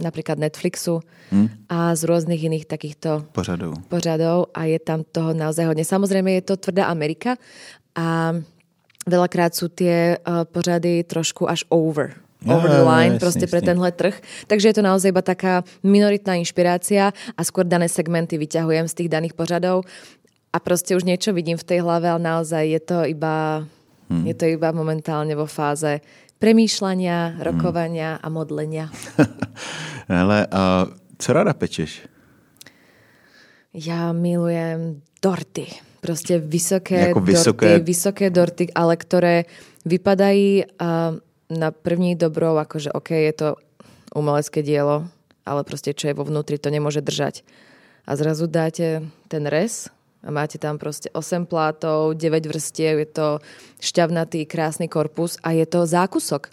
napríklad 0.00 0.40
Netflixu, 0.40 1.04
hmm. 1.30 1.68
a 1.70 1.94
z 1.94 2.02
rôznych 2.04 2.40
iných 2.40 2.66
takýchto 2.66 3.28
pořadov. 3.30 3.76
pořadov 3.92 4.50
a 4.56 4.66
je 4.66 4.78
tam 4.80 5.04
toho 5.06 5.36
naozaj 5.36 5.68
hodne. 5.68 5.84
Samozrejme 5.86 6.32
je 6.40 6.44
to 6.48 6.54
tvrdá 6.56 6.88
Amerika 6.90 7.36
a 7.94 8.34
veľakrát 9.06 9.52
sú 9.52 9.68
tie 9.68 10.16
uh, 10.16 10.44
pořady 10.44 11.04
trošku 11.04 11.48
až 11.48 11.64
over 11.70 12.16
over 12.48 12.72
the 12.72 12.80
line, 12.80 13.14
ja, 13.16 13.20
proste 13.20 13.44
pre 13.44 13.60
tenhle 13.60 13.92
trh. 13.92 14.16
Takže 14.48 14.72
je 14.72 14.76
to 14.80 14.86
naozaj 14.86 15.12
iba 15.12 15.20
taká 15.20 15.60
minoritná 15.84 16.40
inšpirácia 16.40 17.12
a 17.36 17.40
skôr 17.44 17.68
dané 17.68 17.84
segmenty 17.84 18.40
vyťahujem 18.40 18.88
z 18.88 18.96
tých 18.96 19.12
daných 19.12 19.36
pořadov 19.36 19.84
a 20.48 20.56
proste 20.56 20.96
už 20.96 21.04
niečo 21.04 21.36
vidím 21.36 21.60
v 21.60 21.68
tej 21.68 21.84
hlave, 21.84 22.08
ale 22.08 22.20
naozaj 22.24 22.64
je 22.64 22.80
to 22.80 22.98
iba, 23.04 23.68
hmm. 24.10 24.26
je 24.26 24.34
to 24.34 24.44
iba 24.50 24.74
momentálne 24.74 25.32
vo 25.38 25.46
fáze 25.46 26.02
premýšľania, 26.42 27.38
hmm. 27.38 27.40
rokovania 27.46 28.18
hmm. 28.18 28.22
a 28.22 28.28
modlenia. 28.28 28.86
Hele, 30.10 30.38
uh, 30.50 30.90
Co 31.20 31.36
rada 31.36 31.52
pečeš? 31.52 32.00
Ja 33.76 34.16
milujem 34.16 35.04
dorty. 35.20 35.68
Proste 36.00 36.40
vysoké, 36.40 37.12
jako 37.12 37.20
vysoké... 37.20 37.68
dorty, 37.68 37.84
vysoké 37.84 38.26
dorty, 38.32 38.64
ale 38.72 38.96
ktoré 38.96 39.44
vypadají 39.84 40.64
uh, 40.64 41.20
na 41.52 41.68
první 41.70 42.16
dobrou, 42.16 42.56
akože 42.56 42.88
OK, 42.96 43.10
je 43.10 43.32
to 43.36 43.48
umelecké 44.16 44.64
dielo, 44.64 45.12
ale 45.44 45.60
proste 45.60 45.92
čo 45.92 46.08
je 46.08 46.16
vo 46.16 46.24
vnútri, 46.24 46.56
to 46.56 46.72
nemôže 46.72 47.04
držať. 47.04 47.44
A 48.08 48.16
zrazu 48.16 48.48
dáte 48.48 49.04
ten 49.28 49.44
res 49.44 49.92
a 50.24 50.30
máte 50.30 50.58
tam 50.58 50.78
proste 50.78 51.08
8 51.12 51.46
plátov, 51.46 52.14
9 52.14 52.46
vrstiev, 52.46 52.98
je 52.98 53.08
to 53.08 53.28
šťavnatý, 53.80 54.46
krásny 54.46 54.88
korpus 54.88 55.36
a 55.42 55.50
je 55.50 55.66
to 55.66 55.86
zákusok. 55.86 56.52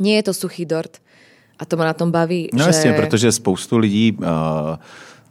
Nie 0.00 0.16
je 0.22 0.22
to 0.22 0.34
suchý 0.34 0.64
dort. 0.66 1.02
A 1.58 1.64
to 1.64 1.76
ma 1.76 1.84
na 1.84 1.94
tom 1.94 2.10
baví. 2.10 2.48
No 2.54 2.64
že... 2.64 2.68
jasně, 2.68 2.92
protože 2.92 3.32
spoustu 3.32 3.78
lidí 3.78 4.12
uh, 4.12 4.26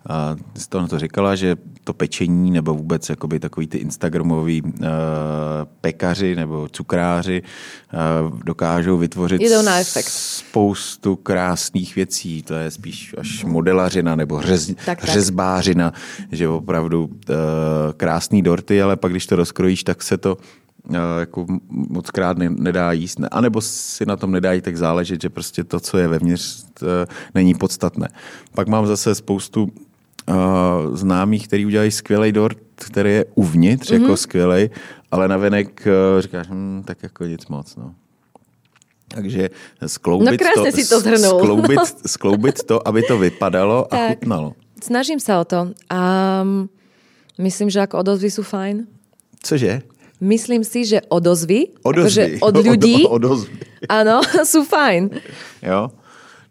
a 0.09 0.35
z 0.55 0.67
toho 0.67 0.87
to 0.87 0.99
říkala, 0.99 1.35
že 1.35 1.55
to 1.83 1.93
pečení 1.93 2.51
nebo 2.51 2.73
vůbec 2.73 3.09
jakoby 3.09 3.39
takový 3.39 3.67
ty 3.67 3.77
instagramoví 3.77 4.61
uh, 4.61 4.69
pekaři 5.81 6.35
nebo 6.35 6.67
cukráři 6.71 7.41
uh, 7.41 8.39
dokážou 8.39 8.97
vytvořit 8.97 9.41
spoustu 10.09 11.15
krásných 11.15 11.95
věcí. 11.95 12.43
To 12.43 12.53
je 12.53 12.71
spíš 12.71 13.15
až 13.17 13.43
modelařina 13.43 14.15
nebo 14.15 14.41
řez, 14.41 14.71
tak, 14.85 15.03
řezbářina, 15.03 15.93
že 16.31 16.47
opravdu 16.47 17.03
uh, 17.05 17.11
krásný 17.97 18.41
dorty, 18.41 18.81
ale 18.81 18.95
pak 18.95 19.11
když 19.11 19.25
to 19.25 19.35
rozkrojíš, 19.35 19.83
tak 19.83 20.03
se 20.03 20.17
to 20.17 20.37
jako 21.19 21.45
moc 21.69 22.11
krát 22.11 22.37
nedá 22.37 22.91
jíst, 22.91 23.19
anebo 23.31 23.61
si 23.61 24.05
na 24.05 24.15
tom 24.17 24.31
nedá 24.31 24.61
tak 24.61 24.77
záležet, 24.77 25.21
že 25.21 25.29
prostě 25.29 25.63
to, 25.63 25.79
co 25.79 25.97
je 25.97 26.07
vevnitř, 26.07 26.65
není 27.35 27.53
podstatné. 27.53 28.07
Pak 28.53 28.67
mám 28.67 28.87
zase 28.87 29.15
spoustu 29.15 29.69
uh, 30.29 30.95
známých, 30.95 31.47
který 31.47 31.65
udělají 31.65 31.91
skvělý 31.91 32.31
dort, 32.31 32.57
který 32.75 33.11
je 33.11 33.25
uvnitř 33.35 33.91
mm-hmm. 33.91 34.01
jako 34.01 34.17
skvělý, 34.17 34.69
ale 35.11 35.27
navenek 35.27 35.87
uh, 35.87 36.21
říkáš, 36.21 36.47
hm, 36.49 36.83
tak 36.85 37.03
jako 37.03 37.25
nic 37.25 37.47
moc. 37.47 37.75
No. 37.75 37.93
Takže 39.07 39.49
skloubit, 39.87 40.41
no, 40.41 40.63
to, 40.63 40.71
si 40.71 40.89
to 40.89 40.99
skloubit, 40.99 41.79
skloubit 42.05 42.63
to, 42.63 42.87
aby 42.87 43.03
to 43.03 43.17
vypadalo 43.17 43.93
a 43.93 43.97
tak, 43.97 44.09
chutnalo. 44.09 44.55
Snažím 44.81 45.19
sa 45.21 45.37
o 45.37 45.45
to. 45.45 45.75
A 45.93 45.99
myslím, 47.37 47.69
že 47.69 47.85
ako 47.85 48.01
odozvy 48.01 48.29
sú 48.33 48.41
fajn. 48.41 48.89
Cože? 49.43 49.85
Myslím 50.21 50.65
si, 50.65 50.85
že 50.85 51.01
odozvy, 51.09 51.73
odozvy. 51.81 52.37
Akože 52.37 52.45
od 52.45 52.55
ľudí, 52.55 52.97
od, 53.09 53.21
odozvy. 53.21 53.53
áno, 53.89 54.25
sú 54.45 54.65
fajn. 54.73 55.13
Jo. 55.61 55.93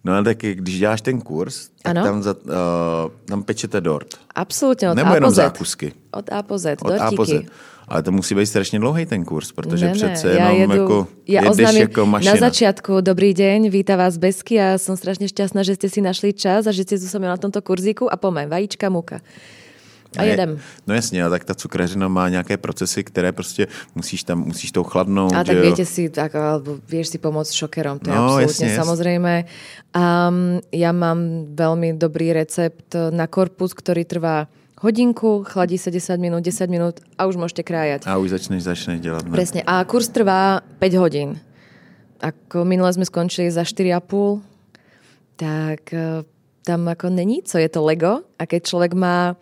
No 0.04 0.16
a 0.16 0.22
tak 0.24 0.38
když 0.38 0.78
děláš 0.78 1.00
ten 1.00 1.20
kurz, 1.20 1.68
tak 1.82 1.90
Ano. 1.96 2.02
tam, 2.04 2.22
za, 2.22 2.32
uh, 2.32 3.12
tam 3.28 3.42
pečete 3.42 3.80
dort. 3.80 4.16
Absolútne 4.34 4.90
od 4.90 4.96
Nebo 4.96 5.12
A 5.12 5.14
jenom 5.20 5.28
po 5.28 5.34
Z. 5.34 5.36
zákusky. 5.44 5.92
Od 6.16 6.26
A 6.32 6.40
po 6.42 6.56
Z, 6.58 6.80
Od 6.80 6.92
A 6.96 7.10
po 7.12 7.24
Z. 7.24 7.30
dortíky. 7.36 7.48
Ale 7.90 8.02
to 8.02 8.12
musí 8.12 8.34
být 8.34 8.46
strašně 8.46 8.78
dlouhý 8.78 9.06
ten 9.06 9.24
kurz, 9.24 9.52
protože 9.52 9.86
Ne, 9.86 9.92
ne, 9.92 9.98
přece 9.98 10.28
ja 10.32 10.48
jenom 10.50 10.70
jedu, 10.70 10.82
jako 10.82 11.06
ja 11.28 11.40
jedeš 11.42 11.74
jako 11.74 12.06
mašina. 12.06 12.32
na 12.32 12.40
začiatku, 12.40 13.00
dobrý 13.00 13.34
deň, 13.34 13.68
víta 13.70 13.96
vás 13.98 14.16
Besky 14.16 14.56
a 14.62 14.78
som 14.78 14.94
strašne 14.96 15.26
šťastná, 15.28 15.66
že 15.66 15.74
ste 15.74 15.90
si 15.90 16.00
našli 16.00 16.30
čas 16.32 16.64
a 16.64 16.72
že 16.72 16.86
ste 16.86 16.96
tu 16.96 17.04
so 17.10 17.18
mnou 17.18 17.34
na 17.34 17.36
tomto 17.36 17.58
kurzíku 17.60 18.06
a 18.06 18.14
poďme, 18.16 18.46
vajíčka, 18.46 18.86
muka. 18.88 19.18
A 20.18 20.22
je- 20.22 20.30
jedem. 20.30 20.58
No 20.86 20.94
jasně, 20.94 21.24
a 21.24 21.28
tak 21.28 21.44
ta 21.44 21.54
cukrařina 21.54 22.08
má 22.08 22.28
nějaké 22.28 22.56
procesy, 22.56 23.04
které 23.04 23.32
prostě 23.32 23.66
musíš 23.94 24.24
tam, 24.24 24.38
musíš 24.42 24.72
to 24.72 24.84
chladnout. 24.84 25.32
A 25.32 25.44
tak 25.44 25.56
jo. 25.56 25.62
viete 25.62 25.86
si, 25.86 26.08
tak, 26.10 26.34
alebo 26.34 26.82
vieš 26.88 27.14
si 27.14 27.18
pomôcť 27.22 27.52
šokerom, 27.54 28.02
to 28.02 28.10
je 28.10 28.16
No, 28.16 28.34
absolútne 28.34 28.66
jasne, 28.74 28.80
samozrejme. 28.82 29.34
Um, 29.94 30.58
ja 30.74 30.90
mám 30.90 31.50
veľmi 31.54 31.94
dobrý 31.94 32.34
recept 32.34 32.94
na 33.14 33.30
korpus, 33.30 33.70
ktorý 33.70 34.02
trvá 34.02 34.50
hodinku, 34.82 35.44
chladí 35.46 35.78
sa 35.78 35.94
10 35.94 36.18
minút, 36.18 36.42
10 36.42 36.66
minút 36.66 37.04
a 37.14 37.28
už 37.30 37.36
môžete 37.38 37.62
krájať. 37.62 38.08
A 38.08 38.18
už 38.18 38.34
začneš, 38.34 38.66
začneš 38.66 38.98
dělat. 39.00 39.22
Ne? 39.24 39.30
Presne. 39.30 39.60
A 39.62 39.84
kurz 39.84 40.08
trvá 40.08 40.64
5 40.82 40.96
hodín. 40.98 41.38
Ako 42.20 42.64
minule 42.66 42.90
sme 42.92 43.04
skončili 43.04 43.48
za 43.52 43.62
4,5, 43.62 44.42
tak 45.36 45.92
eh, 45.94 46.24
tam 46.64 46.88
ako 46.88 47.08
není 47.08 47.42
co, 47.42 47.58
je 47.58 47.68
to 47.68 47.80
Lego 47.84 48.20
a 48.38 48.42
keď 48.44 48.60
človek 48.64 48.92
má 48.92 49.36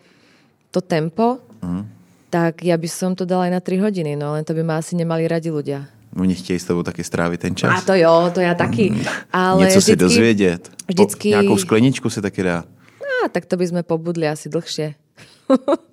to 0.71 0.81
tempo, 0.81 1.37
Mhm. 1.61 1.81
tak 2.29 2.61
ja 2.61 2.77
by 2.77 2.87
som 2.87 3.11
to 3.13 3.25
dala 3.25 3.49
aj 3.49 3.51
na 3.51 3.61
3 3.61 3.79
hodiny, 3.79 4.13
no 4.13 4.33
len 4.33 4.45
to 4.45 4.53
by 4.53 4.61
ma 4.61 4.77
asi 4.77 4.93
nemali 4.93 5.25
radi 5.25 5.49
ľudia. 5.49 5.85
Oni 6.09 6.33
chtějí 6.35 6.59
s 6.59 6.65
tebou 6.65 6.83
taky 6.83 7.03
strávit 7.03 7.39
ten 7.41 7.53
A 7.53 7.55
čas. 7.55 7.85
to 7.85 7.93
jo, 7.93 8.31
to 8.33 8.41
ja 8.41 8.53
taky. 8.53 8.93
Ale 9.33 9.61
Něco 9.65 9.81
si 9.81 9.93
vždycky- 9.93 9.95
dozvědět. 9.95 10.61
vždycky- 10.87 11.29
Po, 11.29 11.37
nějakou 11.37 11.57
skleničku 11.57 12.09
si 12.09 12.21
taky 12.21 12.43
dá. 12.43 12.63
A, 13.25 13.29
tak 13.29 13.45
to 13.45 13.57
by 13.57 13.67
sme 13.67 13.81
pobudli 13.83 14.25
asi 14.29 14.49
dlhšie. 14.49 14.93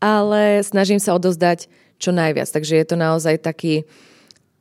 Ale 0.00 0.62
snažím 0.62 1.02
sa 1.02 1.14
odozdať 1.14 1.66
čo 1.98 2.14
najviac. 2.14 2.46
Takže 2.50 2.78
je 2.78 2.86
to 2.86 2.96
naozaj 2.96 3.38
taký 3.42 3.82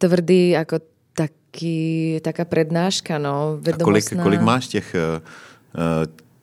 tvrdý, 0.02 0.58
ako 0.58 0.82
taký, 1.14 2.18
taká 2.22 2.46
prednáška, 2.46 3.18
no, 3.18 3.62
A 3.62 3.62
kolik, 3.62 3.66
vedomostná. 3.66 4.24
kolik 4.24 4.42
máš 4.42 4.68
těch 4.68 4.96
uh, 4.98 5.22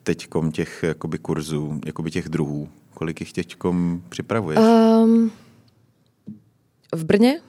teďkom 0.03 0.51
těch 0.51 0.83
jakoby 0.83 1.17
kurzů, 1.19 1.79
jakoby 1.85 2.11
těch 2.11 2.29
druhů? 2.29 2.69
Kolik 2.95 3.19
jich 3.21 3.35
teďkom 3.35 4.07
připravuješ? 4.09 4.55
Um, 4.55 5.27
v 6.95 7.03
Brne? 7.03 7.43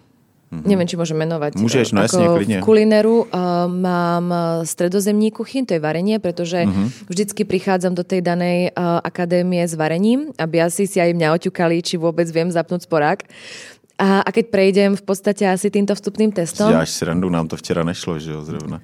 Mm-hmm. 0.46 0.62
Neviem, 0.62 0.86
či 0.86 0.94
môžem 0.94 1.18
menovať. 1.18 1.58
Môžeš, 1.58 1.90
no 1.90 2.06
jasne, 2.06 2.22
klidne. 2.22 2.62
V 2.62 2.66
kulinéru 2.66 3.26
uh, 3.26 3.66
mám 3.66 4.26
uh, 4.30 4.40
stredozemní 4.62 5.34
kuchyň, 5.34 5.66
to 5.66 5.72
je 5.74 5.82
varenie, 5.82 6.22
pretože 6.22 6.62
Mhm. 6.62 6.70
mm-hmm. 6.70 6.88
vždycky 7.10 7.42
prichádzam 7.42 7.98
do 7.98 8.06
tej 8.06 8.22
danej 8.22 8.70
uh, 8.70 9.02
akadémie 9.02 9.66
s 9.66 9.74
varením, 9.74 10.30
aby 10.38 10.62
asi 10.62 10.86
si 10.86 11.02
aj 11.02 11.18
mňa 11.18 11.34
oťukali, 11.34 11.82
či 11.82 11.98
vôbec 11.98 12.30
viem 12.30 12.46
zapnúť 12.46 12.86
sporák. 12.86 13.26
A, 13.98 14.20
a 14.20 14.28
keď 14.28 14.46
prejdem 14.52 14.92
v 14.92 15.00
podstate 15.02 15.48
asi 15.48 15.72
týmto 15.72 15.96
vstupným 15.96 16.28
testom, 16.28 16.68
Děláš 16.68 16.90
srandu, 16.90 17.32
nám 17.32 17.48
to 17.48 17.56
včera 17.56 17.80
nešlo, 17.80 18.20
že 18.20 18.30
jo, 18.30 18.44
zrovna. 18.44 18.80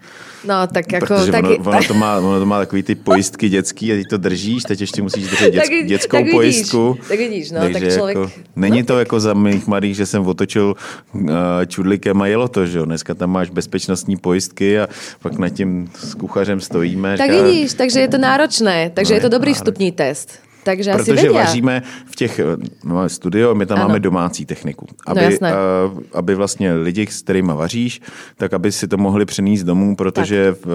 no 0.49 0.67
tak 0.73 0.89
ako... 0.89 1.07
Protože 1.07 1.33
taky, 1.33 1.59
ono, 1.61 1.71
ono, 1.71 1.81
to 1.85 1.95
má, 1.95 2.17
ono 2.19 2.39
to 2.41 2.47
má 2.47 2.59
takový 2.59 2.83
ty 2.83 2.95
pojistky 2.95 3.49
dětský 3.49 3.93
a 3.93 3.95
ty 3.97 4.05
to 4.09 4.17
držíš, 4.17 4.63
teď 4.65 4.81
ještě 4.81 5.03
musíš 5.03 5.25
držet 5.29 5.51
dět, 5.53 5.61
Tak- 5.61 5.87
dětskou 5.87 6.17
tak 6.17 6.25
vidíš, 6.25 6.33
pojistku. 6.35 6.99
tak 7.09 7.19
vidíš, 7.19 7.51
no, 7.51 7.61
Takže 7.61 7.81
tak 7.81 7.93
člověk- 7.95 8.17
Jako, 8.19 8.31
není 8.57 8.83
to 8.83 8.99
jako 8.99 9.21
za 9.21 9.35
mých 9.35 9.67
mladých, 9.67 9.97
že 9.97 10.07
jsem 10.07 10.27
otočil 10.27 10.75
uh, 11.13 11.21
čudlikem 11.67 12.23
a 12.23 12.27
jelo 12.27 12.49
to, 12.49 12.67
že 12.67 12.79
jo. 12.79 12.85
Dneska 12.85 13.15
tam 13.15 13.31
máš 13.31 13.51
bezpečnostní 13.51 14.17
pojistky 14.17 14.81
a 14.81 14.89
pak 15.23 15.39
nad 15.39 15.49
tím 15.49 15.91
s 15.99 16.15
kuchařem 16.15 16.61
stojíme. 16.61 17.17
tak 17.17 17.31
říká, 17.31 17.43
vidíš, 17.45 17.75
takže 17.75 18.01
je 18.01 18.09
to 18.09 18.19
náročné. 18.19 18.91
Takže 18.95 19.13
No, 19.13 19.17
je 19.17 19.21
to 19.21 19.29
dobrý 19.29 19.51
náročné. 19.53 19.65
vstupní 19.65 19.93
test. 19.93 20.39
Takže 20.65 20.91
asi 20.93 21.05
Protože 21.05 21.15
vedia. 21.27 21.33
vaříme 21.45 21.83
v 22.07 22.17
těch, 22.17 22.41
no, 22.85 22.95
máme 22.95 23.09
studio, 23.09 23.55
my 23.55 23.67
tam 23.67 23.79
Ano. 23.79 23.89
máme 23.89 24.01
domácí 24.01 24.47
techniku. 24.47 24.87
No, 24.91 24.97
Aby, 25.13 25.21
jasné. 25.23 25.53
uh, 25.53 26.01
aby 26.13 26.35
vlastně 26.35 26.75
lidi, 26.75 27.07
s 27.11 27.23
kterými 27.23 27.53
vaříš, 27.55 28.01
tak 28.37 28.53
aby 28.53 28.73
si 28.73 28.89
to 28.89 28.97
mohli 28.97 29.25
přenést 29.25 29.63
domů, 29.63 29.97
protože 29.97 30.53
uh, 30.53 30.71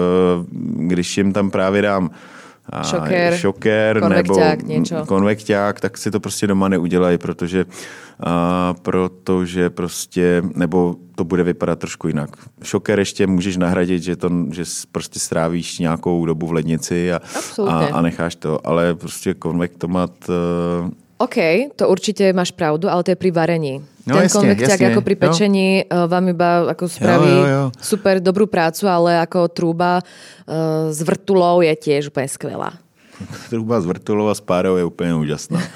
když 0.86 1.16
jim 1.18 1.32
tam 1.32 1.50
právě 1.50 1.82
dám 1.82 2.10
a 2.70 2.82
Šokér, 2.82 3.36
šokér 3.36 4.00
konvekťák, 4.00 4.58
nebo 4.62 4.68
niečo. 4.68 5.06
konvekťák, 5.06 5.80
tak 5.80 5.98
si 5.98 6.10
to 6.10 6.20
prostě 6.20 6.46
doma 6.46 6.68
neudělají, 6.68 7.18
protože, 7.18 7.64
a, 8.20 8.74
protože 8.82 9.70
prostě, 9.70 10.42
nebo 10.54 10.96
to 11.14 11.24
bude 11.24 11.42
vypadat 11.42 11.78
trošku 11.78 12.08
jinak. 12.08 12.30
Šokér 12.62 12.98
ještě 12.98 13.26
můžeš 13.26 13.56
nahradit, 13.56 14.02
že, 14.02 14.16
to, 14.16 14.30
že 14.50 14.64
prostě 14.92 15.18
strávíš 15.18 15.78
nějakou 15.78 16.26
dobu 16.26 16.46
v 16.46 16.52
lednici 16.52 17.12
a, 17.12 17.16
a, 17.16 17.20
Absolutně. 17.38 17.88
a 17.88 18.02
necháš 18.02 18.34
to, 18.34 18.66
ale 18.66 18.94
prostě 18.94 19.34
konvektomat 19.34 20.10
uh, 20.28 20.90
OK, 21.18 21.36
to 21.74 21.90
určite 21.90 22.30
máš 22.32 22.54
pravdu, 22.54 22.86
ale 22.86 23.02
to 23.02 23.10
je 23.10 23.18
pri 23.18 23.30
varení. 23.34 23.82
No, 24.06 24.16
Ten 24.16 24.30
jasne, 24.54 24.88
ako 24.94 25.02
pri 25.04 25.18
jo. 25.18 25.20
pečení 25.20 25.68
uh, 25.84 26.06
vám 26.08 26.32
iba 26.32 26.64
ako 26.72 26.88
spraví 26.88 27.28
Jo, 27.28 27.44
jo, 27.44 27.46
jo. 27.46 27.64
super 27.76 28.22
dobrú 28.24 28.46
prácu, 28.48 28.88
ale 28.88 29.20
ako 29.20 29.52
trúba 29.52 30.00
uh, 30.00 30.88
s 30.88 31.02
vrtulou 31.04 31.60
je 31.60 31.74
tiež 31.76 32.08
úplne 32.08 32.30
skvelá. 32.30 32.70
Truba 33.52 33.82
z 33.82 33.86
vrtulova 33.90 34.32
s 34.32 34.40
párou 34.40 34.78
je 34.78 34.84
úplně 34.84 35.14
úžasná. 35.14 35.60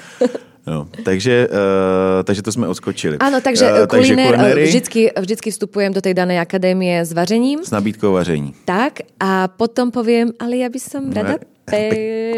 No, 0.63 0.87
takže, 1.03 1.47
uh, 1.51 2.23
takže 2.23 2.41
to 2.41 2.51
jsme 2.51 2.67
odskočili. 2.67 3.19
Áno, 3.19 3.43
takže, 3.43 3.67
Eh, 3.67 3.73
uh, 3.73 3.79
uh, 3.83 3.87
kulinéry 3.87 4.63
vždycky, 4.63 5.11
vždycky 5.11 5.51
vstupujem 5.51 5.91
do 5.91 5.99
tej 5.99 6.15
danej 6.15 6.39
akadémie 6.39 7.03
s 7.03 7.11
vařením. 7.11 7.67
s 7.67 7.71
nabídkou 7.71 8.15
vaření. 8.15 8.55
Tak 8.63 9.03
a 9.19 9.51
potom 9.51 9.91
poviem, 9.91 10.31
ale 10.39 10.63
ja 10.63 10.71
by 10.71 10.79
som 10.79 11.11
rada 11.11 11.35
pe- 11.67 11.91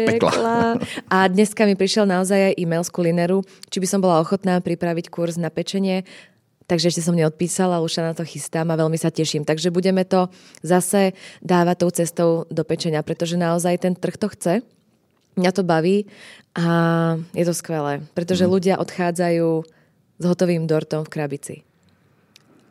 pekla. 0.06 0.30
pekla. 0.30 0.58
A 1.10 1.26
dneska 1.26 1.66
mi 1.66 1.74
prišiel 1.74 2.06
naozaj 2.06 2.52
aj 2.52 2.54
e-mail 2.56 2.86
z 2.86 2.90
kulinéru, 2.94 3.42
či 3.68 3.82
by 3.82 3.86
som 3.90 3.98
bola 3.98 4.22
ochotná 4.22 4.62
pripraviť 4.62 5.10
kurz 5.10 5.34
na 5.34 5.50
pečenie. 5.50 6.06
Takže 6.66 6.90
ešte 6.90 7.02
som 7.02 7.14
neodpísala, 7.14 7.78
už 7.78 7.94
sa 7.94 8.02
na 8.02 8.12
to 8.14 8.26
chystám 8.26 8.66
a 8.74 8.78
veľmi 8.78 8.98
sa 8.98 9.14
teším. 9.14 9.46
Takže 9.46 9.70
budeme 9.70 10.02
to 10.02 10.26
zase 10.66 11.14
dávať 11.38 11.76
tou 11.78 11.90
cestou 11.94 12.30
do 12.50 12.62
pečenia, 12.66 13.06
pretože 13.06 13.38
naozaj 13.38 13.86
ten 13.86 13.94
trh 13.94 14.18
to 14.18 14.26
chce. 14.34 14.54
Mňa 15.38 15.52
to 15.54 15.62
baví 15.62 16.10
a 16.58 16.66
je 17.36 17.44
to 17.46 17.54
skvelé, 17.54 18.02
pretože 18.16 18.48
ľudia 18.48 18.80
odchádzajú 18.82 19.48
s 20.16 20.24
hotovým 20.24 20.64
dortom 20.66 21.04
v 21.04 21.12
krabici. 21.12 21.54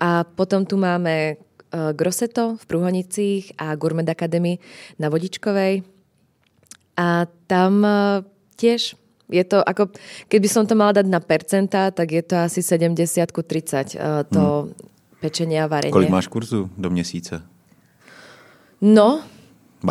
A 0.02 0.28
potom 0.28 0.68
tu 0.68 0.76
máme 0.76 1.38
uh, 1.38 1.96
Grosseto 1.96 2.60
v 2.60 2.64
Prúhonicích 2.68 3.56
a 3.56 3.78
Gourmet 3.80 4.08
Academy 4.10 4.60
na 5.00 5.08
Vodičkovej. 5.08 5.95
A 6.96 7.28
tam 7.48 7.84
uh, 7.84 8.24
tiež 8.56 8.96
je 9.30 9.44
to 9.44 9.60
ako, 9.60 9.90
keby 10.30 10.48
som 10.48 10.64
to 10.70 10.78
mala 10.78 10.94
dať 10.96 11.08
na 11.10 11.20
percentá, 11.20 11.90
tak 11.92 12.14
je 12.14 12.24
to 12.24 12.36
asi 12.40 12.62
70 12.62 12.96
ku 13.34 13.42
30 13.42 13.98
uh, 13.98 14.24
to 14.30 14.70
pečenie 15.20 15.60
a 15.60 15.68
varenie. 15.68 15.94
Kolik 15.94 16.14
máš 16.14 16.28
kurzu 16.28 16.70
do 16.78 16.90
měsíce? 16.90 17.42
No, 18.82 19.26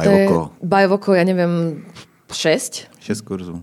je 0.03 0.29
Bajvoko. 0.63 1.15
ja 1.15 1.25
neviem, 1.25 1.85
6. 2.33 2.87
Šest 3.01 3.21
kurzů. 3.21 3.63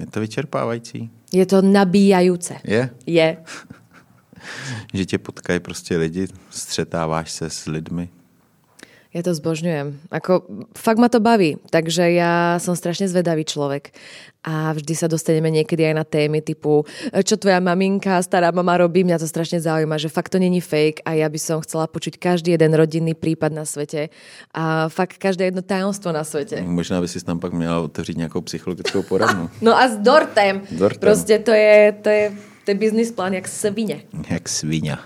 Je 0.00 0.06
to 0.06 0.20
vyčerpávající? 0.20 1.10
Je 1.32 1.46
to 1.46 1.62
nabíjajúce. 1.62 2.56
Je? 2.64 2.90
Je. 3.06 3.36
Že 4.94 5.06
tě 5.06 5.18
potkají 5.18 5.60
prostě 5.60 5.96
lidi, 5.96 6.28
střetáváš 6.50 7.30
se 7.30 7.50
s 7.50 7.66
lidmi. 7.66 8.08
Ja 9.10 9.26
to 9.26 9.34
zbožňujem. 9.34 10.06
Ako, 10.14 10.46
fakt 10.78 11.02
ma 11.02 11.10
to 11.10 11.18
baví, 11.18 11.58
takže 11.74 12.14
ja 12.14 12.62
som 12.62 12.78
strašne 12.78 13.10
zvedavý 13.10 13.42
človek. 13.42 13.90
A 14.46 14.70
vždy 14.70 14.94
sa 14.94 15.10
dostaneme 15.10 15.50
niekedy 15.50 15.82
aj 15.82 15.94
na 15.98 16.06
témy 16.06 16.40
typu, 16.40 16.86
čo 17.12 17.34
tvoja 17.36 17.58
maminka, 17.58 18.22
stará 18.22 18.54
mama 18.54 18.78
robí, 18.78 19.02
mňa 19.02 19.20
to 19.20 19.28
strašne 19.28 19.58
zaujíma, 19.60 19.98
že 19.98 20.08
fakt 20.08 20.32
to 20.32 20.38
není 20.38 20.62
fake 20.62 21.02
a 21.04 21.18
ja 21.18 21.28
by 21.28 21.36
som 21.42 21.58
chcela 21.60 21.90
počuť 21.90 22.16
každý 22.16 22.54
jeden 22.54 22.72
rodinný 22.72 23.12
prípad 23.18 23.52
na 23.52 23.66
svete 23.66 24.14
a 24.54 24.88
fakt 24.88 25.18
každé 25.18 25.50
jedno 25.50 25.60
tajomstvo 25.60 26.14
na 26.14 26.24
svete. 26.24 26.62
Možná 26.62 27.02
by 27.02 27.08
si 27.10 27.20
tam 27.20 27.42
pak 27.42 27.52
měla 27.52 27.90
otevřít 27.90 28.16
nějakou 28.16 28.40
psychologickou 28.40 29.02
poradnu. 29.02 29.50
No 29.60 29.76
a 29.76 29.88
s 29.90 29.98
dortem. 29.98 30.62
Dortem. 30.70 31.00
Proste 31.02 31.38
to 31.38 31.50
je, 31.50 31.92
to 32.02 32.08
je, 32.08 32.32
to 32.64 32.70
je 32.70 32.74
business 32.74 33.12
plán 33.12 33.34
jak 33.34 33.48
svine. 33.48 34.00
Jak 34.30 34.48
svině. 34.48 34.96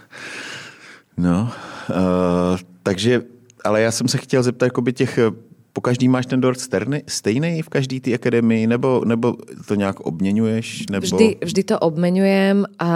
No, 1.16 1.50
uh, 1.90 2.58
takže, 2.82 3.33
ale 3.64 3.82
já 3.82 3.90
jsem 3.90 4.08
se 4.08 4.18
chtěl 4.18 4.42
zeptat, 4.42 4.66
jakoby 4.66 4.92
těch, 4.92 5.18
eh, 5.18 5.30
po 5.72 5.80
každý 5.80 6.08
máš 6.08 6.26
ten 6.26 6.40
dort 6.40 6.60
stejný 7.06 7.62
v 7.62 7.68
každý 7.68 8.00
té 8.00 8.14
akademii, 8.14 8.66
nebo, 8.66 9.02
nebo 9.04 9.34
to 9.66 9.74
nějak 9.74 10.00
obměňuješ? 10.00 10.86
Nebo... 10.90 11.06
Vždy, 11.06 11.36
vždy 11.42 11.62
to 11.64 11.78
obmeňujem 11.78 12.64
a 12.78 12.90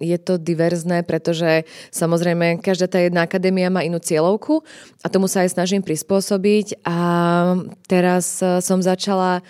je 0.00 0.18
to 0.18 0.36
diverzné, 0.36 1.02
pretože 1.08 1.64
samozrejme 1.88 2.60
každá 2.60 2.86
tá 2.86 3.00
jedna 3.00 3.24
akadémia 3.24 3.72
má 3.72 3.80
inú 3.80 3.96
cieľovku 3.96 4.60
a 5.00 5.08
tomu 5.08 5.24
sa 5.24 5.40
aj 5.40 5.56
snažím 5.56 5.80
prispôsobiť 5.80 6.84
a 6.84 6.98
teraz 7.88 8.44
eh, 8.44 8.60
som 8.60 8.84
začala 8.84 9.40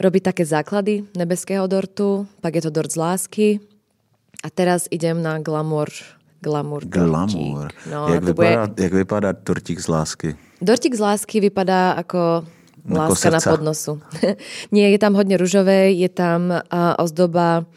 robiť 0.00 0.22
také 0.32 0.44
základy 0.44 1.04
nebeského 1.16 1.64
dortu, 1.64 2.28
pak 2.40 2.56
je 2.56 2.62
to 2.68 2.70
dort 2.72 2.92
z 2.92 3.00
lásky 3.00 3.48
a 4.44 4.48
teraz 4.48 4.88
idem 4.88 5.20
na 5.20 5.40
glamour 5.40 5.92
Glamour. 6.40 6.84
Glamour. 6.88 7.68
No, 7.90 8.08
jak, 8.08 8.24
vypadá, 8.24 8.66
bude... 8.66 8.82
jak 8.82 8.92
vypadá 8.92 9.32
dortík 9.32 9.80
z 9.80 9.88
lásky? 9.88 10.28
Dortík 10.62 10.94
z 10.94 11.00
lásky 11.00 11.40
vypadá 11.40 11.92
ako 11.92 12.44
láska 12.88 13.30
na 13.30 13.40
podnosu. 13.40 14.00
Nie, 14.74 14.90
je 14.90 14.98
tam 14.98 15.14
hodne 15.14 15.36
ružové, 15.36 15.92
je 15.92 16.08
tam 16.08 16.48
a, 16.52 16.96
ozdoba, 16.96 17.68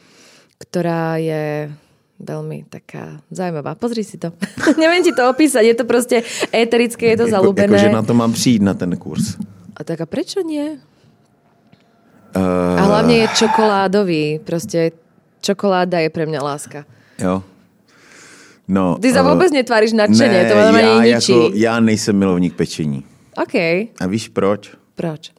ktorá 0.60 1.20
je 1.20 1.68
veľmi 2.24 2.64
taká 2.72 3.20
zaujímavá. 3.28 3.76
Pozri 3.76 4.08
si 4.08 4.16
to. 4.16 4.32
Neviem 4.82 5.04
ti 5.04 5.12
to 5.12 5.28
opísať, 5.28 5.64
je 5.68 5.76
to 5.76 5.84
proste 5.84 6.18
éterické, 6.56 7.12
je 7.16 7.18
to 7.20 7.28
Jako, 7.28 7.36
zalúbené. 7.36 7.76
jakože 7.76 7.92
na 7.92 8.04
to 8.04 8.14
mám 8.14 8.32
přijít 8.32 8.62
na 8.62 8.74
ten 8.74 8.96
kurz. 8.96 9.36
A 9.76 9.84
tak 9.84 10.02
a 10.02 10.08
prečo 10.08 10.40
nie? 10.46 10.80
Uh, 12.34 12.80
A 12.80 12.82
hlavne 12.86 13.26
je 13.26 13.28
čokoládový. 13.38 14.40
Proste 14.42 14.94
čokoláda 15.42 16.02
je 16.02 16.10
pre 16.10 16.26
mňa 16.26 16.40
láska. 16.42 16.86
Jo. 17.18 17.44
No, 18.68 18.96
Ty 19.02 19.12
sa 19.12 19.20
eh, 19.20 19.28
vôbec 19.28 19.52
netváriš 19.52 19.92
nadšenie, 19.92 20.44
ne, 20.44 20.50
to 20.50 20.56
ma 20.56 20.80
já, 20.80 21.04
ničí. 21.04 21.32
jako, 21.32 21.52
já 21.54 21.80
nejsem 21.80 22.16
milovník 22.16 22.56
pečení. 22.56 23.04
OK. 23.44 23.56
A 24.00 24.08
víš 24.08 24.28
proč? 24.30 24.72
Proč? 24.96 25.32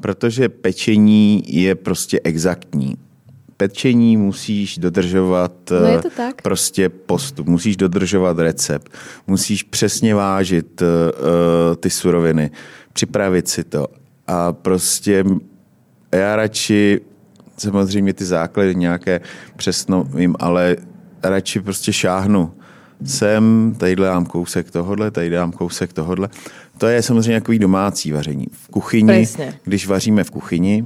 Protože 0.00 0.48
pečení 0.48 1.42
je 1.46 1.74
prostě 1.74 2.20
exaktní. 2.24 2.96
Pečení 3.56 4.16
musíš 4.16 4.78
dodržovat 4.78 5.52
No 5.70 5.88
eh, 5.98 6.02
to 6.02 6.10
tak. 6.16 6.42
prostě 6.42 6.88
postup, 6.88 7.46
musíš 7.46 7.76
dodržovat 7.76 8.38
recept, 8.38 8.92
musíš 9.26 9.62
přesně 9.62 10.14
vážit 10.14 10.82
uh, 10.82 10.86
ty 11.76 11.90
suroviny, 11.90 12.50
připravit 12.92 13.48
si 13.48 13.64
to. 13.64 13.86
A 14.26 14.52
prostě 14.52 15.24
já 16.12 16.36
radši, 16.36 17.00
samozřejmě 17.58 18.12
ty 18.12 18.24
základy 18.24 18.74
nějaké 18.74 19.20
přesno 19.56 20.04
vím, 20.04 20.36
ale 20.38 20.76
radši 21.22 21.60
prostě 21.60 21.92
šáhnu 21.92 22.52
sem, 23.04 23.74
tady 23.78 23.96
dám 23.96 24.26
kousek 24.26 24.70
tohodle, 24.70 25.10
tady 25.10 25.30
dám 25.30 25.52
kousek 25.52 25.92
tohodle. 25.92 26.28
To 26.78 26.86
je 26.86 27.02
samozřejmě 27.02 27.40
takový 27.40 27.58
domácí 27.58 28.12
vaření. 28.12 28.46
V 28.52 28.68
kuchyni, 28.68 29.06
Presne. 29.06 29.54
když 29.64 29.86
vaříme 29.86 30.24
v 30.24 30.30
kuchyni, 30.30 30.84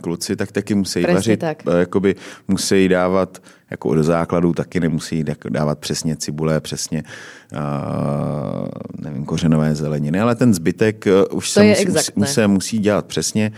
kluci, 0.00 0.36
tak 0.36 0.52
taky 0.52 0.74
musí 0.74 1.00
Presne 1.00 1.14
vařit, 1.14 1.40
tak. 1.40 1.62
eh, 1.66 1.78
jakoby 1.78 2.14
musí 2.48 2.88
dávat 2.88 3.42
jako 3.70 3.94
do 3.94 4.04
základu, 4.04 4.52
taky 4.52 4.80
nemusí 4.80 5.24
dávat 5.48 5.78
přesně 5.78 6.16
cibule, 6.16 6.60
přesně 6.60 7.02
uh, 7.52 8.68
nevím, 8.98 9.24
kořenové 9.24 9.74
zeleniny, 9.74 10.20
ale 10.20 10.34
ten 10.34 10.54
zbytek 10.54 11.04
uh, 11.06 11.38
už 11.38 11.52
To 11.54 11.60
se 11.60 11.64
musí, 11.64 12.12
musí, 12.16 12.40
musí 12.46 12.78
dělat 12.78 13.06
přesně 13.06 13.52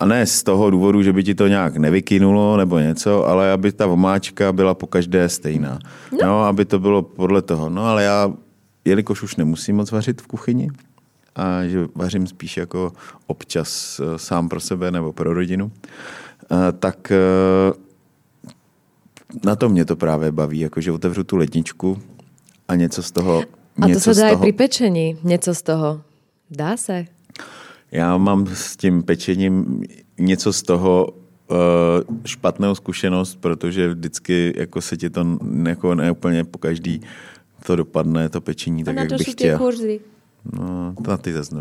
a 0.00 0.06
ne 0.06 0.26
z 0.26 0.42
toho 0.42 0.70
důvodu, 0.70 1.02
že 1.02 1.12
by 1.12 1.24
ti 1.24 1.34
to 1.34 1.48
nějak 1.48 1.76
nevykynulo 1.76 2.56
nebo 2.56 2.78
něco, 2.78 3.26
ale 3.26 3.52
aby 3.52 3.72
ta 3.72 3.86
omáčka 3.86 4.52
byla 4.52 4.74
po 4.74 4.86
každé 4.86 5.28
stejná. 5.28 5.78
No. 6.12 6.18
no, 6.22 6.44
aby 6.44 6.64
to 6.64 6.78
bylo 6.78 7.02
podle 7.02 7.42
toho. 7.42 7.68
No, 7.68 7.84
ale 7.84 8.04
já, 8.04 8.32
jelikož 8.84 9.22
už 9.22 9.36
nemusím 9.36 9.76
moc 9.76 9.90
vařit 9.92 10.22
v 10.22 10.26
kuchyni, 10.26 10.70
a 11.36 11.66
že 11.66 11.88
vařím 11.94 12.26
spíš 12.26 12.56
jako 12.56 12.92
občas 13.26 14.00
eh, 14.00 14.18
sám 14.18 14.48
pro 14.48 14.60
sebe 14.60 14.90
nebo 14.90 15.12
pro 15.12 15.34
rodinu, 15.34 15.72
eh, 16.50 16.72
tak 16.72 17.12
eh, 17.12 17.72
na 19.44 19.56
to 19.56 19.68
mě 19.68 19.84
to 19.84 19.96
právě 19.96 20.32
baví, 20.32 20.58
jako 20.58 20.80
že 20.80 20.92
otevřu 20.92 21.24
tu 21.24 21.36
ledničku 21.36 21.98
a 22.68 22.74
něco 22.74 23.02
z 23.02 23.10
toho... 23.10 23.44
A 23.76 23.92
to 23.92 24.00
sa 24.00 24.16
dá 24.16 24.32
toho, 24.32 24.40
pri 24.40 24.56
pečení. 24.56 25.20
Něco 25.20 25.52
z 25.52 25.62
toho. 25.62 26.00
Dá 26.48 26.80
se. 26.80 27.04
Já 27.92 28.16
mám 28.16 28.46
s 28.46 28.76
tím 28.76 29.02
pečením 29.02 29.82
něco 30.18 30.52
z 30.52 30.62
toho 30.62 31.06
uh, 31.50 31.56
špatnou 32.24 32.74
zkušenost, 32.74 33.38
protože 33.40 33.88
vždycky 33.88 34.52
jako 34.56 34.80
se 34.80 34.96
ti 34.96 35.10
to 35.10 35.38
jako 35.66 35.94
neúplně 35.94 36.44
po 36.44 36.58
každý 36.58 37.00
to 37.66 37.76
dopadne, 37.76 38.28
to 38.28 38.40
pečení, 38.40 38.84
tak 38.84 38.96
jak 38.96 39.08
bych 39.08 39.30
chtěl. 39.30 39.58
kurzy? 39.58 40.00
No, 40.52 40.94
to 41.04 41.10
na 41.10 41.16
ty 41.16 41.32
zase. 41.32 41.56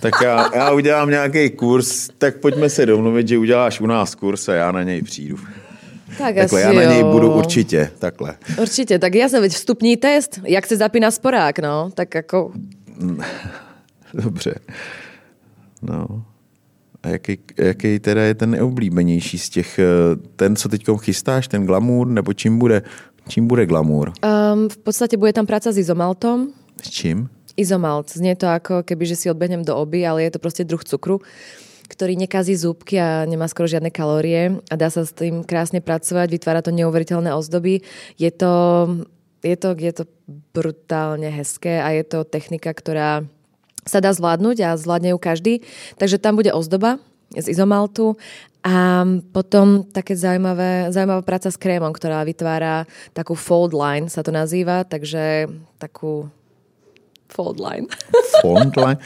Tak 0.00 0.14
já, 0.22 0.56
já 0.56 0.72
udělám 0.72 1.10
nějaký 1.10 1.50
kurz, 1.50 2.08
tak 2.18 2.36
pojďme 2.36 2.68
se 2.68 2.86
domluvit, 2.86 3.28
že 3.28 3.38
uděláš 3.38 3.80
u 3.80 3.86
nás 3.86 4.14
kurz 4.14 4.48
a 4.48 4.54
já 4.54 4.72
na 4.72 4.82
něj 4.82 5.02
přijdu. 5.02 5.36
Tak 6.18 6.34
Takhle, 6.34 6.44
asi 6.44 6.54
já 6.56 6.72
na 6.72 6.92
něj 6.92 7.00
jo. 7.00 7.12
budu 7.12 7.32
určitě, 7.32 7.90
takhle. 7.98 8.34
Určite, 8.60 8.98
tak 8.98 9.14
jasne, 9.14 9.40
veď 9.40 9.52
vstupní 9.52 9.96
test, 9.96 10.40
jak 10.44 10.66
se 10.66 10.76
zapína 10.76 11.10
sporák, 11.10 11.58
no, 11.58 11.90
tak 11.94 12.16
ako... 12.16 12.52
Dobře. 14.14 14.54
No. 15.82 16.24
A 17.02 17.08
jaký, 17.08 17.38
jaký 17.58 17.98
teda 17.98 18.22
je 18.22 18.34
ten 18.34 18.50
neoblíbenější 18.50 19.38
z 19.38 19.48
těch, 19.48 19.78
eh, 19.78 19.84
ten, 20.36 20.56
co 20.56 20.68
teď 20.68 20.84
chystáš, 20.98 21.48
ten 21.48 21.66
glamour, 21.66 22.06
nebo 22.06 22.32
čím 22.32 22.58
bude, 22.58 22.82
čím 23.28 23.46
bude 23.46 23.66
glamour? 23.66 24.12
Um, 24.24 24.68
v 24.68 24.78
podstate 24.78 25.16
bude 25.16 25.32
tam 25.32 25.46
práca 25.46 25.72
s 25.72 25.78
izomaltom. 25.78 26.50
S 26.82 26.90
čím? 26.90 27.28
Izomalt, 27.58 28.10
znie 28.14 28.38
to 28.38 28.46
ako 28.46 28.86
keby, 28.86 29.02
že 29.02 29.18
si 29.18 29.26
odbehnem 29.26 29.66
do 29.66 29.74
oby, 29.74 30.06
ale 30.06 30.22
je 30.22 30.30
to 30.30 30.38
proste 30.38 30.62
druh 30.62 30.78
cukru, 30.78 31.18
ktorý 31.90 32.14
nekazí 32.14 32.54
zúbky 32.54 33.02
a 33.02 33.26
nemá 33.26 33.50
skoro 33.50 33.66
žiadne 33.66 33.90
kalórie 33.90 34.62
a 34.70 34.74
dá 34.78 34.86
sa 34.94 35.02
s 35.02 35.10
tým 35.10 35.42
krásne 35.42 35.82
pracovať, 35.82 36.30
vytvára 36.30 36.62
to 36.62 36.70
neuveriteľné 36.70 37.34
ozdoby. 37.34 37.82
Je 38.14 38.30
to, 38.30 38.52
je 39.42 39.56
to, 39.58 39.74
je 39.74 39.90
to 39.90 40.04
brutálne 40.54 41.26
hezké 41.26 41.82
a 41.82 41.90
je 41.98 42.06
to 42.06 42.22
technika, 42.22 42.70
ktorá 42.70 43.26
sa 43.86 43.98
dá 44.02 44.10
zvládnuť 44.14 44.56
a 44.64 44.78
zvládne 44.78 45.14
ju 45.14 45.18
každý. 45.18 45.54
Takže 46.00 46.18
tam 46.18 46.38
bude 46.38 46.50
ozdoba 46.54 46.98
z 47.34 47.46
izomaltu 47.52 48.16
a 48.64 49.06
potom 49.32 49.86
také 49.86 50.18
zaujímavé, 50.18 50.90
zaujímavá 50.90 51.22
práca 51.22 51.48
s 51.52 51.60
krémom, 51.60 51.94
ktorá 51.94 52.26
vytvára 52.26 52.90
takú 53.14 53.38
fold 53.38 53.70
line, 53.70 54.10
sa 54.10 54.26
to 54.26 54.34
nazýva, 54.34 54.82
takže 54.82 55.46
takú 55.78 56.26
fold 57.30 57.60
line. 57.62 57.86
Fondline? 58.42 58.98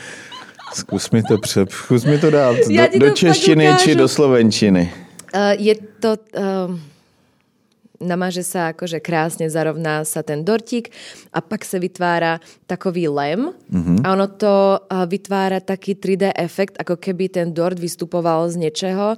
Zkus 0.73 1.11
mi 1.11 1.23
to, 1.23 1.39
pře, 1.39 1.66
zkus 1.68 2.05
mi 2.05 2.18
to 2.18 2.31
dát 2.31 2.57
do, 2.57 2.64
to 2.64 2.99
do 2.99 3.07
pak 3.07 3.16
češtiny 3.16 3.77
či 3.77 3.95
do 3.95 4.09
slovenčiny. 4.09 4.89
Uh, 5.35 5.53
je 5.61 5.75
to... 6.01 6.16
Uh, 6.33 6.91
namáže 8.03 8.42
sa 8.42 8.74
akože 8.74 8.98
krásne, 8.98 9.46
zarovná 9.46 10.03
sa 10.03 10.26
ten 10.26 10.42
dortík 10.42 10.90
a 11.30 11.38
pak 11.38 11.62
sa 11.62 11.78
vytvára 11.78 12.42
takový 12.66 13.09
lem 13.09 13.55
mm-hmm. 13.70 14.03
a 14.03 14.07
ono 14.12 14.26
to 14.26 14.82
vytvára 15.07 15.62
taký 15.62 15.94
3D 15.94 16.34
efekt, 16.34 16.76
ako 16.82 16.98
keby 16.98 17.30
ten 17.30 17.55
dort 17.55 17.78
vystupoval 17.78 18.50
z 18.50 18.66
niečeho. 18.66 19.16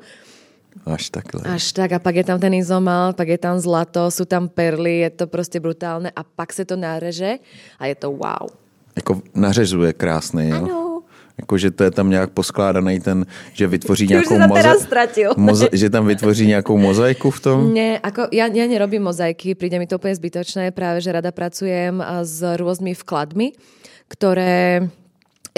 Až 0.85 1.11
takhle. 1.11 1.47
Až 1.47 1.73
tak 1.73 1.93
a 1.95 1.99
pak 2.03 2.15
je 2.17 2.25
tam 2.27 2.39
ten 2.43 2.55
izomal, 2.55 3.15
pak 3.15 3.29
je 3.29 3.39
tam 3.39 3.59
zlato, 3.63 4.11
sú 4.11 4.27
tam 4.27 4.51
perly, 4.51 5.07
je 5.07 5.11
to 5.11 5.27
prostě 5.27 5.61
brutálne 5.61 6.11
a 6.11 6.23
pak 6.25 6.53
se 6.53 6.65
to 6.65 6.77
nareže 6.77 7.39
a 7.79 7.87
je 7.87 7.95
to 7.95 8.11
wow. 8.11 8.51
Jako 8.97 9.23
nařezuje 9.35 9.93
krásný, 9.93 10.49
jo? 10.49 10.57
Ano. 10.57 10.94
Jako, 11.35 11.59
že 11.59 11.71
to 11.71 11.85
je 11.85 11.91
tam 11.91 12.11
nějak 12.11 12.31
poskládaný 12.31 13.01
ten, 13.01 13.27
že 13.53 13.67
vytvoří 13.67 14.07
nějakou 14.15 14.39
teraz 14.55 14.87
moza- 14.87 15.35
moza- 15.51 15.73
že 15.73 15.91
tam 15.91 16.07
vytvoří 16.07 16.47
nějakou 16.47 16.79
mozaiku 16.79 17.31
v 17.31 17.41
tom. 17.41 17.75
Nie, 17.75 17.99
ako, 17.99 18.31
ja, 18.31 18.47
ja 18.47 18.67
nerobím 18.71 19.03
mozaiky, 19.03 19.59
príde 19.59 19.83
mi 19.83 19.91
to 19.91 19.99
úplne 19.99 20.15
zbytočné, 20.15 20.71
práve 20.71 21.03
že 21.03 21.11
rada 21.11 21.35
pracujem 21.35 21.99
a, 21.99 22.23
s 22.23 22.39
rôznymi 22.39 22.95
vkladmi, 22.95 23.59
ktoré 24.07 24.87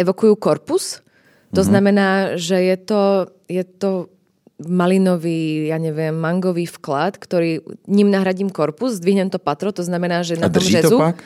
evokujú 0.01 0.33
korpus. 0.41 1.05
To 1.53 1.61
mm-hmm. 1.61 1.69
znamená, 1.69 2.09
že 2.41 2.57
je 2.57 2.77
to, 2.81 3.03
je 3.47 3.65
to 3.65 4.09
malinový, 4.65 5.69
ja 5.69 5.77
neviem, 5.77 6.17
mangový 6.17 6.65
vklad, 6.65 7.21
ktorý 7.21 7.61
ním 7.85 8.09
nahradím 8.09 8.49
korpus, 8.49 8.97
zdvihnem 8.97 9.29
to 9.29 9.37
patro, 9.37 9.69
to 9.73 9.85
znamená, 9.85 10.25
že 10.25 10.41
A 10.41 10.49
na 10.49 10.49
tom 10.49 10.65
drží 10.65 10.81
řezu... 10.81 10.97
to 10.97 10.99
pak? 10.99 11.21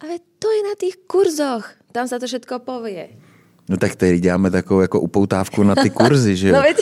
Ale 0.00 0.20
to 0.40 0.48
je 0.52 0.60
na 0.64 0.74
tých 0.76 0.96
kurzoch, 1.08 1.64
tam 1.92 2.08
sa 2.08 2.20
to 2.20 2.28
všetko 2.28 2.64
povie. 2.64 3.16
No 3.68 3.76
tak 3.76 3.94
tady 3.94 4.20
děláme 4.20 4.50
takovou 4.50 4.80
jako 4.80 5.00
upoutávku 5.00 5.62
na 5.62 5.74
ty 5.74 5.90
kurzy, 5.90 6.36
že 6.36 6.48
jo? 6.48 6.54
No 6.54 6.62
veď, 6.62 6.76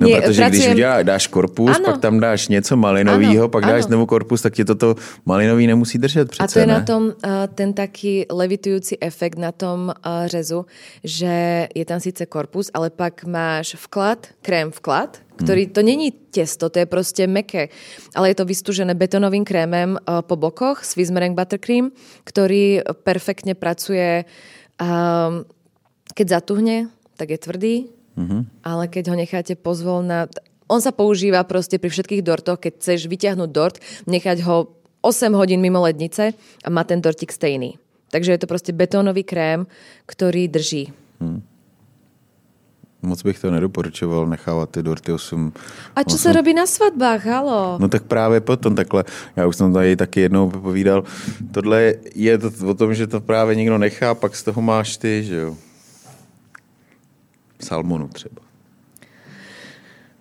No, 0.00 0.08
nie, 0.08 0.20
protože 0.20 0.44
když 0.48 0.60
pracujem- 0.60 0.72
uděláš, 0.74 1.04
dáš 1.04 1.26
korpus, 1.26 1.76
Ano. 1.76 1.84
pak 1.84 2.00
tam 2.00 2.20
dáš 2.20 2.48
něco 2.48 2.76
malinového, 2.76 3.44
Ano, 3.44 3.48
pak 3.48 3.64
dáš 3.64 3.72
ano. 3.72 3.82
znovu 3.82 4.06
korpus, 4.06 4.42
tak 4.42 4.54
ti 4.54 4.64
toto 4.64 4.94
malinový 5.26 5.66
nemusí 5.66 5.98
držet 5.98 6.30
přece, 6.30 6.44
A 6.44 6.48
to 6.48 6.58
je 6.58 6.66
ne? 6.66 6.72
na 6.72 6.80
tom 6.80 7.02
uh, 7.04 7.12
ten 7.54 7.72
taký 7.72 8.26
levitujúci 8.32 8.96
efekt 9.00 9.38
na 9.38 9.52
tom 9.52 9.92
uh, 9.92 10.26
řezu, 10.26 10.66
že 11.04 11.68
je 11.74 11.84
tam 11.84 12.00
síce 12.00 12.26
korpus, 12.26 12.70
ale 12.74 12.90
pak 12.90 13.24
máš 13.24 13.74
vklad, 13.74 14.26
krém 14.42 14.72
vklad, 14.72 15.18
ktorý, 15.36 15.66
to 15.66 15.82
není 15.82 16.10
testo, 16.10 16.68
to 16.70 16.78
je 16.78 16.86
prostě 16.86 17.26
meké, 17.26 17.68
ale 18.14 18.28
je 18.28 18.34
to 18.34 18.44
vystúžené 18.44 18.94
betonovým 18.94 19.44
krémem 19.44 19.98
uh, 20.00 20.22
po 20.22 20.36
bokoch, 20.36 20.84
Swiss 20.84 21.10
meringue 21.10 21.36
buttercream, 21.36 21.90
ktorý 22.24 22.82
perfektne 23.04 23.54
pracuje, 23.54 24.24
um, 24.80 25.44
keď 26.14 26.40
zatuhne, 26.40 26.88
tak 27.18 27.34
je 27.34 27.38
tvrdý, 27.38 27.74
mm-hmm. 28.18 28.42
ale 28.62 28.86
keď 28.86 29.04
ho 29.10 29.16
necháte 29.18 29.54
pozvolna, 29.58 30.30
on 30.70 30.80
sa 30.80 30.94
používa 30.94 31.44
proste 31.44 31.76
pri 31.76 31.92
všetkých 31.92 32.24
dortoch, 32.24 32.62
keď 32.62 32.72
chceš 32.80 33.06
vyťahnuť 33.10 33.50
dort, 33.52 33.82
nechať 34.08 34.40
ho 34.48 34.72
8 35.04 35.36
hodín 35.36 35.60
mimo 35.60 35.84
lednice 35.84 36.32
a 36.64 36.68
má 36.72 36.82
ten 36.88 37.04
dortik 37.04 37.28
stejný. 37.28 37.76
Takže 38.08 38.32
je 38.32 38.40
to 38.40 38.48
proste 38.48 38.72
betónový 38.72 39.26
krém, 39.26 39.66
ktorý 40.06 40.48
drží. 40.48 40.94
Moc 43.04 43.20
bych 43.20 43.38
to 43.38 43.50
nedoporučoval 43.50 44.26
nechávat 44.26 44.70
ty 44.70 44.82
dorty 44.82 45.12
8. 45.12 45.52
A 45.96 46.00
čo 46.08 46.16
8. 46.16 46.24
sa 46.24 46.30
robí 46.32 46.56
na 46.56 46.64
svadbách, 46.64 47.20
halo? 47.28 47.76
No 47.76 47.88
tak 47.88 48.08
právě 48.08 48.40
potom 48.40 48.74
takhle, 48.74 49.04
já 49.36 49.46
už 49.46 49.56
jsem 49.56 49.72
tady 49.72 49.96
taky 49.96 50.20
jednou 50.20 50.50
povídal, 50.50 51.04
tohle 51.52 51.94
je 52.14 52.38
to 52.38 52.50
o 52.66 52.74
tom, 52.74 52.94
že 52.94 53.06
to 53.06 53.20
právě 53.20 53.56
nikdo 53.56 53.78
nechá, 53.78 54.14
pak 54.14 54.36
z 54.36 54.42
toho 54.42 54.62
máš 54.62 54.96
ty, 54.96 55.24
že 55.24 55.36
jo. 55.36 55.56
Salmonu 57.60 58.08
třeba. 58.08 58.42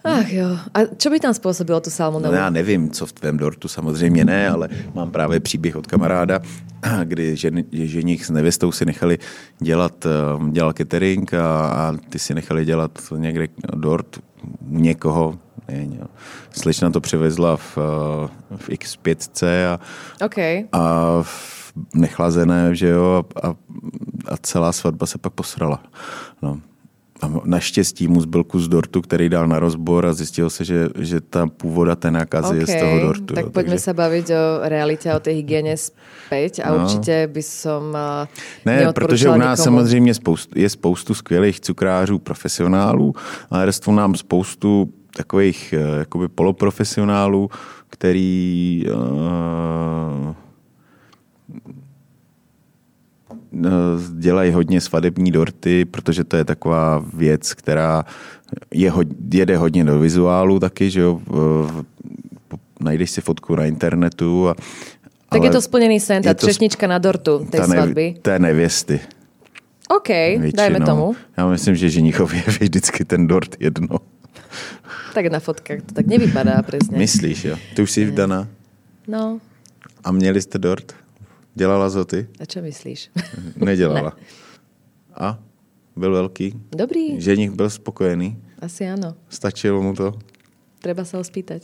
Ach 0.04 0.34
jo. 0.34 0.58
A 0.74 0.80
čo 0.98 1.10
by 1.10 1.20
tam 1.20 1.34
způsobilo 1.34 1.80
tu 1.80 1.90
salmonelu? 1.90 2.34
No 2.34 2.40
já 2.40 2.50
nevím, 2.50 2.92
co 2.92 3.06
v 3.06 3.12
tvém 3.12 3.38
dortu, 3.38 3.68
samozřejmě 3.68 4.26
ne, 4.26 4.50
ale 4.50 4.70
mám 4.94 5.12
právě 5.12 5.40
příběh 5.40 5.76
od 5.76 5.88
kamaráda, 5.88 6.40
kdy 7.04 7.36
žen, 7.36 7.64
ženich 7.72 8.26
s 8.26 8.30
nevěstou 8.30 8.72
si 8.72 8.86
nechali 8.86 9.18
dělat, 9.60 10.06
um, 10.38 10.52
dělal 10.52 10.74
catering 10.74 11.34
a, 11.34 11.68
a 11.68 11.94
ty 12.10 12.20
si 12.20 12.34
nechali 12.34 12.66
dělat 12.66 13.00
někde 13.18 13.48
dort 13.76 14.20
u 14.70 14.80
někoho, 14.80 15.40
ne, 15.68 15.86
ne, 15.86 16.08
slečna 16.52 16.90
to 16.90 17.02
přivezla 17.02 17.58
v, 17.58 17.78
uh, 17.78 18.58
v 18.58 18.70
X5C 18.70 19.48
a, 19.68 19.80
okay. 20.26 20.66
a 20.72 21.18
v 21.22 21.74
nechlazené, 21.96 22.76
že 22.76 22.88
jo, 22.88 23.26
a, 23.36 23.48
a, 23.48 23.56
a 24.28 24.38
celá 24.38 24.72
svatba 24.72 25.06
se 25.06 25.18
pak 25.18 25.34
posrala. 25.34 25.84
No. 26.42 26.60
A 27.24 27.32
naštěstí 27.46 28.08
mu 28.08 28.22
zbyl 28.22 28.44
kus 28.44 28.68
dortu, 28.68 29.02
který 29.02 29.30
dal 29.30 29.48
na 29.48 29.60
rozbor 29.60 30.06
a 30.06 30.14
zjistilo 30.14 30.50
se, 30.50 30.66
že, 30.66 30.90
že 31.00 31.22
ta 31.22 31.48
původa 31.48 31.96
té 31.96 32.12
nákazy 32.12 32.48
okay, 32.48 32.60
je 32.60 32.68
z 32.68 32.80
toho 32.80 33.00
dortu. 33.00 33.34
Tak 33.34 33.46
jo, 33.46 33.52
pojďme 33.52 33.70
takže... 33.70 33.84
se 33.84 33.94
bavit 33.94 34.30
o 34.30 34.70
realitě, 34.70 35.14
o 35.14 35.20
té 35.20 35.32
hygieně 35.32 35.78
zpět 35.78 36.60
a 36.64 36.72
no. 36.72 36.84
určitě 36.84 37.30
by 37.32 37.44
som 37.44 37.98
Ne, 38.66 38.94
protože 38.94 39.30
u 39.30 39.38
nás 39.38 39.60
nikomu. 39.60 39.64
samozřejmě 39.64 40.14
spoustu, 40.14 40.60
je 40.60 40.70
spoustu 40.70 41.14
skvělých 41.14 41.60
cukrářů, 41.60 42.20
profesionálů, 42.20 43.14
ale 43.50 43.66
restvu 43.66 43.94
nám 43.94 44.16
spoustu 44.16 44.90
takových 45.16 45.74
eh, 45.74 46.00
jakoby 46.00 46.28
poloprofesionálů, 46.28 47.50
který 47.90 48.86
uh, 48.94 50.36
dělají 54.20 54.52
hodně 54.52 54.82
svadební 54.82 55.32
dorty, 55.32 55.86
protože 55.86 56.24
to 56.24 56.38
je 56.38 56.46
taková 56.46 57.06
věc, 57.14 57.54
která 57.54 58.06
je, 58.74 58.92
jede 59.34 59.58
hodně 59.58 59.84
do 59.86 60.00
vizuálu 60.00 60.60
taky, 60.60 60.90
že 60.90 61.00
jo, 61.00 61.22
najdeš 62.80 63.12
si 63.12 63.22
fotku 63.22 63.56
na 63.56 63.66
internetu 63.66 64.50
a 64.50 64.56
tak 65.30 65.44
je 65.44 65.50
to 65.50 65.62
splněný 65.62 66.00
sen, 66.00 66.24
ta 66.24 66.34
třešnička 66.34 66.88
na 66.88 66.98
dortu 66.98 67.48
té 67.50 67.64
svatby. 67.66 68.16
Té 68.22 68.40
nevěsty. 68.40 69.00
OK, 69.90 70.08
Většinou. 70.08 70.52
dajme 70.56 70.80
tomu. 70.80 71.16
Já 71.38 71.48
myslím, 71.48 71.76
že 71.76 71.90
ženichově 71.90 72.44
je 72.48 72.54
vždycky 72.60 73.06
ten 73.06 73.28
dort 73.28 73.56
jedno. 73.60 73.88
Tak 75.14 75.26
na 75.26 75.40
fotkách 75.40 75.82
to 75.86 75.94
tak 75.94 76.06
nevypadá 76.06 76.62
přesně. 76.62 76.98
Myslíš, 76.98 77.44
jo? 77.46 77.56
Ty 77.76 77.82
už 77.82 77.92
jsi 77.92 78.06
vdaná? 78.06 78.48
No. 79.08 79.40
A 80.04 80.12
měli 80.12 80.42
jste 80.42 80.58
dort? 80.60 80.96
Dělala 81.56 81.90
to 81.90 82.06
ty? 82.06 82.28
A 82.40 82.46
co 82.46 82.62
myslíš? 82.62 83.12
Nedělala. 83.56 84.02
ne. 84.18 84.26
A? 85.16 85.40
Byl 85.96 86.12
velký? 86.14 86.54
Dobrý. 86.76 87.22
Ženich 87.22 87.52
byl 87.52 87.70
spokojený? 87.70 88.38
Asi 88.60 88.90
ano. 88.90 89.14
Stačilo 89.30 89.82
mu 89.82 89.94
to? 89.94 90.14
Treba 90.82 91.06
se 91.06 91.18
ho 91.18 91.24
spýtať. 91.24 91.62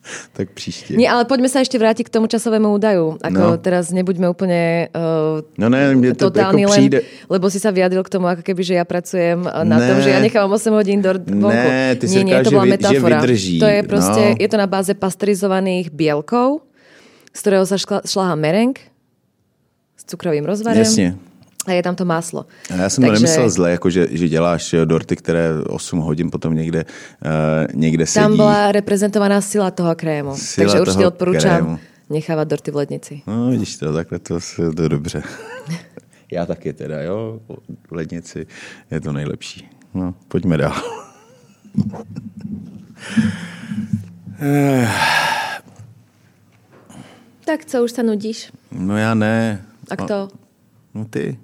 tak 0.32 0.50
příště. 0.50 0.96
Nie, 0.96 1.10
ale 1.12 1.24
poďme 1.28 1.48
sa 1.48 1.60
ešte 1.60 1.76
vrátiť 1.76 2.08
k 2.08 2.14
tomu 2.16 2.26
časovému 2.26 2.72
údaju. 2.72 3.20
Ako 3.20 3.44
no. 3.54 3.60
teraz 3.60 3.92
nebuďme 3.92 4.32
úplne 4.32 4.88
uh, 4.96 5.44
no 5.60 5.66
ne, 5.68 5.92
mne 5.92 6.16
to 6.16 6.32
totálny, 6.32 6.64
ako 6.64 6.72
přijde... 6.72 6.98
len, 7.04 7.06
lebo 7.28 7.46
si 7.52 7.58
sa 7.60 7.70
vyjadril 7.70 8.00
k 8.00 8.10
tomu, 8.10 8.26
ako 8.32 8.42
keby, 8.42 8.62
že 8.64 8.74
ja 8.80 8.84
pracujem 8.88 9.44
na 9.44 9.76
ne. 9.76 9.86
tom, 9.92 9.96
že 10.00 10.10
ja 10.10 10.20
nechávam 10.24 10.56
8 10.56 10.72
hodín 10.72 11.04
do 11.04 11.20
vonku. 11.20 11.52
Ne, 11.52 11.96
ty 12.00 12.04
nie, 12.08 12.32
nie, 12.32 12.36
to 12.40 12.50
bola 12.50 12.64
že, 12.64 12.72
metafora. 12.80 13.18
Vydrží. 13.20 13.60
To 13.60 13.68
je 13.68 13.80
proste, 13.84 14.22
no. 14.34 14.36
je 14.40 14.48
to 14.48 14.56
na 14.56 14.68
báze 14.70 14.92
pasterizovaných 14.96 15.92
bielkov, 15.92 16.64
z 17.36 17.38
ktorého 17.44 17.64
sa 17.68 17.76
šláha 18.04 18.34
mereng, 18.40 18.74
cukrovým 20.06 20.44
rozvarem. 20.44 20.78
Jasně. 20.78 21.16
A 21.66 21.72
je 21.72 21.82
tam 21.82 21.94
to 21.94 22.04
máslo. 22.04 22.46
A 22.70 22.74
já 22.74 22.88
jsem 22.88 23.02
Takže... 23.04 23.14
to 23.16 23.22
nemyslel 23.22 23.50
zle, 23.50 23.70
jako 23.70 23.90
že, 23.90 24.06
že 24.10 24.28
děláš 24.28 24.74
dorty, 24.84 25.16
které 25.16 25.50
8 25.68 25.98
hodin 25.98 26.30
potom 26.30 26.54
někde, 26.54 26.84
uh, 26.84 27.30
někde 27.74 28.06
sedí. 28.06 28.24
Tam 28.24 28.36
byla 28.36 28.72
reprezentovaná 28.72 29.40
sila 29.40 29.70
toho 29.70 29.94
krému. 29.94 30.36
Sila 30.36 30.66
Takže 30.66 30.80
určitě 30.80 31.06
odporučám 31.06 31.56
krému. 31.56 31.78
nechávat 32.10 32.48
dorty 32.48 32.70
v 32.70 32.76
lednici. 32.76 33.22
No 33.26 33.50
vidíš 33.50 33.76
to, 33.76 33.92
takhle 33.92 34.18
to, 34.18 34.38
to 34.76 34.82
je 34.82 34.88
dobře. 34.88 35.22
Já 36.32 36.46
taky 36.46 36.72
teda, 36.72 37.02
jo, 37.02 37.40
v 37.88 37.92
lednici 37.92 38.46
je 38.90 39.00
to 39.00 39.12
nejlepší. 39.12 39.68
No, 39.94 40.14
pojďme 40.28 40.56
dál. 40.56 40.82
tak 47.44 47.64
co, 47.64 47.84
už 47.84 47.92
se 47.92 48.02
nudíš? 48.02 48.52
No 48.72 48.96
já 48.96 49.14
ne. 49.14 49.64
A 49.90 49.96
kto? 49.96 50.28
No 50.94 51.04
ty. 51.04 51.38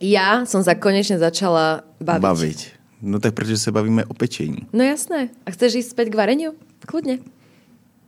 Já 0.00 0.44
jsem 0.46 0.64
se 0.64 0.74
konečně 0.74 1.18
začala 1.18 1.82
bavit. 2.00 2.22
Bavit. 2.22 2.58
No 3.02 3.20
tak 3.20 3.34
protože 3.34 3.58
se 3.58 3.72
bavíme 3.72 4.04
o 4.04 4.14
pečení. 4.14 4.58
No 4.72 4.84
jasné. 4.84 5.28
A 5.46 5.50
chceš 5.50 5.74
jít 5.74 5.82
zpět 5.82 6.08
k 6.08 6.14
varení? 6.14 6.46
Kludně. 6.86 7.18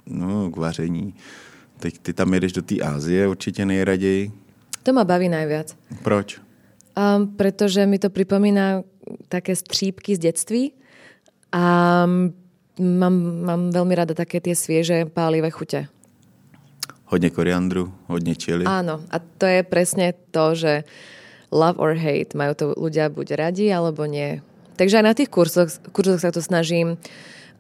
No, 0.07 0.51
k 0.51 0.57
vaření. 0.57 1.15
Teď 1.79 1.99
ty 1.99 2.13
tam 2.13 2.35
jedeš 2.35 2.53
do 2.53 2.63
té 2.63 2.81
Ázie 2.81 3.29
určitě 3.29 3.67
nejraději. 3.67 4.33
To 4.83 4.93
ma 4.93 5.05
baví 5.05 5.29
najviac. 5.29 5.77
Proč? 6.03 6.41
Um, 6.95 7.29
pretože 7.37 7.87
mi 7.87 7.99
to 7.99 8.11
pripomína 8.11 8.83
také 9.29 9.57
střípky 9.57 10.17
z 10.17 10.19
dětství 10.19 10.73
a 11.53 11.63
mám, 12.79 13.15
mám 13.45 13.71
veľmi 13.71 13.95
rada 13.95 14.15
také 14.15 14.43
tie 14.43 14.55
svieže 14.55 15.07
pálivé 15.07 15.51
chute 15.51 15.87
hodně 17.05 17.31
koriandru, 17.31 17.93
hodně 18.07 18.35
čili. 18.35 18.65
Áno, 18.65 19.01
a 19.11 19.17
to 19.19 19.47
je 19.47 19.63
presne 19.63 20.15
to, 20.31 20.55
že 20.55 20.85
love 21.53 21.79
or 21.79 21.95
hate, 21.95 22.35
majú 22.35 22.53
to 22.55 22.65
ľudia 22.75 23.09
buď 23.13 23.39
radi, 23.39 23.71
alebo 23.71 24.07
nie. 24.09 24.43
Takže 24.75 24.99
aj 24.99 25.05
na 25.05 25.15
tých 25.15 25.31
kursoch, 25.31 25.71
kursoch 25.95 26.19
sa 26.19 26.35
to 26.35 26.43
snažím 26.43 26.99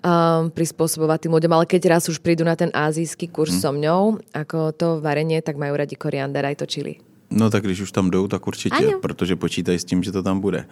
um, 0.04 0.50
prispôsobovať 0.50 1.28
tým 1.28 1.32
ľuďom, 1.38 1.52
ale 1.54 1.64
keď 1.70 1.82
raz 1.94 2.10
už 2.10 2.18
prídu 2.18 2.42
na 2.42 2.58
ten 2.58 2.74
azijský 2.74 3.30
kurz 3.30 3.54
hmm. 3.54 3.62
so 3.62 3.70
mnou, 3.70 4.02
ako 4.34 4.74
to 4.74 4.88
varenie, 4.98 5.38
tak 5.38 5.54
majú 5.54 5.78
radi 5.78 5.94
koriander 5.94 6.42
aj 6.42 6.64
to 6.64 6.66
čili. 6.66 6.98
No 7.30 7.50
tak 7.50 7.64
když 7.64 7.80
už 7.80 7.92
tam 7.92 8.10
jdou, 8.10 8.28
tak 8.28 8.46
určitě, 8.46 8.74
ano. 8.74 9.00
protože 9.00 9.36
počítají 9.36 9.78
s 9.78 9.84
tím, 9.84 10.02
že 10.02 10.12
to 10.12 10.22
tam 10.22 10.40
bude. 10.40 10.64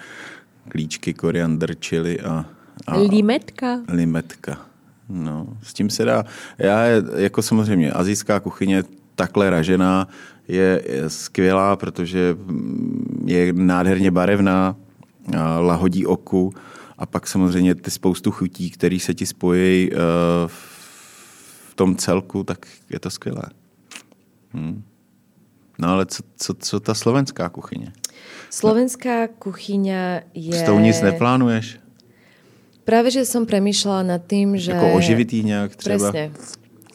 Klíčky, 0.68 1.14
koriander, 1.14 1.74
čili 1.78 2.20
a... 2.20 2.44
a 2.86 2.96
limetka. 2.96 3.80
Limetka. 3.88 4.71
No, 5.08 5.46
s 5.62 5.72
tím 5.72 5.90
se 5.90 6.04
dá. 6.04 6.24
Já 6.58 6.84
jako 7.16 7.42
samozřejmě 7.42 7.92
azijská 7.92 8.40
kuchyně 8.40 8.82
takhle 9.14 9.50
ražená 9.50 10.08
je, 10.48 10.82
je 10.86 11.10
skvělá, 11.10 11.76
protože 11.76 12.36
je 13.24 13.52
nádherně 13.52 14.10
barevná, 14.10 14.76
lahodí 15.58 16.06
oku 16.06 16.54
a 16.98 17.06
pak 17.06 17.26
samozřejmě 17.26 17.74
ty 17.74 17.90
spoustu 17.90 18.30
chutí, 18.30 18.70
které 18.70 18.98
se 19.00 19.14
ti 19.14 19.26
spojí 19.26 19.90
uh, 19.90 19.98
v 21.70 21.74
tom 21.74 21.96
celku, 21.96 22.44
tak 22.44 22.66
je 22.90 23.00
to 23.00 23.10
skvělé. 23.10 23.42
Hmm. 24.50 24.82
No 25.78 25.88
ale 25.88 26.06
co, 26.06 26.22
co, 26.36 26.54
co 26.54 26.80
ta 26.80 26.94
slovenská 26.94 27.48
kuchyně? 27.48 27.92
Slovenská 28.50 29.28
kuchyně 29.28 30.22
je... 30.34 30.58
S 30.58 30.62
tou 30.62 30.78
nic 30.78 31.00
neplánuješ? 31.00 31.78
Práve, 32.82 33.14
že 33.14 33.22
som 33.22 33.46
premýšľala 33.46 34.02
nad 34.16 34.22
tým, 34.22 34.58
že... 34.58 34.74
Jako 34.74 34.98
oživitý 34.98 35.42
nejak 35.42 35.76
třeba. 35.76 36.10
Presne, 36.10 36.24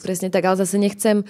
presne 0.04 0.28
tak, 0.30 0.44
ale 0.46 0.60
zase 0.60 0.78
nechcem 0.78 1.24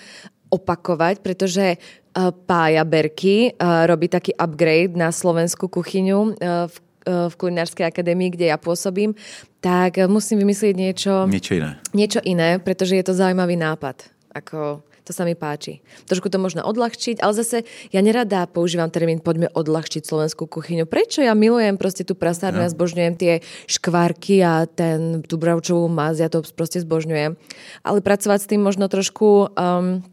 opakovať, 0.50 1.22
pretože 1.22 1.78
uh, 1.78 2.34
Pája 2.34 2.82
Berky 2.84 3.54
uh, 3.54 3.86
robí 3.86 4.10
taký 4.10 4.34
upgrade 4.34 4.98
na 4.98 5.12
slovenskú 5.12 5.68
kuchyňu 5.70 6.20
uh, 6.34 6.68
v 6.68 6.76
v 7.08 7.36
kulinárskej 7.40 7.88
akadémii, 7.88 8.36
kde 8.36 8.52
ja 8.52 8.60
pôsobím, 8.60 9.16
tak 9.64 9.96
musím 10.12 10.44
vymyslieť 10.44 10.76
niečo... 10.76 11.24
Niečo 11.32 11.56
iné. 11.56 11.80
Niečo 11.96 12.20
iné, 12.20 12.60
pretože 12.60 13.00
je 13.00 13.04
to 13.08 13.16
zaujímavý 13.16 13.56
nápad. 13.56 14.12
Ako 14.36 14.84
to 15.08 15.16
sa 15.16 15.24
mi 15.24 15.40
páči. 15.40 15.80
Trošku 16.04 16.28
to 16.28 16.36
možno 16.36 16.68
odľahčiť, 16.68 17.24
ale 17.24 17.32
zase 17.32 17.64
ja 17.96 18.04
nerada 18.04 18.44
používam 18.52 18.92
termín 18.92 19.24
poďme 19.24 19.48
odľahčiť 19.56 20.04
slovenskú 20.04 20.52
kuchyňu. 20.52 20.84
Prečo 20.84 21.24
ja 21.24 21.32
milujem 21.32 21.80
proste 21.80 22.04
tú 22.04 22.12
prasárnu, 22.12 22.60
ja 22.60 22.68
zbožňujem 22.68 23.16
tie 23.16 23.34
škvárky 23.72 24.44
a 24.44 24.68
ten, 24.68 25.24
tú 25.24 25.40
bravčovú 25.40 25.88
maz, 25.88 26.20
ja 26.20 26.28
to 26.28 26.44
proste 26.52 26.84
zbožňujem. 26.84 27.40
Ale 27.88 28.00
pracovať 28.04 28.40
s 28.44 28.50
tým 28.52 28.60
možno 28.60 28.92
trošku 28.92 29.56
um, 29.56 30.04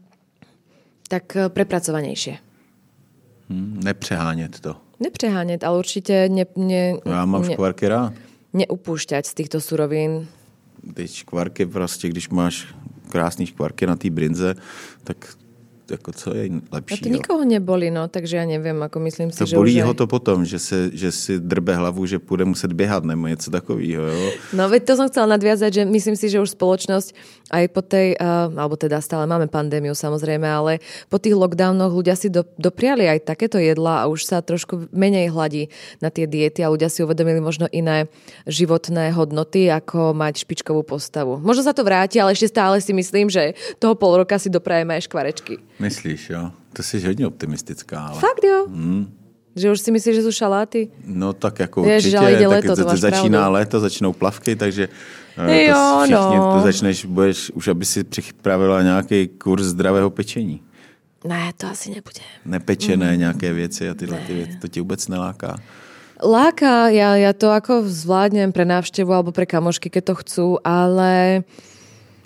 tak 1.11 1.35
eh, 1.35 1.49
prepracovanejšie. 1.49 2.37
Hmm, 3.49 3.79
nepřehánět 3.83 4.59
to. 4.59 4.75
Nepřehánět, 4.99 5.63
ale 5.63 5.77
určitě 5.77 6.29
ne, 6.29 6.45
ne, 6.55 6.93
Já 7.05 7.25
mám 7.25 7.41
ne, 7.41 7.53
škvarky 7.53 7.87
rád. 7.87 8.13
Neupúšťať 8.53 9.25
z 9.25 9.33
týchto 9.33 9.61
surovín. 9.61 10.27
Ty 10.93 11.07
škvarky 11.07 11.65
prostě, 11.65 12.09
když 12.09 12.29
máš 12.29 12.73
krásné 13.15 13.47
škvarky 13.47 13.87
na 13.87 13.95
té 13.95 14.11
brinze, 14.11 14.59
tak 15.07 15.39
jako 15.91 16.11
co 16.11 16.35
je 16.35 16.49
lepší. 16.71 16.93
A 16.93 17.03
to 17.03 17.09
nikoho 17.09 17.43
neboli, 17.45 17.91
no, 17.91 18.07
takže 18.07 18.37
ja 18.37 18.45
neviem, 18.45 18.77
ako 18.81 18.97
myslím 19.05 19.29
si, 19.29 19.37
to 19.37 19.45
že 19.45 19.55
bolí 19.57 19.77
už 19.77 19.85
ho 19.85 19.93
to 19.93 20.05
potom, 20.07 20.45
že, 20.45 20.59
se, 20.59 20.89
že 20.93 21.11
si 21.11 21.39
drbe 21.39 21.75
hlavu, 21.75 22.05
že 22.05 22.17
bude 22.19 22.45
muset 22.45 22.73
běhat 22.73 23.03
nebo 23.03 23.27
něco 23.27 23.51
takového. 23.51 24.03
Jo? 24.07 24.29
No 24.53 24.69
veď 24.69 24.81
to 24.85 24.93
som 24.97 25.07
chcela 25.09 25.37
nadviazať, 25.37 25.71
že 25.73 25.83
myslím 25.85 26.15
si, 26.15 26.29
že 26.29 26.41
už 26.41 26.57
spoločnosť 26.57 27.13
aj 27.53 27.63
po 27.69 27.81
tej, 27.85 28.17
uh, 28.17 28.49
alebo 28.57 28.73
teda 28.73 29.01
stále 29.01 29.29
máme 29.29 29.45
pandémiu 29.45 29.93
samozrejme, 29.93 30.47
ale 30.49 30.81
po 31.09 31.21
tých 31.21 31.37
lockdownoch 31.37 31.93
ľudia 31.93 32.17
si 32.17 32.33
do, 32.33 32.41
dopriali 32.57 33.05
aj 33.05 33.29
takéto 33.29 33.61
jedla 33.61 34.01
a 34.01 34.09
už 34.09 34.25
sa 34.25 34.41
trošku 34.41 34.89
menej 34.89 35.29
hladí 35.29 35.69
na 36.01 36.09
tie 36.09 36.25
diety 36.25 36.65
a 36.65 36.71
ľudia 36.73 36.89
si 36.89 37.05
uvedomili 37.05 37.37
možno 37.37 37.69
iné 37.69 38.09
životné 38.49 39.13
hodnoty, 39.13 39.69
ako 39.69 40.17
mať 40.17 40.41
špičkovú 40.41 40.81
postavu. 40.81 41.37
Možno 41.37 41.61
sa 41.61 41.73
to 41.77 41.85
vráti, 41.85 42.17
ale 42.17 42.33
ešte 42.33 42.49
stále 42.49 42.81
si 42.81 42.93
myslím, 42.93 43.29
že 43.29 43.53
toho 43.77 43.93
pol 43.93 44.17
roka 44.17 44.41
si 44.41 44.49
doprajeme 44.49 44.97
aj 44.97 45.05
škvarečky. 45.05 45.61
Myslíš, 45.79 46.29
jo? 46.29 46.51
To 46.73 46.83
jsi 46.83 47.07
hodně 47.07 47.27
optimistická. 47.27 47.99
Ale... 48.07 48.19
Fakt 48.19 48.43
jo? 48.43 48.65
Hmm. 48.67 49.11
Že 49.55 49.71
už 49.71 49.79
si 49.79 49.91
myslíš, 49.91 50.15
že 50.19 50.23
sú 50.27 50.31
šaláty? 50.35 50.91
No 51.07 51.31
tak 51.33 51.59
jako 51.59 51.87
Ježiš, 51.87 52.11
určitě, 52.13 52.17
ale 52.19 52.31
ide 52.33 52.47
tak 52.49 52.63
to 52.65 52.75
začíná 52.97 53.39
pravdu. 53.39 53.53
léto, 53.53 53.79
začnou 53.79 54.11
plavky, 54.13 54.55
takže 54.55 54.89
eh, 55.37 55.63
Jo, 55.63 55.75
to 55.75 56.03
všichni, 56.03 56.37
no. 56.37 56.53
to 56.53 56.59
začneš, 56.59 57.05
budeš, 57.05 57.51
už 57.55 57.67
aby 57.67 57.85
si 57.85 58.03
připravila 58.03 58.81
nějaký 58.83 59.27
kurz 59.27 59.63
zdravého 59.63 60.09
pečení. 60.09 60.59
Ne, 61.23 61.51
to 61.57 61.67
asi 61.67 61.89
nebude. 61.89 62.19
Nepečené 62.45 63.11
Mhm. 63.11 63.19
nějaké 63.19 63.53
věci 63.53 63.89
a 63.89 63.93
tyhle 63.93 64.17
ty 64.27 64.33
věci, 64.33 64.57
to 64.61 64.67
ti 64.67 64.79
vůbec 64.79 65.07
neláká. 65.07 65.55
Láka, 66.23 66.89
ja, 66.95 67.15
ja 67.15 67.31
to 67.35 67.51
ako 67.51 67.83
zvládnem 67.91 68.51
pre 68.51 68.63
návštevu 68.63 69.11
alebo 69.11 69.31
pre 69.35 69.43
kamošky, 69.47 69.87
keď 69.91 70.03
to 70.03 70.13
chcú, 70.15 70.47
ale 70.63 71.43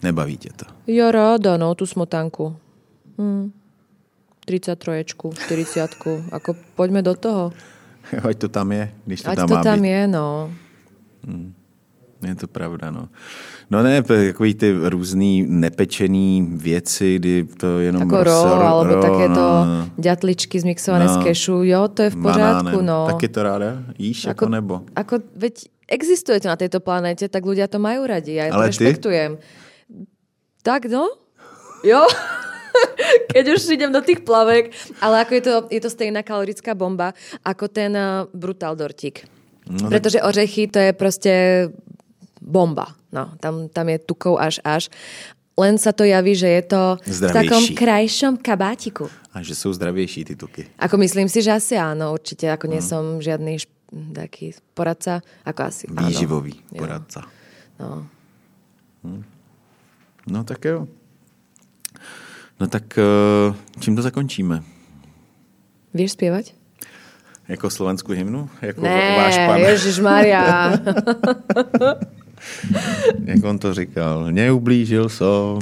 Nebaví 0.04 0.38
tě 0.38 0.50
to. 0.56 0.66
ja 0.88 1.12
rada, 1.12 1.58
no, 1.58 1.74
tú 1.76 1.86
smotanku. 1.86 2.54
Hm. 3.20 3.52
33, 4.46 5.06
40, 5.06 6.32
ako 6.32 6.50
poďme 6.74 7.04
do 7.04 7.14
toho. 7.14 7.52
Ať 8.30 8.36
to 8.40 8.48
tam 8.50 8.72
je, 8.72 8.90
když 9.06 9.20
to 9.22 9.30
Ať 9.30 9.38
tam 9.38 9.48
to 9.48 9.56
má 9.56 9.62
tam 9.62 9.80
být. 9.82 9.90
je, 9.92 10.02
no. 10.08 10.28
Je 12.20 12.36
to 12.36 12.48
pravda, 12.48 12.92
no. 12.92 13.08
No 13.70 13.84
ne, 13.84 14.04
takový 14.04 14.54
ty 14.56 14.76
různý 14.90 15.46
nepečený 15.48 16.48
věci, 16.52 17.16
kdy 17.16 17.44
to 17.44 17.80
jenom 17.80 18.02
Ako 18.04 18.24
ro, 18.24 18.24
rozsor- 18.24 18.60
alebo 18.62 18.94
ro, 18.96 19.02
takéto 19.02 19.46
no, 19.64 19.90
ďatličky 19.98 20.60
zmixované 20.60 21.06
No. 21.06 21.14
z 21.16 21.18
kešu. 21.24 21.64
Jo, 21.64 21.88
to 21.88 22.02
je 22.04 22.10
v 22.10 22.18
poriadku, 22.18 22.76
Banánem. 22.76 22.86
no. 22.86 23.08
Taky 23.08 23.28
to 23.30 23.40
ráda 23.44 23.70
jíš, 23.96 24.26
ako, 24.26 24.30
jako 24.30 24.46
nebo? 24.50 24.76
Ako, 24.96 25.16
veď 25.36 25.54
existuje 25.88 26.40
to 26.42 26.48
na 26.50 26.58
tejto 26.60 26.80
planéte, 26.82 27.30
tak 27.30 27.46
ľudia 27.46 27.70
to 27.72 27.80
majú 27.80 28.04
radi. 28.04 28.36
Ja 28.36 28.50
Ale 28.52 28.68
to 28.68 28.78
ty? 28.78 28.84
rešpektujem. 28.84 29.32
Tak, 30.66 30.90
no? 30.92 31.08
Jo. 31.86 32.04
Keď 33.34 33.46
už 33.50 33.62
idem 33.70 33.90
do 33.90 34.02
tých 34.02 34.22
plavek. 34.22 34.72
Ale 35.00 35.22
ako 35.22 35.32
je 35.34 35.42
to, 35.42 35.54
je 35.70 35.80
to 35.80 35.90
stejná 35.90 36.22
kalorická 36.22 36.74
bomba, 36.74 37.14
ako 37.42 37.68
ten 37.68 37.92
uh, 37.92 38.26
Brutal 38.32 38.76
Dortík. 38.76 39.26
No, 39.66 39.88
Pretože 39.88 40.22
ořechy 40.22 40.68
to 40.68 40.80
je 40.80 40.92
proste 40.94 41.32
bomba. 42.42 42.88
No, 43.12 43.34
tam, 43.40 43.70
tam 43.70 43.90
je 43.90 43.98
tukov 44.00 44.38
až 44.38 44.58
až. 44.64 44.90
Len 45.54 45.76
sa 45.76 45.92
to 45.92 46.04
javí, 46.04 46.34
že 46.34 46.48
je 46.48 46.64
to 46.64 46.82
v 46.98 47.20
takom 47.20 47.60
Zdravejší. 47.60 47.76
krajšom 47.76 48.34
kabátiku. 48.38 49.10
A 49.34 49.44
že 49.44 49.56
jsou 49.56 49.74
zdravější 49.74 50.26
ty 50.26 50.36
tuky. 50.36 50.66
Ako 50.80 50.98
myslím 50.98 51.30
si, 51.30 51.42
že 51.44 51.52
asi 51.52 51.76
áno, 51.76 52.16
určite. 52.16 52.48
Ako 52.48 52.66
Mm. 52.66 52.72
nie 52.72 52.82
som 52.82 53.04
žiadny 53.20 53.60
šp- 53.60 53.76
taký 54.16 54.46
poradca, 54.72 55.20
ako 55.44 55.60
asi 55.64 55.84
áno. 55.86 56.08
Výživový 56.08 56.54
Jo. 56.72 56.80
poradca. 56.80 57.22
No. 57.76 58.08
No 60.28 60.44
tak 60.44 60.66
jo. 60.66 60.88
No 62.60 62.68
tak 62.68 62.97
eh, 62.99 63.55
čím 63.80 63.95
to 63.95 64.01
zakončíme? 64.03 64.64
Vieš 65.95 66.12
spievať? 66.20 66.53
Jako 67.49 67.70
slovenskou 67.70 68.14
hymnu? 68.14 68.49
Jako 68.62 68.82
Ne, 68.82 69.16
váš? 69.18 69.36
Ježiš 69.57 69.99
Maria. 69.99 70.78
Jak 73.26 73.43
on 73.43 73.60
to 73.60 73.74
říkal? 73.74 74.32
Neublížil 74.32 75.10
som 75.10 75.60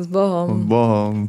S 0.00 0.06
Bohom. 0.06 0.66
Bohom. 0.66 1.28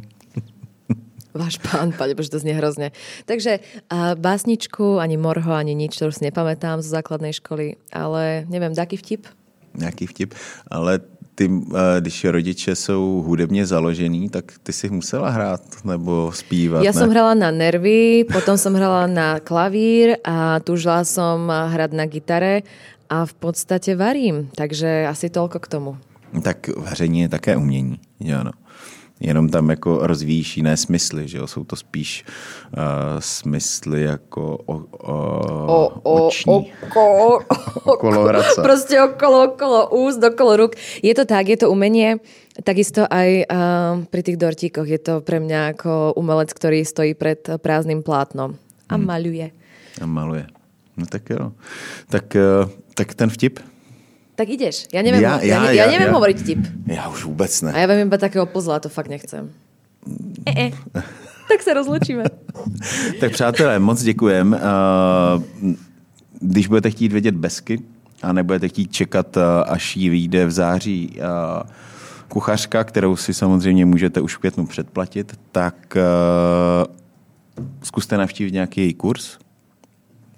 Váš 1.34 1.60
pán, 1.62 1.92
pane 1.92 2.18
Bože, 2.18 2.34
to 2.34 2.42
znie 2.42 2.56
hrozne. 2.56 2.90
Takže 3.22 3.60
a 3.86 4.18
básničku, 4.18 4.98
ani 4.98 5.14
morho, 5.14 5.52
ani 5.54 5.76
nič, 5.76 5.94
to 5.94 6.10
už 6.10 6.18
si 6.18 6.26
nepamätám 6.26 6.82
zo 6.82 6.90
základnej 6.90 7.30
školy, 7.36 7.78
ale 7.94 8.42
neviem, 8.50 8.74
taký 8.74 8.96
vtip? 8.98 9.28
Nějaký 9.76 10.06
vtip. 10.10 10.34
Ale 10.66 10.98
ty, 11.38 11.46
eh, 11.46 12.00
když 12.00 12.24
rodiče 12.24 12.74
jsou 12.74 13.22
hudebně 13.26 13.66
založený, 13.66 14.28
tak 14.28 14.44
ty 14.62 14.72
si 14.72 14.90
musela 14.90 15.30
hrát 15.30 15.62
nebo 15.84 16.34
zpívat, 16.34 16.82
Ja 16.82 16.90
ne? 16.90 16.98
som 16.98 17.14
hrala 17.14 17.38
na 17.38 17.54
nervy, 17.54 18.26
potom 18.26 18.58
som 18.58 18.74
hrala 18.74 19.06
na 19.06 19.38
klavír 19.38 20.18
a 20.26 20.58
tužila 20.58 21.06
som 21.06 21.46
hrať 21.46 21.94
na 21.94 22.10
gitare 22.10 22.66
a 23.06 23.22
v 23.22 23.34
podstate 23.38 23.94
varím, 23.94 24.50
takže 24.58 25.06
asi 25.06 25.30
toľko 25.30 25.62
k 25.62 25.66
tomu. 25.70 25.92
Tak 26.42 26.68
vaření 26.76 27.20
je 27.20 27.28
také 27.28 27.56
umění, 27.56 28.02
ano. 28.34 28.50
Jenom 29.20 29.48
tam 29.48 29.70
jako 29.70 30.06
rozvíjíš 30.06 30.56
jiné 30.56 30.76
smysly, 30.76 31.28
že 31.28 31.38
jo? 31.38 31.46
Jsou 31.46 31.64
to 31.64 31.76
spíš 31.76 32.24
uh, 32.76 32.82
smysly 33.18 34.02
jako 34.02 34.56
o, 34.66 34.74
o, 35.66 35.88
oční. 36.02 36.72
okolo, 36.86 37.40
Okolo 37.84 38.24
hradca. 38.24 38.62
Proste 38.62 39.02
okolo, 39.02 39.44
okolo 39.44 39.88
úst, 39.90 40.22
okolo 40.24 40.56
rúk. 40.56 40.72
Je 41.02 41.14
to 41.14 41.24
tak, 41.24 41.48
je 41.48 41.56
to 41.56 41.70
umenie. 41.70 42.18
Takisto 42.64 43.06
aj 43.10 43.46
uh, 43.46 44.02
pri 44.10 44.22
tých 44.22 44.38
dortíkoch 44.38 44.86
je 44.86 44.98
to 44.98 45.14
pre 45.22 45.38
mňa 45.42 45.74
ako 45.78 46.14
umelec, 46.18 46.50
ktorý 46.54 46.82
stojí 46.82 47.14
pred 47.14 47.38
prázdnym 47.58 48.02
plátnom 48.02 48.54
a 48.90 48.94
Hmm. 48.98 49.06
maľuje. 49.06 49.50
A 50.02 50.06
maluje. 50.06 50.46
No 50.96 51.06
tak 51.06 51.30
jo. 51.30 51.52
Tak, 52.10 52.26
uh, 52.34 52.66
tak 52.94 53.14
ten 53.14 53.30
vtip? 53.30 53.58
Tak 54.38 54.46
ideš. 54.54 54.86
Ja 54.94 55.02
neviem, 55.02 55.18
Ja- 55.18 55.42
ja, 55.42 55.58
ja- 55.58 55.62
ja, 55.66 55.72
ja, 55.74 55.82
ja- 55.82 55.90
neviem 55.98 56.10
ja. 56.10 56.14
hovoriť 56.14 56.38
tip. 56.46 56.60
Já 56.86 57.08
už 57.10 57.24
vůbec 57.26 57.50
ne. 57.62 57.72
A 57.74 57.78
ja 57.82 57.86
viem 57.90 58.06
iba 58.06 58.18
takého 58.22 58.46
pozla, 58.46 58.78
to 58.78 58.86
fakt 58.88 59.10
nechcem. 59.10 59.50
E, 60.46 60.52
e. 60.54 60.66
Tak 61.50 61.64
sa 61.66 61.74
rozlučíme. 61.74 62.22
Tak 63.20 63.32
přátelé, 63.32 63.78
moc 63.82 63.98
děkujem. 64.02 64.52
Uh, 64.54 65.42
Když 66.40 66.66
budete 66.66 66.90
chtít 66.90 67.12
vědět 67.12 67.34
besky 67.34 67.82
a 68.22 68.32
nebudete 68.32 68.68
chtít 68.68 68.92
čekat, 68.92 69.36
uh, 69.36 69.42
až 69.66 69.96
jí 69.96 70.08
vyjde 70.08 70.46
v 70.46 70.50
září 70.50 71.18
uh, 71.18 71.62
kuchařka, 72.28 72.84
kterou 72.84 73.16
si 73.16 73.34
samozřejmě 73.34 73.86
můžete 73.86 74.20
už 74.20 74.36
v 74.36 74.38
květnu 74.38 74.66
předplatit, 74.66 75.34
tak 75.52 75.74
uh, 75.96 76.94
zkuste 77.82 78.16
navštívit 78.16 78.52
nějaký 78.52 78.80
její 78.80 78.94
kurz. 78.94 79.38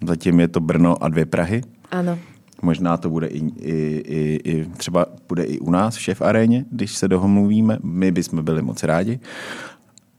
Zatím 0.07 0.41
je 0.41 0.49
to 0.49 0.61
Brno 0.61 0.97
a 1.05 1.09
dvě 1.09 1.27
Prahy. 1.27 1.63
Áno. 1.91 2.19
Možná 2.63 2.97
to 2.97 3.11
bude 3.11 3.27
i, 3.27 3.39
i, 3.59 4.03
i, 4.07 4.41
i 4.51 4.65
třeba 4.77 5.07
bude 5.29 5.43
i 5.43 5.59
u 5.59 5.71
nás 5.71 5.97
v 5.97 6.01
Šef 6.01 6.23
aréně, 6.23 6.65
když 6.71 6.95
se 6.95 7.09
dohomluvíme. 7.09 7.79
My 7.83 8.11
bychom 8.11 8.45
byli 8.45 8.63
moc 8.63 8.83
rádi. 8.83 9.21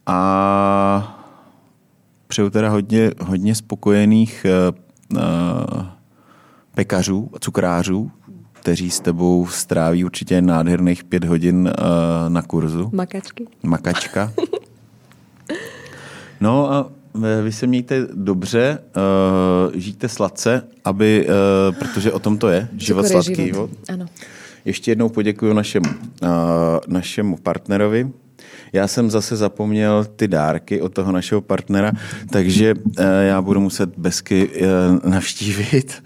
A 0.06 1.18
přeju 2.28 2.50
teda 2.50 2.70
hodně, 2.70 3.12
hodně 3.22 3.56
spokojených 3.56 4.46
uh, 5.12 5.18
uh, 5.18 5.86
pekařů, 6.76 7.30
cukrářů, 7.40 8.12
kteří 8.54 8.92
s 8.92 9.00
tebou 9.00 9.48
stráví 9.48 10.06
určitě 10.06 10.42
nádherných 10.42 11.04
pět 11.04 11.24
hodin 11.24 11.58
uh, 11.80 12.30
na 12.30 12.42
kurzu. 12.42 12.90
Makačky. 12.94 13.48
Makačka. 13.64 14.34
No 16.42 16.72
a 16.72 16.90
vy 17.44 17.52
se 17.52 17.68
mějte 17.68 18.08
dobře, 18.14 18.80
uh, 18.96 19.80
žijte 19.80 20.10
sladce, 20.10 20.64
aby, 20.86 21.28
uh, 21.28 21.76
protože 21.76 22.12
o 22.12 22.20
tom 22.20 22.38
to 22.38 22.48
je, 22.50 22.68
život 22.78 23.04
Cukor 23.04 23.18
je 23.18 23.24
sladký. 23.24 23.46
život. 23.46 23.70
Áno. 23.90 24.06
Ještě 24.66 24.92
jednou 24.92 25.10
poděkuji 25.10 25.54
našemu, 25.54 25.90
uh, 26.24 26.30
našemu 26.88 27.38
partnerovi. 27.38 28.10
Já 28.74 28.88
jsem 28.88 29.12
zase 29.12 29.36
zapomněl 29.36 30.06
ty 30.16 30.28
dárky 30.28 30.82
od 30.82 30.94
toho 30.94 31.12
našeho 31.12 31.42
partnera, 31.42 31.92
takže 32.30 32.74
uh, 32.76 33.06
já 33.22 33.42
budu 33.42 33.60
muset 33.60 33.90
Besky 33.98 34.50
uh, 34.50 35.10
navštívit. 35.12 36.04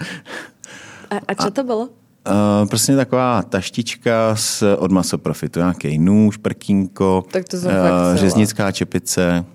A, 1.09 1.15
a 1.27 1.33
čo 1.33 1.51
to 1.51 1.63
bolo? 1.63 1.89
Uh, 2.25 2.67
prostě 2.69 2.95
taková 2.95 3.41
taštička 3.41 4.35
z, 4.35 4.63
od 4.77 4.91
Masoprofitu, 4.91 5.59
nějaký 5.59 5.97
nůž, 5.99 6.37
prkínko, 6.37 7.23
Tak 7.31 7.45
to 7.47 7.57
chcela. 7.57 8.15
řeznická 8.15 8.71
čepice 8.71 9.45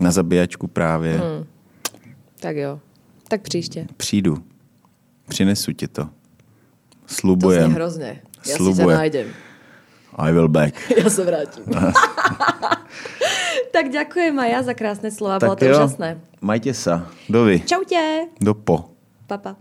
na 0.00 0.10
zabíjačku 0.10 0.66
právě. 0.66 1.18
Hmm. 1.18 1.44
Tak 2.40 2.56
jo. 2.56 2.80
Tak 3.28 3.40
příště. 3.42 3.86
Přijdu, 3.96 4.36
přinesu 5.28 5.72
ti 5.72 5.88
to. 5.88 6.04
To 6.04 6.10
znie 7.08 7.20
Slubujem. 7.20 7.72
hrozne. 7.72 8.10
Ja 8.44 8.56
si 8.56 8.60
Slubujem. 8.60 8.96
nájdem. 8.98 9.28
I 10.16 10.32
will 10.32 10.48
back. 10.48 10.72
Ja 10.96 11.08
sa 11.10 11.24
vrátim. 11.24 11.64
tak 13.74 13.90
ďakujem 13.90 14.34
aj 14.38 14.48
ja 14.50 14.60
za 14.62 14.74
krásne 14.78 15.10
slova, 15.10 15.42
bolo 15.42 15.56
to 15.58 15.66
jo, 15.66 15.74
úžasné. 15.74 16.16
majte 16.40 16.70
sa. 16.72 17.10
Dovi. 17.26 17.60
Čaute. 17.66 18.30
Do 18.40 18.54
po. 18.54 18.94
Papa. 19.26 19.58